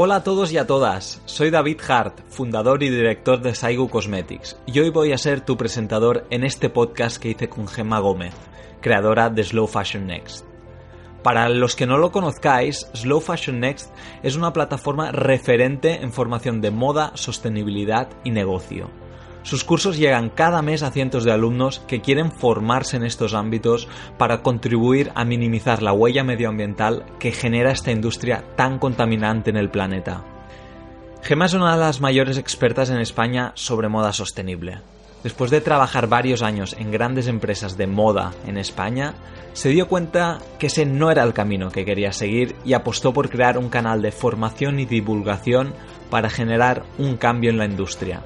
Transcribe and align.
Hola 0.00 0.14
a 0.14 0.22
todos 0.22 0.52
y 0.52 0.58
a 0.58 0.64
todas, 0.64 1.20
soy 1.24 1.50
David 1.50 1.80
Hart, 1.88 2.20
fundador 2.28 2.84
y 2.84 2.88
director 2.88 3.42
de 3.42 3.52
Saigu 3.52 3.88
Cosmetics, 3.88 4.56
y 4.64 4.78
hoy 4.78 4.90
voy 4.90 5.12
a 5.12 5.18
ser 5.18 5.40
tu 5.40 5.56
presentador 5.56 6.24
en 6.30 6.44
este 6.44 6.70
podcast 6.70 7.16
que 7.20 7.30
hice 7.30 7.48
con 7.48 7.66
Gemma 7.66 7.98
Gómez, 7.98 8.32
creadora 8.80 9.28
de 9.28 9.42
Slow 9.42 9.66
Fashion 9.66 10.06
Next. 10.06 10.46
Para 11.24 11.48
los 11.48 11.74
que 11.74 11.86
no 11.88 11.98
lo 11.98 12.12
conozcáis, 12.12 12.88
Slow 12.94 13.20
Fashion 13.20 13.58
Next 13.58 13.92
es 14.22 14.36
una 14.36 14.52
plataforma 14.52 15.10
referente 15.10 16.00
en 16.00 16.12
formación 16.12 16.60
de 16.60 16.70
moda, 16.70 17.10
sostenibilidad 17.16 18.08
y 18.22 18.30
negocio. 18.30 18.92
Sus 19.48 19.64
cursos 19.64 19.96
llegan 19.96 20.28
cada 20.28 20.60
mes 20.60 20.82
a 20.82 20.90
cientos 20.90 21.24
de 21.24 21.32
alumnos 21.32 21.80
que 21.88 22.02
quieren 22.02 22.32
formarse 22.32 22.98
en 22.98 23.02
estos 23.02 23.32
ámbitos 23.32 23.88
para 24.18 24.42
contribuir 24.42 25.10
a 25.14 25.24
minimizar 25.24 25.82
la 25.82 25.94
huella 25.94 26.22
medioambiental 26.22 27.06
que 27.18 27.32
genera 27.32 27.70
esta 27.70 27.90
industria 27.90 28.44
tan 28.56 28.78
contaminante 28.78 29.48
en 29.48 29.56
el 29.56 29.70
planeta. 29.70 30.22
Gemma 31.22 31.46
es 31.46 31.54
una 31.54 31.72
de 31.72 31.80
las 31.80 32.02
mayores 32.02 32.36
expertas 32.36 32.90
en 32.90 32.98
España 32.98 33.52
sobre 33.54 33.88
moda 33.88 34.12
sostenible. 34.12 34.80
Después 35.22 35.50
de 35.50 35.62
trabajar 35.62 36.08
varios 36.08 36.42
años 36.42 36.76
en 36.78 36.90
grandes 36.90 37.26
empresas 37.26 37.78
de 37.78 37.86
moda 37.86 38.34
en 38.46 38.58
España, 38.58 39.14
se 39.54 39.70
dio 39.70 39.88
cuenta 39.88 40.40
que 40.58 40.66
ese 40.66 40.84
no 40.84 41.10
era 41.10 41.22
el 41.22 41.32
camino 41.32 41.70
que 41.70 41.86
quería 41.86 42.12
seguir 42.12 42.54
y 42.66 42.74
apostó 42.74 43.14
por 43.14 43.30
crear 43.30 43.56
un 43.56 43.70
canal 43.70 44.02
de 44.02 44.12
formación 44.12 44.78
y 44.78 44.84
divulgación 44.84 45.72
para 46.10 46.28
generar 46.28 46.82
un 46.98 47.16
cambio 47.16 47.48
en 47.48 47.56
la 47.56 47.64
industria. 47.64 48.20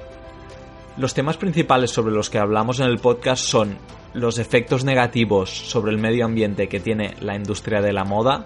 Los 0.97 1.13
temas 1.13 1.37
principales 1.37 1.91
sobre 1.91 2.13
los 2.13 2.29
que 2.29 2.37
hablamos 2.37 2.79
en 2.79 2.85
el 2.85 2.99
podcast 2.99 3.43
son 3.43 3.77
los 4.13 4.37
efectos 4.37 4.83
negativos 4.83 5.49
sobre 5.49 5.91
el 5.91 5.97
medio 5.97 6.25
ambiente 6.25 6.69
que 6.69 6.79
tiene 6.79 7.15
la 7.19 7.35
industria 7.35 7.81
de 7.81 7.93
la 7.93 8.03
moda, 8.03 8.45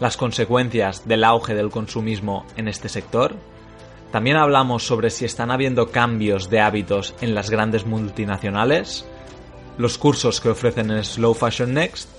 las 0.00 0.16
consecuencias 0.16 1.06
del 1.06 1.24
auge 1.24 1.54
del 1.54 1.70
consumismo 1.70 2.44
en 2.56 2.66
este 2.66 2.88
sector, 2.88 3.36
también 4.10 4.36
hablamos 4.36 4.84
sobre 4.84 5.10
si 5.10 5.24
están 5.24 5.52
habiendo 5.52 5.90
cambios 5.90 6.50
de 6.50 6.60
hábitos 6.60 7.14
en 7.20 7.34
las 7.34 7.48
grandes 7.48 7.86
multinacionales, 7.86 9.04
los 9.78 9.98
cursos 9.98 10.40
que 10.40 10.48
ofrecen 10.48 10.90
en 10.90 11.04
Slow 11.04 11.34
Fashion 11.34 11.72
Next 11.72 12.10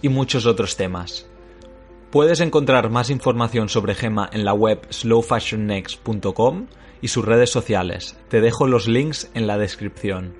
y 0.00 0.08
muchos 0.08 0.46
otros 0.46 0.76
temas. 0.76 1.26
Puedes 2.10 2.40
encontrar 2.40 2.90
más 2.90 3.10
información 3.10 3.68
sobre 3.68 3.94
Gema 3.94 4.30
en 4.32 4.44
la 4.44 4.52
web 4.52 4.86
slowfashionnext.com 4.90 6.66
y 7.02 7.08
sus 7.08 7.24
redes 7.24 7.50
sociales. 7.50 8.16
Te 8.28 8.40
dejo 8.40 8.66
los 8.66 8.88
links 8.88 9.30
en 9.34 9.46
la 9.46 9.58
descripción. 9.58 10.34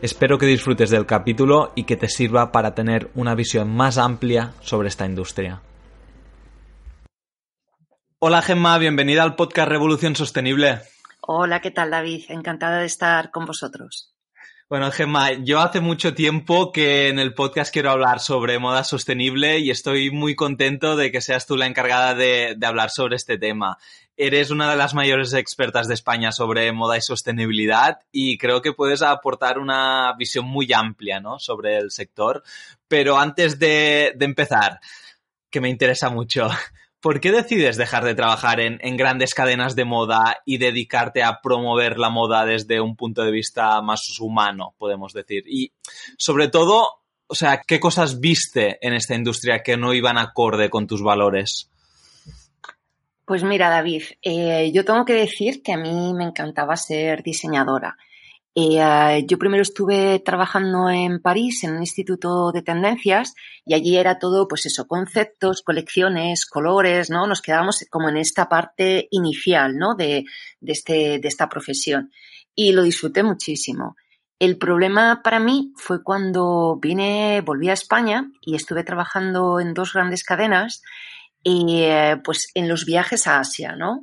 Espero 0.00 0.38
que 0.38 0.46
disfrutes 0.46 0.90
del 0.90 1.06
capítulo 1.06 1.72
y 1.74 1.84
que 1.84 1.96
te 1.96 2.08
sirva 2.08 2.52
para 2.52 2.74
tener 2.74 3.10
una 3.14 3.34
visión 3.34 3.74
más 3.74 3.98
amplia 3.98 4.52
sobre 4.60 4.88
esta 4.88 5.06
industria. 5.06 5.62
Hola 8.20 8.42
Gemma, 8.42 8.78
bienvenida 8.78 9.22
al 9.22 9.36
podcast 9.36 9.68
Revolución 9.68 10.16
Sostenible. 10.16 10.80
Hola, 11.20 11.60
¿qué 11.60 11.70
tal 11.70 11.90
David? 11.90 12.24
Encantada 12.28 12.80
de 12.80 12.86
estar 12.86 13.30
con 13.30 13.44
vosotros. 13.44 14.14
Bueno, 14.70 14.90
Gemma, 14.92 15.32
yo 15.32 15.60
hace 15.60 15.80
mucho 15.80 16.12
tiempo 16.12 16.72
que 16.72 17.08
en 17.08 17.18
el 17.18 17.32
podcast 17.32 17.72
quiero 17.72 17.90
hablar 17.90 18.20
sobre 18.20 18.58
moda 18.58 18.84
sostenible 18.84 19.60
y 19.60 19.70
estoy 19.70 20.10
muy 20.10 20.36
contento 20.36 20.94
de 20.94 21.10
que 21.10 21.22
seas 21.22 21.46
tú 21.46 21.56
la 21.56 21.64
encargada 21.64 22.14
de, 22.14 22.54
hablar 22.62 22.90
sobre 22.90 23.16
este 23.16 23.38
tema. 23.38 23.78
Eres 24.18 24.50
una 24.50 24.70
de 24.70 24.76
las 24.76 24.92
mayores 24.92 25.32
expertas 25.32 25.88
de 25.88 25.94
España 25.94 26.32
sobre 26.32 26.70
moda 26.72 26.98
y 26.98 27.00
sostenibilidad 27.00 28.00
y 28.12 28.36
creo 28.36 28.60
que 28.60 28.74
puedes 28.74 29.00
aportar 29.00 29.58
una 29.58 30.12
visión 30.18 30.44
muy 30.44 30.70
amplia 30.74 31.18
¿no? 31.18 31.38
sobre 31.38 31.78
el 31.78 31.90
sector. 31.90 32.42
Pero 32.88 33.16
antes 33.16 33.58
de 33.58 34.14
empezar, 34.20 34.80
que 35.48 35.62
me 35.62 35.70
interesa 35.70 36.10
mucho, 36.10 36.46
¿Por 37.00 37.20
qué 37.20 37.30
decides 37.30 37.76
dejar 37.76 38.04
de 38.04 38.16
trabajar 38.16 38.58
en, 38.58 38.96
grandes 38.96 39.32
cadenas 39.32 39.76
de 39.76 39.84
moda 39.84 40.38
y 40.44 40.58
dedicarte 40.58 41.22
a 41.22 41.40
promover 41.40 41.96
la 41.96 42.10
moda 42.10 42.44
desde 42.44 42.80
un 42.80 42.96
punto 42.96 43.22
de 43.22 43.30
vista 43.30 43.80
más 43.82 44.18
humano, 44.18 44.74
podemos 44.78 45.12
decir? 45.12 45.44
Y 45.46 45.72
sobre 46.16 46.48
todo, 46.48 46.88
o 47.28 47.34
sea, 47.36 47.62
¿qué 47.64 47.78
cosas 47.78 48.18
viste 48.18 48.78
en 48.84 48.94
esta 48.94 49.14
industria 49.14 49.62
que 49.62 49.76
no 49.76 49.94
iban 49.94 50.18
acorde 50.18 50.70
con 50.70 50.88
tus 50.88 51.00
valores? 51.00 51.70
Pues 53.24 53.44
mira, 53.44 53.68
David, 53.68 54.02
eh, 54.22 54.72
yo 54.74 54.84
tengo 54.84 55.04
que 55.04 55.12
decir 55.12 55.62
que 55.62 55.74
a 55.74 55.76
mí 55.76 56.14
me 56.14 56.24
encantaba 56.24 56.76
ser 56.76 57.22
diseñadora. 57.22 57.96
Eh, 58.60 59.24
yo 59.28 59.38
primero 59.38 59.62
estuve 59.62 60.18
trabajando 60.18 60.90
en 60.90 61.20
París 61.20 61.62
en 61.62 61.74
un 61.74 61.80
instituto 61.80 62.50
de 62.50 62.62
tendencias 62.62 63.34
y 63.64 63.74
allí 63.74 63.96
era 63.96 64.18
todo, 64.18 64.48
pues 64.48 64.66
eso, 64.66 64.88
conceptos, 64.88 65.62
colecciones, 65.62 66.44
colores, 66.44 67.08
¿no? 67.08 67.28
Nos 67.28 67.40
quedábamos 67.40 67.84
como 67.88 68.08
en 68.08 68.16
esta 68.16 68.48
parte 68.48 69.06
inicial, 69.12 69.76
¿no? 69.76 69.94
De, 69.94 70.24
de, 70.60 70.72
este, 70.72 71.20
de 71.20 71.28
esta 71.28 71.48
profesión. 71.48 72.10
Y 72.52 72.72
lo 72.72 72.82
disfruté 72.82 73.22
muchísimo. 73.22 73.94
El 74.40 74.58
problema 74.58 75.20
para 75.22 75.38
mí 75.38 75.72
fue 75.76 76.02
cuando 76.02 76.80
vine, 76.82 77.42
volví 77.42 77.68
a 77.68 77.74
España 77.74 78.28
y 78.40 78.56
estuve 78.56 78.82
trabajando 78.82 79.60
en 79.60 79.72
dos 79.72 79.92
grandes 79.92 80.24
cadenas, 80.24 80.82
eh, 81.44 82.16
pues 82.24 82.48
en 82.54 82.68
los 82.68 82.84
viajes 82.84 83.28
a 83.28 83.38
Asia, 83.38 83.76
¿no? 83.76 84.02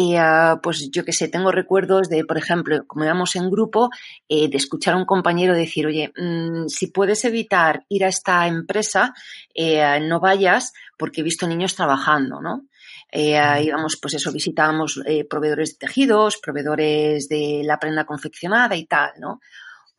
Y, 0.00 0.16
uh, 0.16 0.60
pues 0.62 0.90
yo 0.92 1.04
que 1.04 1.12
sé, 1.12 1.26
tengo 1.26 1.50
recuerdos 1.50 2.08
de, 2.08 2.24
por 2.24 2.38
ejemplo, 2.38 2.86
como 2.86 3.04
íbamos 3.04 3.34
en 3.34 3.50
grupo, 3.50 3.90
eh, 4.28 4.48
de 4.48 4.56
escuchar 4.56 4.94
a 4.94 4.96
un 4.96 5.04
compañero 5.04 5.54
decir, 5.54 5.88
oye, 5.88 6.12
mmm, 6.16 6.68
si 6.68 6.86
puedes 6.86 7.24
evitar 7.24 7.84
ir 7.88 8.04
a 8.04 8.08
esta 8.08 8.46
empresa, 8.46 9.12
eh, 9.52 9.98
no 10.00 10.20
vayas 10.20 10.72
porque 10.96 11.22
he 11.22 11.24
visto 11.24 11.48
niños 11.48 11.74
trabajando, 11.74 12.40
¿no? 12.40 12.66
Eh, 13.10 13.40
íbamos, 13.64 13.98
pues 14.00 14.14
eso, 14.14 14.30
visitábamos 14.30 15.00
eh, 15.04 15.24
proveedores 15.24 15.72
de 15.72 15.86
tejidos, 15.86 16.36
proveedores 16.36 17.28
de 17.28 17.62
la 17.64 17.80
prenda 17.80 18.04
confeccionada 18.04 18.76
y 18.76 18.86
tal, 18.86 19.10
¿no? 19.18 19.40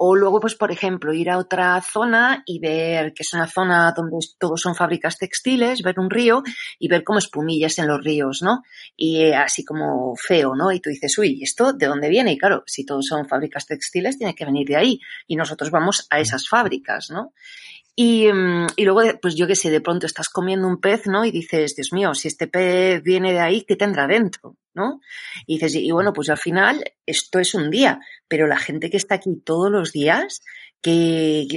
O 0.01 0.15
luego, 0.15 0.39
pues, 0.39 0.55
por 0.55 0.71
ejemplo, 0.71 1.13
ir 1.13 1.29
a 1.29 1.37
otra 1.37 1.81
zona 1.81 2.41
y 2.45 2.59
ver 2.59 3.13
que 3.13 3.23
es 3.23 3.33
una 3.33 3.47
zona 3.47 3.91
donde 3.91 4.15
todos 4.37 4.61
son 4.61 4.73
fábricas 4.73 5.17
textiles, 5.17 5.81
ver 5.81 5.99
un 5.99 6.09
río 6.09 6.41
y 6.79 6.87
ver 6.87 7.03
como 7.03 7.19
espumillas 7.19 7.79
en 7.79 7.87
los 7.89 8.01
ríos, 8.01 8.41
¿no? 8.41 8.63
Y 8.95 9.23
eh, 9.23 9.35
así 9.35 9.65
como 9.65 10.15
feo, 10.15 10.55
¿no? 10.55 10.71
Y 10.71 10.79
tú 10.79 10.89
dices, 10.89 11.17
uy, 11.17 11.43
¿esto 11.43 11.73
de 11.73 11.87
dónde 11.87 12.07
viene? 12.07 12.31
Y 12.31 12.37
claro, 12.37 12.63
si 12.65 12.85
todos 12.85 13.07
son 13.07 13.27
fábricas 13.27 13.65
textiles, 13.65 14.17
tiene 14.17 14.35
que 14.35 14.45
venir 14.45 14.69
de 14.69 14.77
ahí. 14.77 15.01
Y 15.27 15.35
nosotros 15.35 15.69
vamos 15.69 16.07
a 16.09 16.21
esas 16.21 16.47
fábricas, 16.47 17.09
¿no? 17.11 17.33
Y, 17.95 18.27
y, 18.77 18.85
luego, 18.85 19.01
pues 19.21 19.35
yo 19.35 19.45
qué 19.45 19.55
sé, 19.55 19.69
de 19.69 19.81
pronto 19.81 20.05
estás 20.05 20.29
comiendo 20.29 20.67
un 20.67 20.79
pez, 20.79 21.05
¿no? 21.05 21.25
Y 21.25 21.31
dices, 21.31 21.75
Dios 21.75 21.91
mío, 21.91 22.13
si 22.13 22.29
este 22.29 22.47
pez 22.47 23.03
viene 23.03 23.33
de 23.33 23.39
ahí, 23.39 23.65
¿qué 23.67 23.75
tendrá 23.75 24.07
dentro? 24.07 24.55
¿No? 24.73 25.01
Y 25.45 25.55
dices, 25.55 25.75
y 25.75 25.91
bueno, 25.91 26.13
pues 26.13 26.29
al 26.29 26.37
final 26.37 26.83
esto 27.05 27.39
es 27.39 27.53
un 27.53 27.69
día, 27.69 27.99
pero 28.29 28.47
la 28.47 28.57
gente 28.57 28.89
que 28.89 28.97
está 28.97 29.15
aquí 29.15 29.41
todos 29.43 29.69
los 29.69 29.91
días, 29.91 30.41
que, 30.81 31.47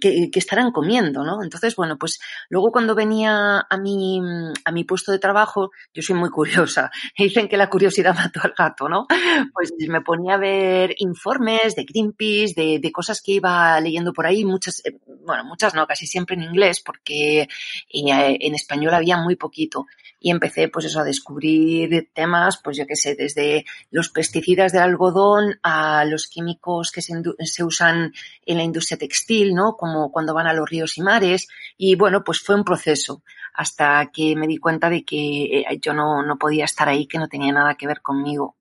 que, 0.00 0.30
que, 0.30 0.38
estarán 0.38 0.70
comiendo, 0.70 1.24
¿no? 1.24 1.42
Entonces, 1.42 1.74
bueno, 1.76 1.96
pues 1.98 2.20
luego 2.48 2.70
cuando 2.70 2.94
venía 2.94 3.66
a 3.68 3.76
mi, 3.78 4.20
a 4.64 4.72
mi 4.72 4.84
puesto 4.84 5.12
de 5.12 5.18
trabajo, 5.18 5.70
yo 5.94 6.02
soy 6.02 6.16
muy 6.16 6.30
curiosa. 6.30 6.90
Dicen 7.18 7.48
que 7.48 7.56
la 7.56 7.70
curiosidad 7.70 8.14
mató 8.14 8.40
al 8.42 8.54
gato, 8.56 8.88
¿no? 8.88 9.06
Pues 9.52 9.72
me 9.88 10.00
ponía 10.02 10.34
a 10.34 10.38
ver 10.38 10.94
informes 10.98 11.74
de 11.74 11.84
Greenpeace, 11.84 12.54
de, 12.54 12.78
de 12.80 12.92
cosas 12.92 13.22
que 13.22 13.32
iba 13.32 13.80
leyendo 13.80 14.12
por 14.12 14.26
ahí, 14.26 14.44
muchas, 14.44 14.82
bueno, 15.24 15.44
muchas 15.44 15.74
no, 15.74 15.86
casi 15.86 16.06
siempre 16.06 16.36
en 16.36 16.42
inglés, 16.42 16.80
porque 16.80 17.48
en 17.88 18.54
español 18.54 18.94
había 18.94 19.16
muy 19.16 19.36
poquito. 19.36 19.86
Y 20.20 20.30
empecé, 20.30 20.68
pues 20.68 20.84
eso, 20.84 21.00
a 21.00 21.04
descubrir 21.04 22.10
temas, 22.12 22.60
pues 22.62 22.76
yo 22.76 22.86
qué 22.86 22.94
sé, 22.94 23.14
desde 23.14 23.64
los 23.90 24.10
pesticidas 24.10 24.72
del 24.72 24.82
algodón 24.82 25.58
a 25.62 26.04
los 26.04 26.26
químicos 26.26 26.92
que 26.92 27.00
se, 27.00 27.14
se 27.44 27.64
usan 27.64 28.12
en 28.44 28.56
la 28.58 28.62
industria 28.62 28.98
textil, 28.98 29.54
¿no? 29.54 29.76
Como 29.76 30.12
cuando 30.12 30.34
van 30.34 30.46
a 30.46 30.52
los 30.52 30.68
ríos 30.68 30.98
y 30.98 31.02
mares. 31.02 31.48
Y 31.76 31.96
bueno, 31.96 32.22
pues 32.22 32.40
fue 32.40 32.54
un 32.54 32.64
proceso 32.64 33.22
hasta 33.54 34.10
que 34.12 34.36
me 34.36 34.46
di 34.46 34.58
cuenta 34.58 34.90
de 34.90 35.04
que 35.04 35.64
yo 35.82 35.94
no, 35.94 36.22
no 36.22 36.36
podía 36.36 36.66
estar 36.66 36.88
ahí, 36.88 37.06
que 37.06 37.18
no 37.18 37.28
tenía 37.28 37.52
nada 37.52 37.74
que 37.74 37.86
ver 37.86 38.00
conmigo. 38.02 38.56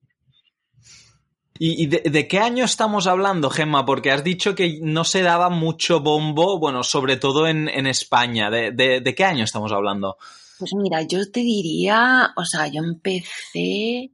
¿Y, 1.62 1.88
de, 1.88 2.28
qué 2.30 2.40
año 2.40 2.64
estamos 2.64 3.06
hablando, 3.06 3.50
Gemma? 3.50 3.86
Porque 3.86 4.12
has 4.12 4.24
dicho 4.24 4.56
que 4.56 4.80
no 4.82 5.04
se 5.04 5.22
daba 5.22 5.50
mucho 5.50 6.00
bombo, 6.00 6.58
bueno, 6.58 6.84
sobre 6.84 7.18
todo 7.18 7.48
en, 7.50 7.68
España. 7.86 8.50
¿De, 8.50 9.14
qué 9.16 9.26
año 9.26 9.44
estamos 9.44 9.74
hablando? 9.74 10.16
Pues 10.60 10.74
mira, 10.76 11.02
yo 11.04 11.20
te 11.32 11.40
diría, 11.40 12.34
o 12.36 12.44
sea, 12.44 12.68
yo 12.68 12.82
empecé 12.84 14.12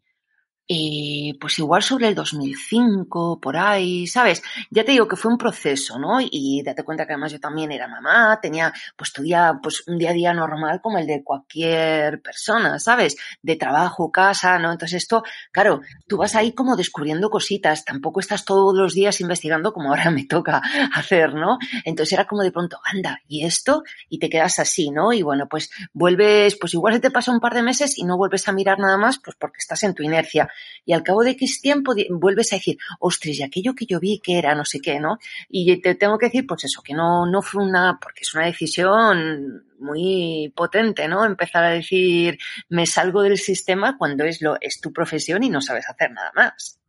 eh, 0.68 1.34
pues 1.40 1.60
igual 1.60 1.84
sobre 1.84 2.08
el 2.08 2.16
2005, 2.16 3.40
por 3.40 3.56
ahí, 3.56 4.08
¿sabes? 4.08 4.42
Ya 4.72 4.84
te 4.84 4.94
digo 4.94 5.08
que 5.08 5.16
fue 5.16 5.32
un 5.32 5.38
proceso, 5.38 6.00
¿no? 6.00 6.18
Y 6.20 6.64
date 6.64 6.84
cuenta 6.84 7.06
que 7.06 7.14
además 7.14 7.32
yo 7.32 7.40
también 7.40 7.72
era 7.72 7.88
mamá, 7.88 8.40
tenía 8.42 8.74
pues 8.96 9.14
tu 9.14 9.22
día, 9.22 9.60
pues 9.62 9.88
un 9.88 10.00
día 10.00 10.10
a 10.10 10.14
día 10.14 10.34
normal 10.34 10.82
como 10.82 10.98
el 10.98 11.06
de 11.06 11.24
cualquier 11.24 12.22
persona, 12.22 12.80
¿sabes? 12.80 13.16
De 13.44 13.56
trabajo, 13.58 14.12
casa, 14.12 14.58
¿no? 14.58 14.72
Entonces 14.72 15.04
esto, 15.04 15.24
claro, 15.52 15.82
tú 16.08 16.18
vas 16.18 16.36
ahí 16.36 16.54
como 16.54 16.76
descubriendo 16.76 17.30
cositas, 17.30 17.86
tampoco 17.86 18.20
estás 18.20 18.44
todos 18.44 18.76
los 18.76 18.96
días 18.96 19.22
investigando 19.22 19.72
como 19.72 19.90
ahora 19.90 20.10
me 20.10 20.26
toca 20.26 20.62
hacer, 20.96 21.36
¿no? 21.36 21.60
Entonces 21.84 22.14
era 22.14 22.26
como 22.26 22.42
de 22.42 22.52
pronto, 22.52 22.80
anda, 22.84 23.20
¿y 23.28 23.46
esto? 23.46 23.84
Y 24.10 24.18
te 24.18 24.30
quedas 24.30 24.58
así, 24.58 24.90
¿no? 24.90 25.14
Y 25.14 25.22
bueno, 25.22 25.48
pues 25.48 25.70
vuelves, 25.94 26.58
pues 26.60 26.74
igual 26.74 26.96
se 26.96 27.00
te 27.02 27.12
pasa 27.12 27.32
un 27.32 27.40
par 27.40 27.54
de 27.54 27.62
meses 27.62 28.00
y 28.00 28.04
no 28.04 28.18
vuelves 28.18 28.48
a 28.48 28.52
mirar 28.52 28.80
nada 28.80 28.98
más, 28.98 29.20
pues 29.20 29.38
porque 29.40 29.58
estás 29.60 29.84
en 29.84 29.94
tu 29.94 30.02
inercia 30.02 30.50
y 30.86 30.94
al 30.94 31.04
cabo 31.04 31.24
de 31.24 31.32
X 31.32 31.62
tiempo 31.62 31.94
vuelves 32.10 32.54
a 32.54 32.58
decir, 32.58 32.78
ostras, 33.00 33.38
y 33.38 33.44
aquello 33.44 33.74
que 33.74 33.86
yo 33.86 34.00
vi 34.00 34.20
que 34.20 34.38
era 34.38 34.56
no 34.56 34.66
sé 34.66 34.80
qué, 34.80 35.00
¿no? 35.00 35.18
Y 35.50 35.82
te 35.82 35.96
tengo 35.96 36.18
que 36.18 36.28
decir, 36.28 36.46
pues 36.46 36.64
eso, 36.66 36.82
que 36.82 36.94
no, 36.94 37.26
no 37.26 37.42
fue 37.42 37.64
una, 37.64 38.00
porque 38.02 38.22
es 38.22 38.34
una 38.34 38.46
decisión 38.46 39.66
muy 39.80 40.54
potente, 40.56 41.08
¿no? 41.08 41.26
Empezar 41.26 41.64
a 41.64 41.70
decir, 41.70 42.38
me 42.70 42.86
salgo 42.86 43.22
del 43.22 43.38
sistema 43.38 43.98
cuando 43.98 44.24
es, 44.24 44.42
lo, 44.42 44.58
es 44.62 44.80
tu 44.82 44.94
profesión 44.94 45.44
y 45.44 45.50
no 45.50 45.62
sabes 45.62 45.86
hacer 45.90 46.12
nada 46.12 46.32
más. 46.36 46.80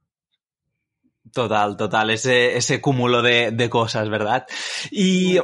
Total, 1.33 1.77
total, 1.77 2.11
ese, 2.11 2.57
ese 2.57 2.81
cúmulo 2.81 3.21
de, 3.21 3.69
cosas, 3.71 4.09
¿verdad? 4.09 4.47
Y, 4.91 5.39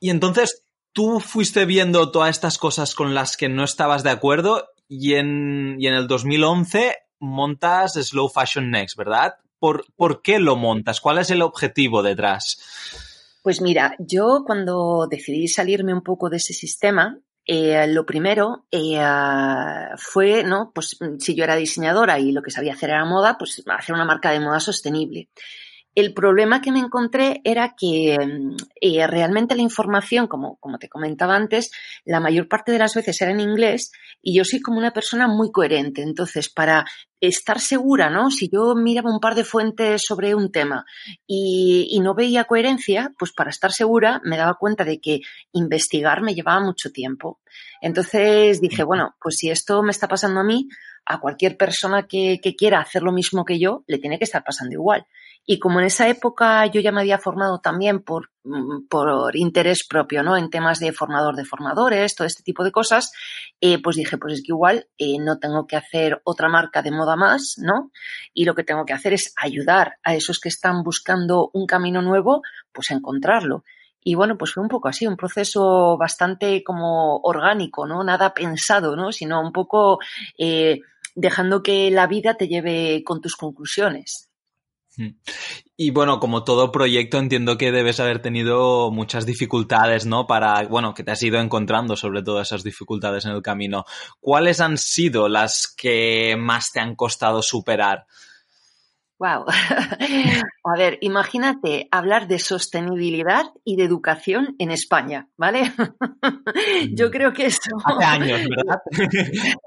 y 0.00 0.10
entonces 0.10 0.64
tú 0.92 1.20
fuiste 1.20 1.66
viendo 1.66 2.10
todas 2.10 2.30
estas 2.30 2.58
cosas 2.58 2.94
con 2.94 3.14
las 3.14 3.36
que 3.36 3.48
no 3.48 3.64
estabas 3.64 4.02
de 4.02 4.10
acuerdo 4.10 4.70
y 4.88 5.14
en, 5.14 5.76
y 5.78 5.86
en 5.86 5.94
el 5.94 6.06
2011 6.06 6.96
montas 7.24 7.94
Slow 7.94 8.28
Fashion 8.28 8.70
Next, 8.70 8.96
¿verdad? 8.96 9.34
¿Por, 9.58 9.86
¿Por 9.96 10.22
qué 10.22 10.38
lo 10.38 10.56
montas? 10.56 11.00
¿Cuál 11.00 11.18
es 11.18 11.30
el 11.30 11.42
objetivo 11.42 12.02
detrás? 12.02 12.58
Pues 13.42 13.60
mira, 13.60 13.96
yo 13.98 14.42
cuando 14.46 15.06
decidí 15.10 15.48
salirme 15.48 15.92
un 15.92 16.02
poco 16.02 16.30
de 16.30 16.38
ese 16.38 16.54
sistema, 16.54 17.18
eh, 17.46 17.86
lo 17.88 18.06
primero 18.06 18.64
eh, 18.70 18.98
fue, 19.98 20.44
¿no? 20.44 20.72
Pues 20.74 20.96
si 21.18 21.34
yo 21.34 21.44
era 21.44 21.56
diseñadora 21.56 22.18
y 22.18 22.32
lo 22.32 22.42
que 22.42 22.50
sabía 22.50 22.72
hacer 22.72 22.90
era 22.90 23.04
moda, 23.04 23.36
pues 23.38 23.62
hacer 23.66 23.94
una 23.94 24.06
marca 24.06 24.30
de 24.30 24.40
moda 24.40 24.60
sostenible. 24.60 25.28
El 25.94 26.12
problema 26.12 26.60
que 26.60 26.72
me 26.72 26.80
encontré 26.80 27.40
era 27.44 27.74
que 27.78 28.18
mm, 28.18 28.56
eh, 28.80 29.06
realmente 29.06 29.54
la 29.54 29.62
información, 29.62 30.26
como, 30.26 30.56
como 30.56 30.78
te 30.78 30.88
comentaba 30.88 31.36
antes, 31.36 31.70
la 32.04 32.20
mayor 32.20 32.48
parte 32.48 32.72
de 32.72 32.78
las 32.78 32.94
veces 32.94 33.20
era 33.22 33.30
en 33.30 33.40
inglés 33.40 33.92
y 34.20 34.36
yo 34.36 34.44
soy 34.44 34.60
como 34.60 34.78
una 34.78 34.92
persona 34.92 35.28
muy 35.28 35.52
coherente. 35.52 36.02
Entonces, 36.02 36.48
para 36.48 36.84
estar 37.20 37.60
segura, 37.60 38.10
¿no? 38.10 38.30
Si 38.30 38.48
yo 38.48 38.74
miraba 38.74 39.12
un 39.12 39.20
par 39.20 39.34
de 39.34 39.44
fuentes 39.44 40.02
sobre 40.04 40.34
un 40.34 40.50
tema 40.50 40.84
y, 41.26 41.88
y, 41.90 42.00
no 42.00 42.14
veía 42.14 42.44
coherencia, 42.44 43.12
pues 43.18 43.32
para 43.32 43.50
estar 43.50 43.72
segura 43.72 44.20
me 44.24 44.36
daba 44.36 44.54
cuenta 44.54 44.84
de 44.84 45.00
que 45.00 45.20
investigar 45.52 46.22
me 46.22 46.34
llevaba 46.34 46.60
mucho 46.60 46.90
tiempo. 46.90 47.40
Entonces 47.80 48.60
dije, 48.60 48.82
bueno, 48.82 49.14
pues 49.20 49.36
si 49.36 49.50
esto 49.50 49.82
me 49.82 49.92
está 49.92 50.08
pasando 50.08 50.40
a 50.40 50.44
mí, 50.44 50.68
a 51.06 51.20
cualquier 51.20 51.56
persona 51.56 52.06
que, 52.06 52.40
que 52.42 52.56
quiera 52.56 52.80
hacer 52.80 53.02
lo 53.02 53.12
mismo 53.12 53.44
que 53.44 53.58
yo, 53.58 53.84
le 53.86 53.98
tiene 53.98 54.18
que 54.18 54.24
estar 54.24 54.42
pasando 54.42 54.72
igual. 54.72 55.06
Y 55.46 55.58
como 55.58 55.80
en 55.80 55.86
esa 55.86 56.08
época 56.08 56.64
yo 56.66 56.80
ya 56.80 56.90
me 56.90 57.00
había 57.00 57.18
formado 57.18 57.58
también 57.58 58.02
por, 58.02 58.30
mm, 58.44 58.86
por 58.88 59.36
interés 59.36 59.86
propio, 59.86 60.22
¿no? 60.22 60.36
En 60.36 60.48
temas 60.48 60.78
de 60.80 60.92
formador 60.92 61.36
de 61.36 61.44
formadores, 61.44 62.14
todo 62.14 62.26
este 62.26 62.42
tipo 62.42 62.64
de 62.64 62.72
cosas, 62.72 63.12
eh, 63.60 63.80
pues 63.82 63.96
dije, 63.96 64.16
pues 64.16 64.34
es 64.34 64.40
que 64.40 64.52
igual 64.52 64.88
eh, 64.96 65.18
no 65.18 65.38
tengo 65.38 65.66
que 65.66 65.76
hacer 65.76 66.22
otra 66.24 66.48
marca 66.48 66.80
de 66.82 66.92
moda 66.92 67.16
más, 67.16 67.56
¿no? 67.58 67.90
Y 68.32 68.46
lo 68.46 68.54
que 68.54 68.64
tengo 68.64 68.86
que 68.86 68.94
hacer 68.94 69.12
es 69.12 69.34
ayudar 69.36 69.98
a 70.02 70.14
esos 70.14 70.40
que 70.40 70.48
están 70.48 70.82
buscando 70.82 71.50
un 71.52 71.66
camino 71.66 72.00
nuevo, 72.00 72.42
pues 72.72 72.90
a 72.90 72.94
encontrarlo. 72.94 73.64
Y 74.02 74.14
bueno, 74.14 74.36
pues 74.38 74.52
fue 74.52 74.62
un 74.62 74.68
poco 74.68 74.88
así, 74.88 75.06
un 75.06 75.16
proceso 75.16 75.96
bastante 75.98 76.62
como 76.62 77.18
orgánico, 77.22 77.86
¿no? 77.86 78.04
Nada 78.04 78.34
pensado, 78.34 78.96
¿no? 78.96 79.12
Sino 79.12 79.40
un 79.40 79.52
poco 79.52 79.98
eh, 80.38 80.80
dejando 81.14 81.62
que 81.62 81.90
la 81.90 82.06
vida 82.06 82.34
te 82.34 82.48
lleve 82.48 83.02
con 83.04 83.20
tus 83.20 83.36
conclusiones. 83.36 84.30
Y 85.76 85.90
bueno, 85.90 86.20
como 86.20 86.44
todo 86.44 86.70
proyecto, 86.70 87.18
entiendo 87.18 87.58
que 87.58 87.72
debes 87.72 87.98
haber 88.00 88.20
tenido 88.22 88.90
muchas 88.90 89.26
dificultades, 89.26 90.06
¿no? 90.06 90.26
Para, 90.26 90.62
bueno, 90.68 90.94
que 90.94 91.02
te 91.02 91.10
has 91.10 91.22
ido 91.22 91.40
encontrando 91.40 91.96
sobre 91.96 92.22
todo 92.22 92.40
esas 92.40 92.62
dificultades 92.62 93.24
en 93.24 93.32
el 93.32 93.42
camino. 93.42 93.84
¿Cuáles 94.20 94.60
han 94.60 94.78
sido 94.78 95.28
las 95.28 95.66
que 95.66 96.36
más 96.38 96.70
te 96.72 96.80
han 96.80 96.94
costado 96.94 97.42
superar? 97.42 98.06
Wow. 99.18 99.44
A 100.64 100.76
ver, 100.76 100.98
imagínate 101.00 101.88
hablar 101.92 102.26
de 102.26 102.38
sostenibilidad 102.38 103.44
y 103.64 103.76
de 103.76 103.84
educación 103.84 104.56
en 104.58 104.72
España, 104.72 105.28
¿vale? 105.36 105.72
Yo 106.92 107.10
creo 107.10 107.32
que 107.32 107.46
eso. 107.46 107.70
Hace 107.84 108.04
años, 108.04 108.40
¿verdad? 108.48 108.80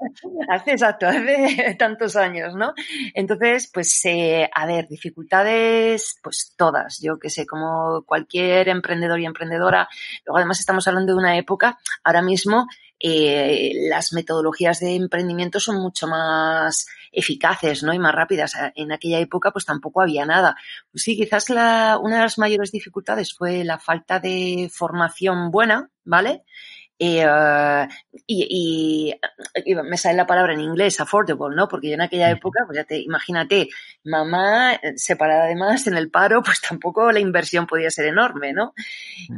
hace 0.50 0.72
exacto, 0.72 1.06
hace 1.06 1.76
tantos 1.78 2.16
años, 2.16 2.54
¿no? 2.56 2.74
Entonces, 3.14 3.70
pues, 3.72 4.00
eh, 4.04 4.50
a 4.54 4.66
ver, 4.66 4.86
dificultades, 4.86 6.18
pues 6.22 6.54
todas. 6.56 6.98
Yo 7.00 7.18
que 7.18 7.30
sé, 7.30 7.46
como 7.46 8.02
cualquier 8.04 8.68
emprendedor 8.68 9.18
y 9.20 9.24
emprendedora. 9.24 9.88
Luego, 10.26 10.38
además, 10.38 10.60
estamos 10.60 10.86
hablando 10.88 11.14
de 11.14 11.18
una 11.18 11.38
época 11.38 11.78
ahora 12.04 12.20
mismo 12.20 12.66
eh, 13.00 13.72
las 13.88 14.12
metodologías 14.12 14.80
de 14.80 14.96
emprendimiento 14.96 15.60
son 15.60 15.76
mucho 15.76 16.06
más 16.06 16.86
eficaces 17.12 17.82
¿no? 17.82 17.92
y 17.92 17.98
más 17.98 18.14
rápidas. 18.14 18.52
En 18.74 18.92
aquella 18.92 19.18
época 19.18 19.50
pues 19.50 19.64
tampoco 19.64 20.00
había 20.00 20.26
nada. 20.26 20.56
Pues 20.90 21.02
sí, 21.02 21.16
quizás 21.16 21.50
la, 21.50 21.98
una 22.02 22.16
de 22.16 22.22
las 22.22 22.38
mayores 22.38 22.72
dificultades 22.72 23.34
fue 23.34 23.64
la 23.64 23.78
falta 23.78 24.20
de 24.20 24.70
formación 24.72 25.50
buena, 25.50 25.90
¿vale? 26.04 26.42
Eh, 26.98 27.88
y, 28.26 29.14
me 29.84 29.96
sale 29.96 30.16
la 30.16 30.26
palabra 30.26 30.54
en 30.54 30.60
inglés, 30.60 31.00
affordable, 31.00 31.54
¿no? 31.54 31.68
Porque 31.68 31.88
yo 31.88 31.94
en 31.94 32.00
aquella 32.00 32.30
época, 32.30 32.64
pues 32.66 32.76
ya 32.76 32.84
te 32.84 32.98
imagínate, 32.98 33.68
mamá 34.04 34.74
eh, 34.74 34.94
separada 34.96 35.44
además 35.44 35.86
en 35.86 35.96
el 35.96 36.10
paro, 36.10 36.42
pues 36.44 36.60
tampoco 36.60 37.12
la 37.12 37.20
inversión 37.20 37.66
podía 37.66 37.90
ser 37.90 38.06
enorme, 38.06 38.52
¿no? 38.52 38.74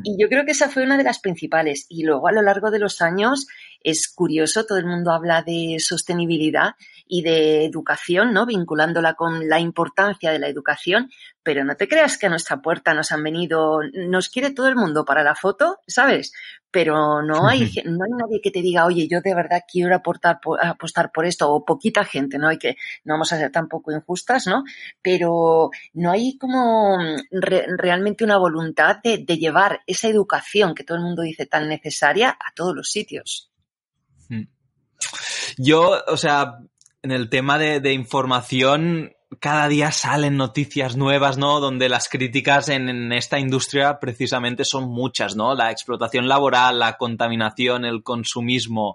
Y 0.04 0.16
yo 0.20 0.28
creo 0.28 0.44
que 0.44 0.52
esa 0.52 0.68
fue 0.68 0.84
una 0.84 0.96
de 0.96 1.04
las 1.04 1.18
principales. 1.18 1.86
Y 1.88 2.04
luego 2.04 2.28
a 2.28 2.32
lo 2.32 2.42
largo 2.42 2.70
de 2.70 2.78
los 2.78 3.02
años 3.02 3.46
es 3.82 4.08
curioso, 4.08 4.64
todo 4.64 4.78
el 4.78 4.86
mundo 4.86 5.12
habla 5.12 5.42
de 5.42 5.76
sostenibilidad 5.78 6.74
y 7.06 7.22
de 7.22 7.64
educación, 7.64 8.32
¿no? 8.32 8.46
Vinculándola 8.46 9.14
con 9.14 9.48
la 9.48 9.58
importancia 9.58 10.30
de 10.30 10.38
la 10.38 10.48
educación, 10.48 11.10
pero 11.42 11.64
no 11.64 11.74
te 11.74 11.88
creas 11.88 12.16
que 12.16 12.26
a 12.26 12.30
nuestra 12.30 12.62
puerta 12.62 12.94
nos 12.94 13.10
han 13.10 13.24
venido, 13.24 13.80
nos 13.92 14.28
quiere 14.28 14.52
todo 14.52 14.68
el 14.68 14.76
mundo 14.76 15.04
para 15.04 15.24
la 15.24 15.34
foto, 15.34 15.78
¿sabes? 15.88 16.32
Pero 16.70 17.22
no 17.22 17.48
hay, 17.48 17.72
no 17.84 18.04
hay 18.04 18.12
nadie 18.16 18.40
que 18.40 18.52
te 18.52 18.62
diga, 18.62 18.86
oye, 18.86 19.08
yo 19.08 19.20
de 19.20 19.34
verdad 19.34 19.62
quiero 19.70 19.94
aportar, 19.96 20.38
apostar 20.62 21.10
por 21.10 21.24
esto, 21.24 21.50
o 21.50 21.64
poquita 21.64 22.04
gente, 22.04 22.38
¿no? 22.38 22.48
Hay 22.48 22.58
que, 22.58 22.76
no 23.04 23.14
vamos 23.14 23.32
a 23.32 23.38
ser 23.38 23.50
tampoco 23.50 23.90
injustas, 23.90 24.46
¿no? 24.46 24.62
Pero 25.02 25.70
no 25.94 26.12
hay 26.12 26.38
como 26.38 26.96
realmente 27.32 28.22
una 28.22 28.36
voluntad 28.36 28.98
de, 29.02 29.18
de 29.18 29.36
llevar 29.36 29.80
esa 29.86 30.06
educación 30.06 30.74
que 30.76 30.84
todo 30.84 30.98
el 30.98 31.04
mundo 31.04 31.22
dice 31.22 31.46
tan 31.46 31.68
necesaria 31.68 32.30
a 32.30 32.54
todos 32.54 32.76
los 32.76 32.88
sitios. 32.90 33.50
Yo, 35.56 36.02
o 36.06 36.16
sea, 36.16 36.58
en 37.02 37.12
el 37.12 37.28
tema 37.30 37.58
de, 37.58 37.92
información, 37.92 39.12
cada 39.38 39.68
día 39.68 39.92
salen 39.92 40.36
noticias 40.36 40.96
nuevas, 40.96 41.38
¿no? 41.38 41.60
Donde 41.60 41.88
las 41.88 42.08
críticas 42.08 42.68
en, 42.68 43.12
esta 43.12 43.38
industria 43.38 43.98
precisamente 43.98 44.64
son 44.64 44.88
muchas, 44.88 45.36
¿no? 45.36 45.54
La 45.54 45.70
explotación 45.70 46.28
laboral, 46.28 46.78
la 46.78 46.96
contaminación, 46.96 47.84
el 47.84 48.02
consumismo. 48.02 48.94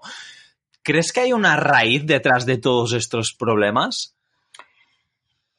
¿Crees 0.82 1.12
que 1.12 1.20
hay 1.20 1.32
una 1.32 1.56
raíz 1.56 2.06
detrás 2.06 2.46
de 2.46 2.58
todos 2.58 2.92
estos 2.92 3.34
problemas? 3.34 4.14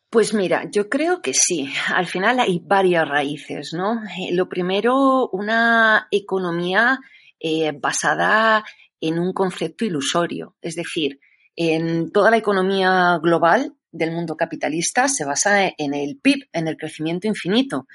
Pues 0.10 0.34
mira, 0.34 0.70
yo 0.72 0.88
creo 0.88 1.22
que 1.22 1.34
sí. 1.34 1.74
Al 1.94 2.08
final 2.08 2.40
hay 2.40 2.62
varias 2.64 3.08
raíces, 3.08 3.74
¿no? 3.74 4.02
Eh, 4.04 4.32
lo 4.32 4.48
primero, 4.48 5.28
una 5.34 6.08
economía 6.12 7.00
eh, 7.40 7.74
basada 7.78 8.64
en 9.02 9.20
un 9.20 9.34
concepto 9.34 9.86
ilusorio. 9.86 10.56
Es 10.62 10.76
decir, 10.76 11.20
en 11.56 12.12
toda 12.12 12.32
la 12.32 12.38
economía 12.38 13.20
global 13.22 13.76
del 13.92 14.12
mundo 14.12 14.36
capitalista 14.36 15.08
se 15.08 15.26
basa 15.26 15.74
en 15.78 15.94
el 15.94 16.20
PIB, 16.22 16.50
en 16.54 16.68
el 16.68 16.78
crecimiento 16.78 17.28
infinito. 17.28 17.88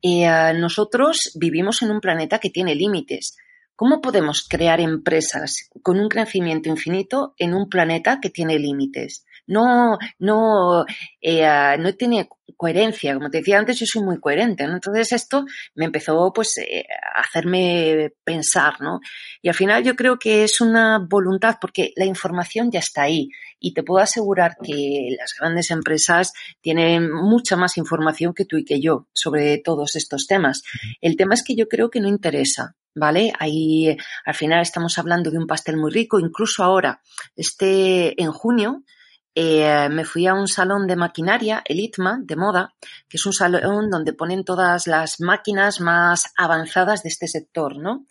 Y 0.00 0.24
eh, 0.24 0.54
nosotros 0.54 1.32
vivimos 1.34 1.82
en 1.82 1.90
un 1.90 2.00
planeta 2.00 2.38
que 2.38 2.50
tiene 2.50 2.74
límites. 2.74 3.36
¿Cómo 3.74 4.00
podemos 4.00 4.46
crear 4.48 4.80
empresas 4.80 5.70
con 5.82 6.00
un 6.00 6.08
crecimiento 6.08 6.68
infinito 6.68 7.34
en 7.38 7.54
un 7.54 7.68
planeta 7.68 8.18
que 8.20 8.30
tiene 8.30 8.58
límites? 8.58 9.24
No, 9.48 9.98
no, 10.18 10.84
eh, 11.20 11.76
no 11.78 11.94
tiene 11.94 12.28
coherencia. 12.56 13.14
Como 13.14 13.30
te 13.30 13.38
decía 13.38 13.58
antes, 13.58 13.78
yo 13.78 13.86
soy 13.86 14.02
muy 14.02 14.20
coherente, 14.20 14.66
¿no? 14.66 14.74
Entonces 14.74 15.12
esto 15.12 15.44
me 15.74 15.86
empezó 15.86 16.32
pues 16.32 16.58
eh, 16.58 16.84
a 17.14 17.20
hacerme 17.20 18.12
pensar, 18.24 18.80
¿no? 18.80 19.00
Y 19.42 19.48
al 19.48 19.54
final 19.54 19.82
yo 19.82 19.96
creo 19.96 20.18
que 20.18 20.44
es 20.44 20.60
una 20.60 20.98
voluntad 20.98 21.56
porque 21.60 21.92
la 21.96 22.04
información 22.04 22.70
ya 22.70 22.80
está 22.80 23.02
ahí 23.02 23.28
y 23.58 23.74
te 23.74 23.82
puedo 23.82 24.02
asegurar 24.02 24.56
que 24.62 25.08
las 25.18 25.34
grandes 25.38 25.70
empresas 25.70 26.32
tienen 26.60 27.10
mucha 27.10 27.56
más 27.56 27.76
información 27.78 28.34
que 28.34 28.44
tú 28.44 28.56
y 28.56 28.64
que 28.64 28.80
yo 28.80 29.08
sobre 29.12 29.58
todos 29.58 29.96
estos 29.96 30.26
temas. 30.26 30.62
El 31.00 31.16
tema 31.16 31.34
es 31.34 31.42
que 31.42 31.56
yo 31.56 31.68
creo 31.68 31.90
que 31.90 32.00
no 32.00 32.08
interesa. 32.08 32.74
¿Vale? 32.94 33.32
Ahí 33.38 33.96
al 34.24 34.34
final 34.34 34.60
estamos 34.60 34.98
hablando 34.98 35.30
de 35.30 35.38
un 35.38 35.46
pastel 35.46 35.76
muy 35.76 35.92
rico. 35.92 36.18
Incluso 36.18 36.64
ahora, 36.64 37.00
este 37.36 38.20
en 38.20 38.32
junio, 38.32 38.82
eh, 39.34 39.88
me 39.90 40.04
fui 40.04 40.26
a 40.26 40.34
un 40.34 40.48
salón 40.48 40.86
de 40.86 40.96
maquinaria, 40.96 41.62
el 41.64 41.80
ITMA, 41.80 42.20
de 42.22 42.36
moda, 42.36 42.74
que 43.08 43.16
es 43.16 43.26
un 43.26 43.32
salón 43.32 43.90
donde 43.90 44.12
ponen 44.12 44.44
todas 44.44 44.86
las 44.86 45.20
máquinas 45.20 45.80
más 45.80 46.32
avanzadas 46.36 47.02
de 47.02 47.08
este 47.08 47.28
sector, 47.28 47.76
¿no? 47.76 48.06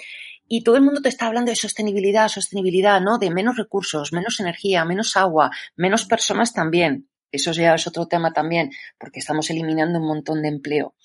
Y 0.48 0.64
todo 0.64 0.78
el 0.78 0.84
mundo 0.84 1.02
te 1.02 1.10
está 1.10 1.28
hablando 1.28 1.52
de 1.52 1.58
sostenibilidad, 1.58 2.30
sostenibilidad, 2.30 3.02
¿no? 3.02 3.18
De 3.18 3.30
menos 3.32 3.58
recursos, 3.58 4.14
menos 4.14 4.40
energía, 4.40 4.86
menos 4.86 5.18
agua, 5.18 5.52
menos 5.76 6.06
personas 6.06 6.54
también. 6.54 7.10
Eso 7.32 7.52
ya 7.52 7.76
es 7.76 7.86
otro 7.88 8.08
tema 8.08 8.32
también, 8.32 8.72
porque 8.98 9.20
estamos 9.20 9.50
eliminando 9.50 10.00
un 10.00 10.08
montón 10.08 10.42
de 10.42 10.48
empleo. 10.48 10.96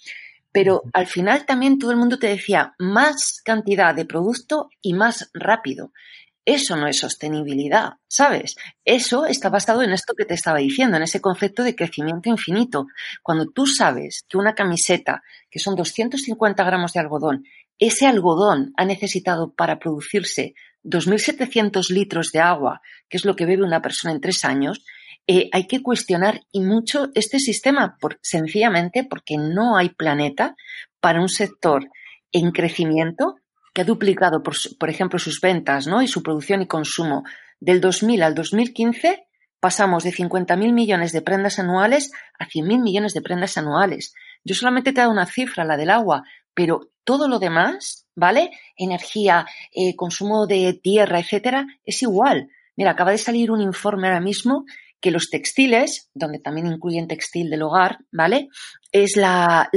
Pero 0.53 0.83
al 0.93 1.07
final 1.07 1.47
también 1.47 1.79
todo 1.79 1.91
el 1.91 1.97
mundo 1.97 2.19
te 2.19 2.29
decía 2.29 2.75
más 2.79 3.41
cantidad 3.43 3.95
de 3.95 4.05
producto 4.05 4.69
y 4.81 4.93
más 4.93 5.31
rápido. 5.33 5.93
Eso 6.45 6.77
no 6.77 6.89
es 6.89 6.99
sostenibilidad, 6.99 7.93
¿sabes? 8.09 8.57
Eso 8.85 9.27
está 9.27 9.49
basado 9.49 9.83
en 9.83 9.93
esto 9.93 10.15
que 10.17 10.25
te 10.25 10.35
estaba 10.35 10.59
diciendo, 10.59 10.97
en 10.97 11.05
ese 11.05 11.21
concepto 11.21 11.63
de 11.63 11.77
crecimiento 11.77 12.29
infinito. 12.31 12.87
Cuando 13.23 13.47
tú 13.47 13.67
sabes 13.67 14.25
que 14.29 14.39
una 14.39 14.55
camiseta, 14.55 15.23
que 15.49 15.61
son 15.61 15.77
250 15.77 16.65
gramos 16.65 16.93
de 16.93 17.01
algodón, 17.01 17.45
ese 17.79 18.07
algodón 18.07 18.73
ha 18.77 18.85
necesitado 18.85 19.53
para 19.53 19.79
producirse 19.79 20.55
2.700 20.83 21.91
litros 21.91 22.33
de 22.33 22.41
agua, 22.41 22.83
que 23.09 23.19
es 23.19 23.25
lo 23.25 23.37
que 23.37 23.47
bebe 23.47 23.63
una 23.63 23.83
persona 23.83 24.13
en 24.13 24.21
tres 24.21 24.45
años, 24.45 24.85
eh, 25.29 25.49
hay 25.53 25.69
que 25.69 25.83
cuestionar 25.83 26.43
y 26.51 26.61
mucho 26.61 27.11
este 27.15 27.39
sistema, 27.39 27.97
por, 28.01 28.19
sencillamente 28.23 29.05
porque 29.05 29.37
no 29.37 29.77
hay 29.77 29.91
planeta 29.91 30.57
para 31.01 31.21
un 31.21 31.29
sector 31.29 31.89
en 32.33 32.51
crecimiento 32.51 33.37
que 33.73 33.83
ha 33.83 33.85
duplicado, 33.85 34.43
por, 34.43 34.91
ejemplo, 34.91 35.19
sus 35.19 35.41
ventas 35.41 35.87
¿no? 35.87 36.03
y 36.03 36.09
su 36.09 36.23
producción 36.23 36.63
y 36.63 36.67
consumo. 36.67 37.25
Del 37.61 37.81
2000 37.81 38.23
al 38.23 38.35
2015 38.35 39.27
pasamos 39.61 40.05
de 40.05 40.13
50.000 40.13 40.73
millones 40.73 41.13
de 41.13 41.23
prendas 41.23 41.59
anuales 41.59 42.11
a 42.39 42.47
100.000 42.47 42.83
millones 42.83 43.15
de 43.15 43.23
prendas 43.23 43.57
anuales. 43.57 44.15
Yo 44.45 44.55
solamente 44.55 44.93
te 44.93 45.01
he 45.01 45.03
dado 45.03 45.13
una 45.13 45.27
cifra, 45.27 45.65
la 45.65 45.77
del 45.77 45.91
agua, 45.91 46.25
pero 46.55 46.91
todo 47.05 47.29
lo 47.29 47.39
demás, 47.39 48.07
¿vale? 48.15 48.51
Energía, 48.77 49.47
eh, 49.73 49.95
consumo 49.97 50.47
de 50.47 50.75
tierra, 50.75 51.21
etcétera, 51.21 51.67
es 51.85 52.03
igual. 52.03 52.49
Mira, 52.77 52.91
acaba 52.91 53.13
de 53.13 53.19
salir 53.19 53.51
un 53.51 53.61
informe 53.61 54.09
ahora 54.09 54.21
mismo 54.21 54.65
que 55.01 55.11
los 55.11 55.31
textiles, 55.31 56.11
donde 56.15 56.39
también 56.39 56.67
incluyen 56.67 57.09
textil 57.09 57.51
del 57.51 57.63
hogar, 57.63 57.99
¿vale? 58.13 58.49
Es 58.93 59.17
la, 59.17 59.71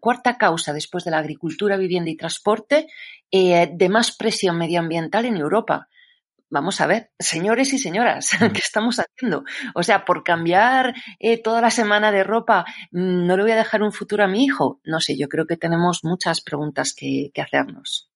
cuarta 0.00 0.36
causa 0.36 0.72
después 0.72 1.04
de 1.04 1.12
la 1.12 1.18
agricultura, 1.18 1.76
vivienda 1.76 2.10
y 2.10 2.16
transporte 2.16 2.88
eh, 3.30 3.70
de 3.72 3.88
más 3.88 4.16
presión 4.16 4.58
medioambiental 4.58 5.24
en 5.24 5.36
Europa. 5.36 5.88
Vamos 6.50 6.80
a 6.80 6.86
ver, 6.86 7.10
señores 7.18 7.72
y 7.72 7.78
señoras, 7.78 8.30
¿qué 8.52 8.58
estamos 8.58 8.98
haciendo? 8.98 9.44
O 9.74 9.82
sea, 9.82 10.04
por 10.04 10.24
cambiar 10.24 10.94
eh, 11.18 11.40
toda 11.42 11.60
la 11.60 11.70
semana 11.70 12.10
de 12.10 12.24
ropa, 12.24 12.64
mm, 12.90 13.26
¿no 13.26 13.36
le 13.36 13.42
voy 13.44 13.52
a 13.52 13.56
dejar 13.56 13.82
un 13.82 13.92
futuro 13.92 14.24
a 14.24 14.28
mi 14.28 14.44
hijo? 14.44 14.80
No 14.84 15.00
sé, 15.00 15.16
yo 15.16 15.28
creo 15.28 15.46
que 15.46 15.56
tenemos 15.56 16.00
muchas 16.04 16.40
preguntas 16.40 16.94
que 16.94 17.30
hacernos. 17.40 18.07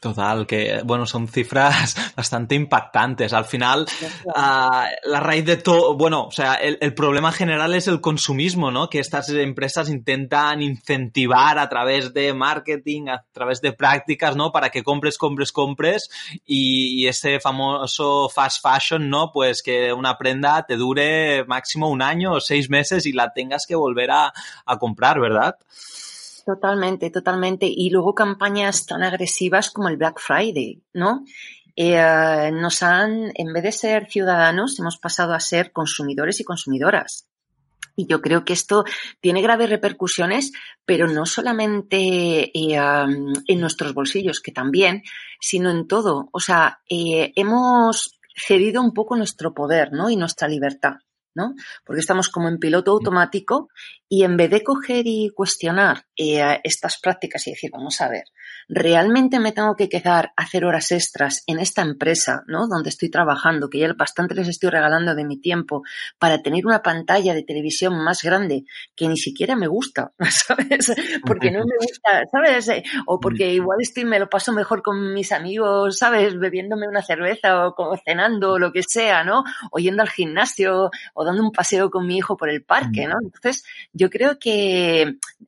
Total, 0.00 0.46
que 0.46 0.80
bueno, 0.82 1.04
son 1.04 1.28
cifras 1.28 1.94
bastante 2.16 2.54
impactantes. 2.54 3.34
Al 3.34 3.44
final, 3.44 3.86
uh, 4.24 4.30
la 4.34 5.20
raíz 5.20 5.44
de 5.44 5.58
todo, 5.58 5.94
bueno, 5.94 6.24
o 6.24 6.30
sea, 6.30 6.54
el, 6.54 6.78
el, 6.80 6.94
problema 6.94 7.32
general 7.32 7.74
es 7.74 7.86
el 7.86 8.00
consumismo, 8.00 8.70
¿no? 8.70 8.88
Que 8.88 8.98
estas 8.98 9.28
empresas 9.28 9.90
intentan 9.90 10.62
incentivar 10.62 11.58
a 11.58 11.68
través 11.68 12.14
de 12.14 12.32
marketing, 12.32 13.08
a 13.08 13.26
través 13.30 13.60
de 13.60 13.72
prácticas, 13.74 14.36
¿no? 14.36 14.52
Para 14.52 14.70
que 14.70 14.82
compres, 14.82 15.18
compres, 15.18 15.52
compres 15.52 16.08
y, 16.46 17.02
y 17.02 17.06
ese 17.06 17.38
famoso 17.38 18.30
fast 18.30 18.62
fashion, 18.62 19.10
¿no? 19.10 19.30
Pues 19.30 19.62
que 19.62 19.92
una 19.92 20.16
prenda 20.16 20.64
te 20.66 20.76
dure 20.76 21.44
máximo 21.44 21.90
un 21.90 22.00
año 22.00 22.32
o 22.32 22.40
seis 22.40 22.70
meses 22.70 23.04
y 23.04 23.12
la 23.12 23.34
tengas 23.34 23.66
que 23.66 23.74
volver 23.74 24.12
a, 24.12 24.32
a 24.64 24.78
comprar, 24.78 25.20
¿verdad? 25.20 25.56
Totalmente, 26.50 27.10
totalmente. 27.10 27.66
Y 27.68 27.90
luego 27.90 28.12
campañas 28.12 28.84
tan 28.84 29.04
agresivas 29.04 29.70
como 29.70 29.88
el 29.88 29.96
Black 29.96 30.18
Friday, 30.18 30.82
¿no? 30.92 31.24
Eh, 31.76 32.50
nos 32.52 32.82
han, 32.82 33.30
en 33.36 33.52
vez 33.52 33.62
de 33.62 33.70
ser 33.70 34.08
ciudadanos, 34.10 34.76
hemos 34.80 34.98
pasado 34.98 35.32
a 35.32 35.38
ser 35.38 35.70
consumidores 35.70 36.40
y 36.40 36.44
consumidoras. 36.44 37.28
Y 37.94 38.08
yo 38.08 38.20
creo 38.20 38.44
que 38.44 38.52
esto 38.52 38.82
tiene 39.20 39.42
graves 39.42 39.70
repercusiones, 39.70 40.50
pero 40.84 41.06
no 41.06 41.24
solamente 41.24 42.50
eh, 42.52 42.76
en 43.46 43.60
nuestros 43.60 43.94
bolsillos, 43.94 44.40
que 44.40 44.50
también, 44.50 45.04
sino 45.40 45.70
en 45.70 45.86
todo. 45.86 46.30
O 46.32 46.40
sea, 46.40 46.80
eh, 46.90 47.32
hemos 47.36 48.18
cedido 48.34 48.82
un 48.82 48.92
poco 48.92 49.14
nuestro 49.14 49.54
poder, 49.54 49.92
¿no? 49.92 50.10
Y 50.10 50.16
nuestra 50.16 50.48
libertad. 50.48 50.94
¿no? 51.34 51.54
Porque 51.84 52.00
estamos 52.00 52.28
como 52.28 52.48
en 52.48 52.58
piloto 52.58 52.90
automático 52.90 53.68
y 54.12 54.24
en 54.24 54.36
vez 54.36 54.50
de 54.50 54.64
coger 54.64 55.06
y 55.06 55.30
cuestionar 55.30 56.04
eh, 56.16 56.58
estas 56.64 56.98
prácticas 57.00 57.46
y 57.46 57.52
decir, 57.52 57.70
vamos 57.72 58.00
a 58.00 58.08
ver, 58.08 58.24
realmente 58.68 59.38
me 59.38 59.52
tengo 59.52 59.76
que 59.76 59.88
quedar 59.88 60.32
a 60.36 60.42
hacer 60.42 60.64
horas 60.64 60.90
extras 60.90 61.44
en 61.46 61.60
esta 61.60 61.82
empresa, 61.82 62.42
¿no? 62.48 62.66
Donde 62.66 62.88
estoy 62.88 63.08
trabajando, 63.08 63.70
que 63.70 63.78
ya 63.78 63.92
bastante 63.96 64.34
les 64.34 64.48
estoy 64.48 64.70
regalando 64.70 65.14
de 65.14 65.24
mi 65.24 65.40
tiempo 65.40 65.84
para 66.18 66.42
tener 66.42 66.66
una 66.66 66.82
pantalla 66.82 67.34
de 67.34 67.44
televisión 67.44 68.02
más 68.02 68.22
grande 68.24 68.64
que 68.96 69.06
ni 69.06 69.16
siquiera 69.16 69.54
me 69.54 69.68
gusta, 69.68 70.12
¿sabes? 70.28 70.92
Porque 71.24 71.52
no 71.52 71.60
me 71.60 71.76
gusta, 71.78 72.24
¿sabes? 72.32 72.82
O 73.06 73.20
porque 73.20 73.52
igual 73.52 73.78
estoy, 73.80 74.06
me 74.06 74.18
lo 74.18 74.28
paso 74.28 74.52
mejor 74.52 74.82
con 74.82 75.14
mis 75.14 75.30
amigos, 75.30 75.98
¿sabes? 75.98 76.36
Bebiéndome 76.36 76.88
una 76.88 77.02
cerveza 77.02 77.68
o 77.68 77.96
cenando 78.04 78.54
o 78.54 78.58
lo 78.58 78.72
que 78.72 78.82
sea, 78.82 79.22
¿no? 79.22 79.44
O 79.70 79.78
yendo 79.78 80.02
al 80.02 80.10
gimnasio 80.10 80.90
o 81.14 81.24
dando 81.24 81.44
un 81.44 81.52
paseo 81.52 81.90
con 81.90 82.08
mi 82.08 82.16
hijo 82.16 82.36
por 82.36 82.50
el 82.50 82.64
parque, 82.64 83.06
¿no? 83.06 83.14
Entonces, 83.22 83.62
yo 84.00 84.08
creo 84.08 84.38
que, 84.38 85.02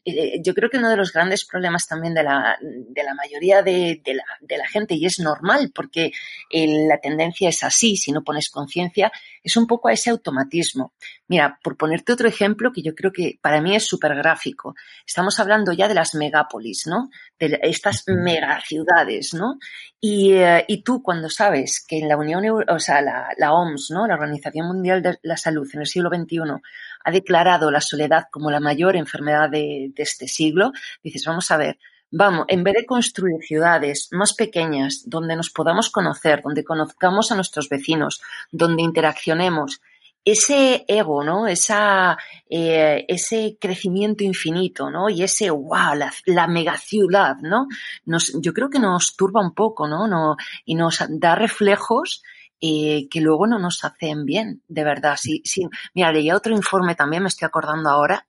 eh, 0.04 0.42
yo 0.44 0.52
creo 0.52 0.68
que 0.68 0.76
uno 0.76 0.90
de 0.90 0.96
los 0.98 1.10
grandes 1.10 1.46
problemas 1.46 1.86
también 1.88 2.12
de 2.12 2.22
la, 2.22 2.58
de 2.60 3.02
la 3.02 3.14
mayoría 3.14 3.62
de, 3.62 4.02
de, 4.04 4.12
la, 4.12 4.24
de, 4.42 4.58
la, 4.58 4.68
gente, 4.68 4.94
y 4.94 5.06
es 5.06 5.20
normal 5.20 5.72
porque 5.74 6.12
la 6.50 6.98
tendencia 6.98 7.48
es 7.48 7.62
así, 7.62 7.96
si 7.96 8.12
no 8.12 8.22
pones 8.22 8.50
conciencia, 8.50 9.10
es 9.42 9.56
un 9.56 9.66
poco 9.66 9.88
a 9.88 9.94
ese 9.94 10.10
automatismo. 10.10 10.92
Mira, 11.28 11.58
por 11.62 11.78
ponerte 11.78 12.12
otro 12.12 12.28
ejemplo 12.28 12.72
que 12.72 12.82
yo 12.82 12.94
creo 12.94 13.10
que 13.10 13.38
para 13.40 13.62
mí 13.62 13.74
es 13.74 13.86
súper 13.86 14.14
gráfico, 14.16 14.74
estamos 15.06 15.40
hablando 15.40 15.72
ya 15.72 15.88
de 15.88 15.94
las 15.94 16.14
megápolis, 16.14 16.86
¿no? 16.86 17.08
De 17.38 17.58
estas 17.62 18.04
megaciudades, 18.06 19.32
¿no? 19.32 19.58
Y, 19.98 20.34
eh, 20.34 20.66
y 20.68 20.82
tú 20.82 21.02
cuando 21.02 21.30
sabes 21.30 21.82
que 21.88 22.00
en 22.00 22.08
la 22.08 22.18
Unión, 22.18 22.44
o 22.68 22.78
sea, 22.78 23.00
la, 23.00 23.28
la 23.38 23.54
OMS, 23.54 23.92
¿no? 23.92 24.06
La 24.06 24.14
Organización 24.14 24.66
Mundial 24.66 25.00
de 25.00 25.18
la 25.22 25.38
Salud, 25.38 25.66
en 25.72 25.80
el 25.80 25.86
siglo 25.86 26.10
XXI 26.10 26.60
ha 27.04 27.10
declarado 27.10 27.70
la 27.70 27.80
soledad 27.80 28.24
como 28.30 28.50
la 28.50 28.60
mayor 28.60 28.96
enfermedad 28.96 29.50
de, 29.50 29.92
este 29.96 30.28
siglo, 30.28 30.72
dices, 31.02 31.24
vamos 31.24 31.50
a 31.50 31.56
ver, 31.56 31.78
vamos, 32.10 32.46
en 32.48 32.64
vez 32.64 32.74
de 32.74 32.86
construir 32.86 33.42
ciudades 33.42 34.08
más 34.12 34.34
pequeñas 34.34 35.04
donde 35.06 35.36
nos 35.36 35.50
podamos 35.50 35.90
conocer, 35.90 36.42
donde 36.42 36.64
conozcamos 36.64 37.30
a 37.32 37.34
nuestros 37.34 37.68
vecinos, 37.68 38.20
donde 38.50 38.82
interaccionemos, 38.82 39.80
ese 40.24 40.84
ego, 40.86 41.24
¿no? 41.24 41.48
Esa, 41.48 42.16
eh, 42.48 43.04
ese 43.08 43.56
crecimiento 43.60 44.22
infinito, 44.22 44.88
¿no? 44.88 45.10
Y 45.10 45.24
ese, 45.24 45.50
wow, 45.50 45.96
la, 45.96 46.12
la 46.26 46.46
megaciudad, 46.46 47.36
¿no? 47.38 47.66
Nos, 48.04 48.40
yo 48.40 48.52
creo 48.52 48.70
que 48.70 48.78
nos 48.78 49.16
turba 49.16 49.40
un 49.40 49.52
poco, 49.52 49.88
¿no? 49.88 50.06
no 50.06 50.36
y 50.64 50.76
nos 50.76 51.02
da 51.08 51.34
reflejos 51.34 52.22
eh, 52.64 53.08
que 53.10 53.20
luego 53.20 53.48
no 53.48 53.58
nos 53.58 53.84
hacen 53.84 54.24
bien, 54.24 54.62
de 54.68 54.84
verdad. 54.84 55.16
Sí, 55.20 55.42
sí. 55.44 55.68
Mira, 55.94 56.12
leía 56.12 56.36
otro 56.36 56.54
informe 56.54 56.94
también, 56.94 57.24
me 57.24 57.28
estoy 57.28 57.46
acordando 57.46 57.90
ahora, 57.90 58.26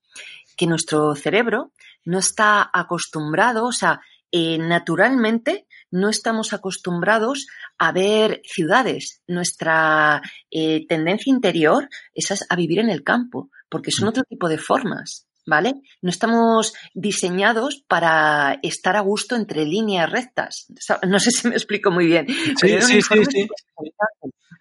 que 0.58 0.66
nuestro 0.66 1.16
cerebro 1.16 1.72
no 2.04 2.18
está 2.18 2.68
acostumbrado, 2.74 3.66
o 3.66 3.72
sea, 3.72 4.02
eh, 4.32 4.58
naturalmente 4.58 5.68
no 5.92 6.10
estamos 6.10 6.54
acostumbrados 6.54 7.46
a 7.78 7.92
ver 7.92 8.42
ciudades. 8.44 9.22
Nuestra 9.28 10.24
eh, 10.50 10.88
tendencia 10.88 11.30
interior 11.30 11.88
es 12.16 12.44
a 12.50 12.56
vivir 12.56 12.80
en 12.80 12.90
el 12.90 13.04
campo, 13.04 13.52
porque 13.70 13.92
son 13.92 14.08
otro 14.08 14.24
tipo 14.24 14.50
de 14.50 14.58
formas. 14.58 15.28
¿Vale? 15.46 15.82
No 16.02 16.10
estamos 16.10 16.74
diseñados 16.94 17.84
para 17.88 18.60
estar 18.64 18.96
a 18.96 19.02
gusto 19.02 19.36
entre 19.36 19.66
líneas 19.66 20.12
rectas. 20.12 20.68
No 21.08 21.20
sé 21.20 21.32
si 21.32 21.48
me 21.48 21.56
explico 21.56 21.92
muy 21.92 22.06
bien. 22.06 22.28
Sí, 22.28 22.82
sí, 22.82 23.02
sí, 23.02 23.48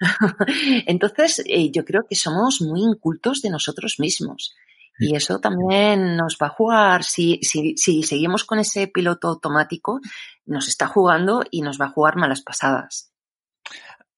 Entonces, 0.86 1.42
eh, 1.46 1.70
yo 1.70 1.84
creo 1.84 2.02
que 2.08 2.16
somos 2.16 2.60
muy 2.60 2.82
incultos 2.82 3.40
de 3.40 3.50
nosotros 3.50 3.96
mismos. 3.98 4.54
Y 4.98 5.16
eso 5.16 5.40
también 5.40 6.16
nos 6.16 6.36
va 6.40 6.48
a 6.48 6.50
jugar, 6.50 7.02
si, 7.02 7.40
si, 7.42 7.74
si 7.76 8.02
seguimos 8.02 8.44
con 8.44 8.58
ese 8.58 8.88
piloto 8.88 9.28
automático, 9.28 10.00
nos 10.44 10.68
está 10.68 10.86
jugando 10.86 11.42
y 11.50 11.62
nos 11.62 11.80
va 11.80 11.86
a 11.86 11.90
jugar 11.90 12.16
malas 12.16 12.42
pasadas. 12.42 13.11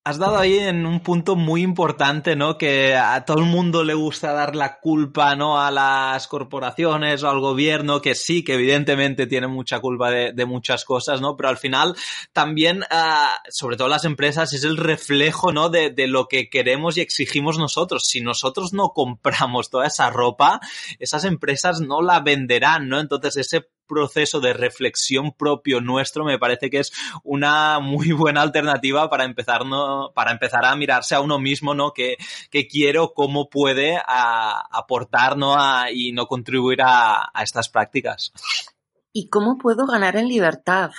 Has 0.07 0.19
dado 0.19 0.37
ahí 0.37 0.59
en 0.59 0.85
un 0.85 1.01
punto 1.01 1.35
muy 1.35 1.63
importante, 1.63 2.37
¿no? 2.37 2.59
Que 2.59 2.95
a 2.95 3.25
todo 3.25 3.39
el 3.39 3.47
mundo 3.47 3.85
le 3.85 3.95
gusta 3.95 4.35
dar 4.35 4.55
la 4.55 4.79
culpa, 4.79 5.35
¿no? 5.35 5.59
A 5.59 5.71
las 5.71 6.29
corporaciones 6.29 7.23
o 7.23 7.31
al 7.31 7.41
gobierno, 7.41 8.03
que 8.03 8.15
sí, 8.15 8.45
que 8.45 8.53
evidentemente 8.53 9.27
tiene 9.27 9.47
mucha 9.47 9.81
culpa 9.81 10.11
de, 10.11 10.45
muchas 10.45 10.85
cosas, 10.85 11.23
¿no? 11.23 11.39
Pero 11.39 11.49
al 11.49 11.57
final 11.57 11.97
también, 12.35 12.81
uh, 12.83 13.49
sobre 13.49 13.79
todo 13.79 13.89
las 13.89 14.05
empresas, 14.05 14.53
es 14.53 14.65
el 14.65 14.77
reflejo, 14.77 15.53
¿no? 15.53 15.71
De, 15.71 15.89
de, 15.89 16.07
lo 16.07 16.29
que 16.29 16.51
queremos 16.51 16.99
y 16.99 17.01
exigimos 17.01 17.57
nosotros. 17.57 18.07
Si 18.07 18.21
nosotros 18.21 18.75
no 18.75 18.91
compramos 18.91 19.71
toda 19.71 19.87
esa 19.87 20.11
ropa, 20.11 20.61
esas 20.99 21.25
empresas 21.25 21.81
no 21.81 22.03
la 22.03 22.21
venderán, 22.21 22.91
¿no? 22.91 23.01
Entonces 23.01 23.39
ese 23.39 23.69
proceso 23.95 24.41
de 24.41 24.53
reflexión 24.53 25.33
propio 25.33 25.81
nuestro 25.81 26.25
me 26.25 26.39
parece 26.39 26.69
que 26.69 26.81
es 26.81 26.93
una 27.23 27.79
muy 27.79 28.11
buena 28.13 28.43
alternativa 28.43 29.09
para 29.09 29.25
empezar, 29.25 29.65
¿no? 29.65 30.11
para 30.15 30.33
empezar 30.33 30.65
a 30.65 30.75
mirarse 30.75 31.15
a 31.15 31.21
uno 31.21 31.39
mismo, 31.39 31.75
¿no? 31.75 31.93
¿Qué, 31.93 32.17
quiero, 32.69 33.13
cómo 33.15 33.49
puede 33.49 34.01
aportar 34.07 35.37
¿no? 35.37 35.57
y 35.93 36.13
no 36.13 36.27
contribuir 36.27 36.81
a, 36.83 37.31
estas 37.41 37.69
prácticas? 37.69 38.33
¿Y 39.13 39.29
cómo 39.29 39.59
puedo 39.59 39.87
ganar 39.87 40.17
en 40.17 40.29
libertad? 40.29 40.91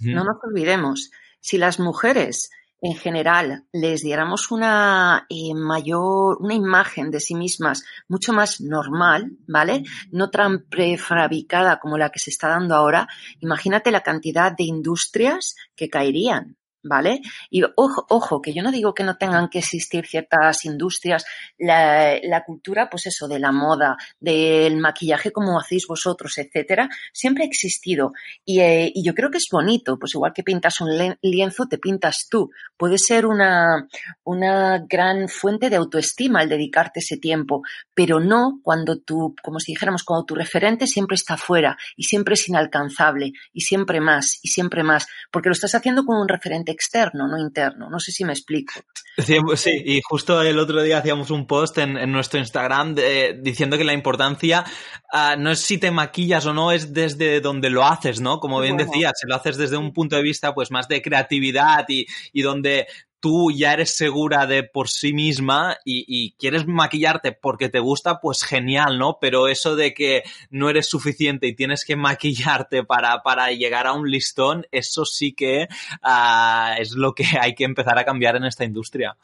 No 0.00 0.22
nos 0.24 0.36
olvidemos, 0.44 1.10
si 1.40 1.58
las 1.58 1.80
mujeres 1.80 2.50
en 2.80 2.94
general 2.94 3.64
les 3.72 4.02
diéramos 4.02 4.50
una 4.50 5.26
eh, 5.28 5.54
mayor, 5.54 6.38
una 6.40 6.54
imagen 6.54 7.10
de 7.10 7.20
sí 7.20 7.34
mismas 7.34 7.84
mucho 8.08 8.32
más 8.32 8.60
normal, 8.60 9.32
¿vale? 9.46 9.84
No 10.10 10.30
tan 10.30 10.64
prefabricada 10.68 11.78
como 11.78 11.98
la 11.98 12.10
que 12.10 12.18
se 12.18 12.30
está 12.30 12.48
dando 12.48 12.74
ahora, 12.74 13.08
imagínate 13.40 13.90
la 13.90 14.02
cantidad 14.02 14.52
de 14.52 14.64
industrias 14.64 15.56
que 15.74 15.88
caerían. 15.88 16.56
¿Vale? 16.82 17.20
Y 17.50 17.62
ojo, 17.76 18.06
ojo, 18.08 18.40
que 18.40 18.54
yo 18.54 18.62
no 18.62 18.70
digo 18.70 18.94
que 18.94 19.04
no 19.04 19.16
tengan 19.16 19.48
que 19.48 19.58
existir 19.58 20.06
ciertas 20.06 20.64
industrias, 20.64 21.24
la, 21.58 22.42
cultura, 22.46 22.88
pues 22.90 23.06
eso, 23.06 23.28
de 23.28 23.38
la 23.38 23.52
moda, 23.52 23.96
del 24.20 24.76
maquillaje 24.76 25.32
como 25.32 25.58
hacéis 25.58 25.86
vosotros, 25.86 26.38
etcétera, 26.38 26.88
siempre 27.12 27.44
ha 27.44 27.46
existido. 27.46 28.12
Y, 28.44 28.60
eh, 28.60 28.92
yo 28.94 29.14
creo 29.14 29.30
que 29.30 29.38
es 29.38 29.48
bonito, 29.50 29.98
pues 29.98 30.14
igual 30.14 30.32
que 30.32 30.42
pintas 30.42 30.80
un 30.80 30.90
lienzo, 31.22 31.66
te 31.68 31.78
pintas 31.78 32.28
tú. 32.30 32.50
Puede 32.76 32.98
ser 32.98 33.26
una, 33.26 33.88
una 34.24 34.78
gran 34.88 35.28
fuente 35.28 35.70
de 35.70 35.76
autoestima 35.76 36.42
el 36.42 36.48
dedicarte 36.48 37.00
ese 37.00 37.16
tiempo, 37.16 37.62
pero 37.94 38.20
no 38.20 38.60
cuando 38.62 38.98
tú, 38.98 39.34
como 39.42 39.60
si 39.60 39.72
dijéramos, 39.72 40.04
cuando 40.04 40.26
tu 40.26 40.34
referente 40.34 40.86
siempre 40.86 41.14
está 41.14 41.36
fuera 41.36 41.76
y 41.96 42.04
siempre 42.04 42.34
es 42.34 42.48
inalcanzable 42.48 43.32
y 43.52 43.60
siempre 43.62 44.00
más 44.00 44.38
y 44.42 44.48
siempre 44.48 44.82
más, 44.82 45.06
porque 45.30 45.48
lo 45.48 45.54
estás 45.54 45.74
haciendo 45.74 46.04
con 46.04 46.18
un 46.18 46.28
referente 46.28 46.72
externo, 46.76 47.26
no 47.26 47.38
interno. 47.38 47.90
No 47.90 47.98
sé 47.98 48.12
si 48.12 48.24
me 48.24 48.32
explico. 48.32 48.74
Sí, 49.18 49.38
y 49.84 50.00
justo 50.02 50.42
el 50.42 50.58
otro 50.58 50.82
día 50.82 50.98
hacíamos 50.98 51.30
un 51.30 51.46
post 51.46 51.78
en, 51.78 52.12
nuestro 52.12 52.38
Instagram 52.38 52.94
diciendo 53.40 53.78
que 53.78 53.84
la 53.84 53.94
importancia 53.94 54.62
ah, 55.10 55.36
no 55.38 55.50
es 55.50 55.60
si 55.60 55.78
te 55.78 55.90
maquillas 55.90 56.44
o 56.44 56.52
no, 56.52 56.70
es 56.70 56.92
desde 56.92 57.40
donde 57.40 57.70
lo 57.70 57.84
haces, 57.84 58.20
¿no? 58.20 58.40
Como 58.40 58.60
bien 58.60 58.76
decías, 58.76 59.14
si 59.18 59.26
lo 59.26 59.34
haces 59.34 59.56
desde 59.56 59.78
un 59.78 59.94
punto 59.94 60.16
de 60.16 60.22
vista 60.22 60.54
pues 60.54 60.70
más 60.70 60.86
de 60.88 61.00
creatividad 61.00 61.86
y, 61.88 62.06
y 62.34 62.42
donde 62.42 62.86
tú 63.20 63.50
ya 63.50 63.72
eres 63.72 63.96
segura 63.96 64.46
de 64.46 64.62
por 64.62 64.88
sí 64.88 65.12
misma 65.12 65.76
y, 65.84 66.32
quieres 66.32 66.66
maquillarte 66.66 67.32
porque 67.32 67.68
te 67.68 67.78
gusta, 67.78 68.20
pues 68.20 68.42
genial, 68.42 68.98
¿no? 68.98 69.18
Pero 69.20 69.48
eso 69.48 69.76
de 69.76 69.94
que 69.94 70.22
no 70.50 70.68
eres 70.68 70.88
suficiente 70.88 71.46
y 71.46 71.54
tienes 71.54 71.84
que 71.84 71.96
maquillarte 71.96 72.84
para, 72.84 73.22
para 73.22 73.50
llegar 73.50 73.86
a 73.86 73.92
un 73.92 74.10
listón, 74.10 74.66
eso 74.70 75.04
sí 75.04 75.32
que 75.32 75.68
ah, 76.02 76.76
es 76.78 76.92
lo 76.92 77.14
que 77.14 77.24
hay 77.40 77.54
que 77.54 77.64
empezar 77.64 77.98
a 77.98 78.04
cambiar 78.04 78.36
en 78.36 78.44
esta 78.44 78.64
industria. 78.64 79.16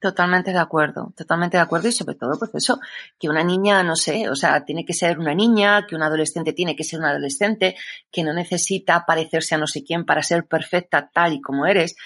Totalmente 0.00 0.52
de 0.52 0.60
acuerdo, 0.60 1.12
totalmente 1.16 1.56
de 1.56 1.62
acuerdo 1.64 1.88
y 1.88 1.92
sobre 1.92 2.14
todo 2.14 2.38
pues 2.38 2.52
eso, 2.54 2.78
que 3.18 3.28
una 3.28 3.42
niña, 3.42 3.82
no 3.82 3.96
sé, 3.96 4.28
o 4.28 4.36
sea, 4.36 4.64
tiene 4.64 4.84
que 4.84 4.92
ser 4.94 5.18
una 5.18 5.34
niña, 5.34 5.88
que 5.88 5.96
un 5.96 6.04
adolescente 6.04 6.52
tiene 6.52 6.76
que 6.76 6.84
ser 6.84 7.00
un 7.00 7.06
adolescente, 7.06 7.74
que 8.08 8.22
no 8.22 8.32
necesita 8.32 9.04
parecerse 9.04 9.56
a 9.56 9.58
no 9.58 9.66
sé 9.66 9.82
quién 9.82 10.04
para 10.04 10.22
ser 10.22 10.46
perfecta 10.46 11.10
tal 11.12 11.32
y 11.32 11.40
como 11.40 11.66
eres. 11.66 11.96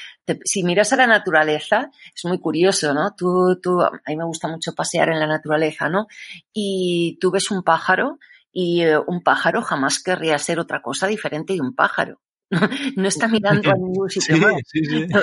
si 0.45 0.65
miras 0.65 0.95
a 0.95 0.97
la 0.97 1.07
naturaleza, 1.07 1.91
es 2.15 2.25
muy 2.25 2.41
curioso, 2.41 2.95
¿no? 2.95 3.15
Tú, 3.15 3.61
tú, 3.63 3.83
a 3.83 3.91
mí 4.07 4.17
me 4.17 4.25
gusta 4.25 4.49
mucho 4.49 4.73
pasear 4.75 5.11
en 5.11 5.21
la 5.21 5.27
naturaleza, 5.27 5.91
¿no? 5.91 6.07
Y 6.51 7.19
tú 7.21 7.31
ves 7.31 7.51
un 7.51 7.63
pájaro 7.63 8.19
y 8.53 8.83
eh, 8.85 8.99
un 8.99 9.23
pájaro 9.23 9.61
jamás 9.61 10.03
querría 10.03 10.39
ser 10.39 10.59
otra 10.59 10.81
cosa 10.81 11.07
diferente 11.09 11.53
de 11.53 11.61
un 11.61 11.75
pájaro. 11.75 12.21
no 12.97 13.09
está 13.09 13.29
mirando 13.29 13.71
a 13.71 13.75
ningún 13.75 14.11
sitio 14.11 14.37
más. 14.39 14.55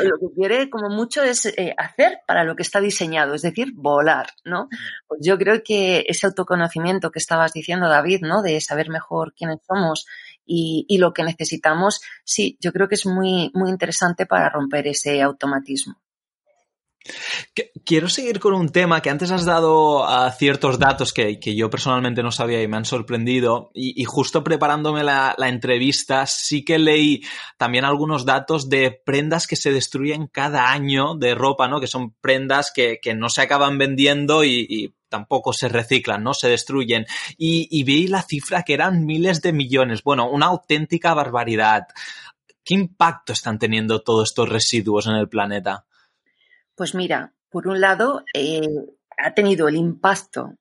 Lo, 0.03 0.17
que 0.19 0.35
quiere 0.35 0.69
como 0.69 0.89
mucho 0.89 1.21
es 1.21 1.45
eh, 1.45 1.73
hacer 1.77 2.19
para 2.27 2.43
lo 2.43 2.55
que 2.55 2.63
está 2.63 2.81
diseñado, 2.81 3.33
es 3.35 3.43
decir, 3.43 3.73
volar, 3.75 4.27
¿no? 4.43 4.67
Pues 5.07 5.21
yo 5.23 5.37
creo 5.37 5.61
que 5.63 6.05
ese 6.07 6.27
autoconocimiento 6.27 7.11
que 7.11 7.19
estabas 7.19 7.53
diciendo, 7.53 7.87
David, 7.87 8.21
¿no? 8.21 8.41
De 8.41 8.59
saber 8.61 8.89
mejor 8.89 9.33
quiénes 9.33 9.59
somos 9.67 10.05
y, 10.45 10.85
y 10.87 10.97
lo 10.97 11.13
que 11.13 11.23
necesitamos, 11.23 12.01
sí, 12.23 12.57
yo 12.59 12.73
creo 12.73 12.87
que 12.87 12.95
es 12.95 13.05
muy, 13.05 13.51
muy 13.53 13.69
interesante 13.69 14.25
para 14.25 14.49
romper 14.49 14.87
ese 14.87 15.21
automatismo. 15.21 15.99
Quiero 17.85 18.09
seguir 18.09 18.39
con 18.39 18.53
un 18.53 18.69
tema 18.69 19.01
que 19.01 19.09
antes 19.09 19.31
has 19.31 19.45
dado 19.45 20.05
a 20.05 20.31
ciertos 20.31 20.77
datos 20.77 21.13
que, 21.13 21.39
yo 21.55 21.69
personalmente 21.69 22.21
no 22.21 22.31
sabía 22.31 22.61
y 22.61 22.67
me 22.67 22.77
han 22.77 22.85
sorprendido. 22.85 23.71
Y, 23.73 24.03
justo 24.03 24.43
preparándome 24.43 25.03
la, 25.03 25.35
entrevista, 25.39 26.25
sí 26.27 26.63
que 26.63 26.77
leí 26.77 27.21
también 27.57 27.85
algunos 27.85 28.25
datos 28.25 28.69
de 28.69 28.91
prendas 28.91 29.47
que 29.47 29.55
se 29.55 29.71
destruyen 29.71 30.27
cada 30.27 30.71
año 30.71 31.15
de 31.15 31.35
ropa, 31.35 31.67
¿no? 31.67 31.79
Que 31.79 31.87
son 31.87 32.13
prendas 32.21 32.71
que, 32.73 32.99
no 33.15 33.29
se 33.29 33.41
acaban 33.41 33.77
vendiendo 33.77 34.43
y, 34.43 34.93
tampoco 35.07 35.53
se 35.53 35.69
reciclan, 35.69 36.21
¿no? 36.23 36.35
Se 36.35 36.49
destruyen. 36.49 37.05
Y 37.37 37.83
vi 37.83 38.07
la 38.07 38.21
cifra 38.21 38.63
que 38.63 38.73
eran 38.73 39.05
miles 39.05 39.41
de 39.41 39.53
millones. 39.53 40.03
Bueno, 40.03 40.29
una 40.29 40.47
auténtica 40.47 41.13
barbaridad. 41.15 41.87
¿Qué 42.63 42.75
impacto 42.75 43.33
están 43.33 43.57
teniendo 43.57 44.01
todos 44.03 44.29
estos 44.29 44.47
residuos 44.47 45.07
en 45.07 45.15
el 45.15 45.27
planeta? 45.27 45.85
Pues 46.79 46.95
mira, 46.95 47.33
por 47.49 47.67
un 47.67 47.81
lado, 47.81 48.23
eh, 48.33 48.61
ha 49.17 49.33
tenido 49.33 49.67
el 49.67 49.75
impacto 49.75 50.55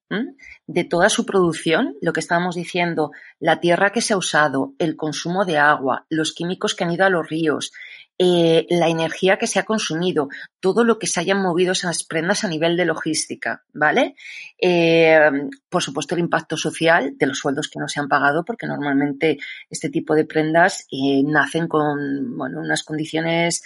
de 0.66 0.82
toda 0.82 1.10
su 1.10 1.24
producción, 1.24 1.94
lo 2.02 2.12
que 2.12 2.18
estábamos 2.18 2.56
diciendo, 2.56 3.12
la 3.38 3.60
tierra 3.60 3.92
que 3.92 4.00
se 4.00 4.14
ha 4.14 4.16
usado, 4.16 4.74
el 4.80 4.96
consumo 4.96 5.44
de 5.44 5.58
agua, 5.58 6.06
los 6.10 6.32
químicos 6.34 6.74
que 6.74 6.82
han 6.82 6.90
ido 6.90 7.04
a 7.04 7.08
los 7.08 7.28
ríos, 7.28 7.70
eh, 8.18 8.66
la 8.68 8.88
energía 8.88 9.38
que 9.38 9.46
se 9.46 9.58
ha 9.58 9.64
consumido, 9.64 10.28
todo 10.60 10.84
lo 10.84 10.98
que 10.98 11.06
se 11.06 11.20
hayan 11.20 11.40
movido 11.40 11.72
esas 11.72 12.02
prendas 12.02 12.42
a 12.44 12.48
nivel 12.48 12.76
de 12.76 12.84
logística, 12.84 13.62
¿vale? 13.72 14.16
Eh, 14.60 15.30
por 15.68 15.82
supuesto, 15.82 16.14
el 16.14 16.22
impacto 16.22 16.56
social 16.56 17.14
de 17.16 17.26
los 17.26 17.38
sueldos 17.38 17.68
que 17.68 17.78
no 17.78 17.86
se 17.88 18.00
han 18.00 18.08
pagado, 18.08 18.44
porque 18.44 18.66
normalmente 18.66 19.38
este 19.70 19.88
tipo 19.88 20.14
de 20.14 20.24
prendas 20.24 20.86
eh, 20.90 21.22
nacen 21.24 21.68
con 21.68 22.36
bueno, 22.36 22.60
unas 22.60 22.82
condiciones 22.82 23.62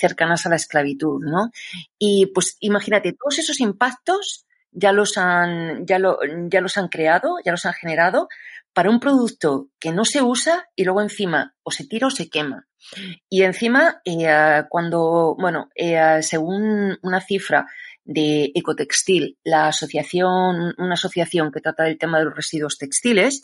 cercanas 0.00 0.44
a 0.44 0.48
la 0.48 0.56
esclavitud, 0.56 1.20
¿no? 1.22 1.50
Y 1.98 2.26
pues 2.26 2.56
imagínate, 2.60 3.12
todos 3.12 3.38
esos 3.38 3.60
impactos 3.60 4.45
ya 4.76 4.92
los 4.92 5.16
han, 5.16 5.86
ya, 5.86 5.98
lo, 5.98 6.18
ya 6.48 6.60
los 6.60 6.76
han 6.76 6.88
creado, 6.88 7.36
ya 7.44 7.50
los 7.50 7.64
han 7.64 7.72
generado 7.72 8.28
para 8.72 8.90
un 8.90 9.00
producto 9.00 9.70
que 9.80 9.90
no 9.90 10.04
se 10.04 10.20
usa 10.20 10.68
y 10.76 10.84
luego 10.84 11.00
encima 11.00 11.54
o 11.62 11.70
se 11.70 11.86
tira 11.86 12.08
o 12.08 12.10
se 12.10 12.28
quema. 12.28 12.68
Y 13.28 13.42
encima, 13.42 14.02
eh, 14.04 14.64
cuando, 14.68 15.34
bueno, 15.38 15.70
eh, 15.74 16.18
según 16.20 16.98
una 17.02 17.20
cifra 17.22 17.66
de 18.04 18.52
Ecotextil, 18.54 19.38
la 19.44 19.68
asociación, 19.68 20.74
una 20.76 20.94
asociación 20.94 21.50
que 21.50 21.62
trata 21.62 21.84
del 21.84 21.98
tema 21.98 22.18
de 22.18 22.26
los 22.26 22.36
residuos 22.36 22.76
textiles, 22.76 23.42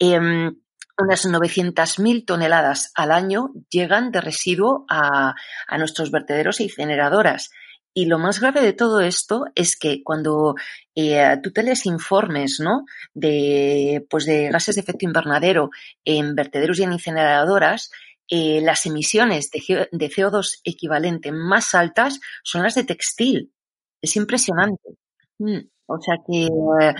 em, 0.00 0.56
unas 0.98 1.24
900.000 1.26 2.26
toneladas 2.26 2.90
al 2.94 3.12
año 3.12 3.52
llegan 3.70 4.10
de 4.10 4.20
residuo 4.20 4.84
a, 4.90 5.34
a 5.66 5.78
nuestros 5.78 6.10
vertederos 6.10 6.58
e 6.58 6.64
incineradoras. 6.64 7.50
Y 7.94 8.06
lo 8.06 8.18
más 8.18 8.40
grave 8.40 8.62
de 8.62 8.72
todo 8.72 9.00
esto 9.00 9.44
es 9.54 9.76
que 9.76 10.02
cuando 10.02 10.54
eh, 10.94 11.36
tú 11.42 11.52
te 11.52 11.62
lees 11.62 11.84
informes 11.86 12.58
¿no? 12.58 12.86
de, 13.12 14.06
pues 14.08 14.24
de 14.24 14.48
gases 14.48 14.76
de 14.76 14.80
efecto 14.80 15.04
invernadero 15.04 15.70
en 16.04 16.34
vertederos 16.34 16.78
y 16.78 16.84
en 16.84 16.92
incineradoras, 16.92 17.90
eh, 18.28 18.60
las 18.62 18.86
emisiones 18.86 19.50
de, 19.50 19.88
de, 19.92 20.10
CO2 20.10 20.60
equivalente 20.64 21.32
más 21.32 21.74
altas 21.74 22.18
son 22.42 22.62
las 22.62 22.74
de 22.74 22.84
textil. 22.84 23.52
Es 24.00 24.16
impresionante. 24.16 24.96
Mm, 25.38 25.58
o 25.86 26.00
sea 26.00 26.16
que 26.26 26.46
eh, 26.46 26.94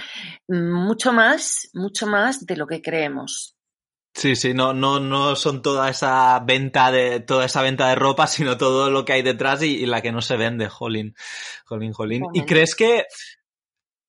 mucho 0.48 1.12
más, 1.12 1.70
mucho 1.72 2.06
más 2.06 2.44
de 2.44 2.56
lo 2.56 2.66
que 2.66 2.82
creemos. 2.82 3.56
Sí, 4.14 4.36
sí, 4.36 4.52
no, 4.52 4.74
no, 4.74 5.00
no 5.00 5.34
son 5.36 5.62
toda 5.62 5.88
esa 5.88 6.38
venta 6.40 6.92
de, 6.92 7.20
toda 7.20 7.46
esa 7.46 7.62
venta 7.62 7.88
de 7.88 7.94
ropa, 7.94 8.26
sino 8.26 8.58
todo 8.58 8.90
lo 8.90 9.04
que 9.04 9.14
hay 9.14 9.22
detrás 9.22 9.62
y, 9.62 9.86
la 9.86 10.02
que 10.02 10.12
no 10.12 10.20
se 10.20 10.36
vende, 10.36 10.68
jolín, 10.68 11.14
jolín, 11.64 11.92
jolín. 11.92 12.24
¿Y 12.34 12.42
crees 12.42 12.74
que 12.74 13.06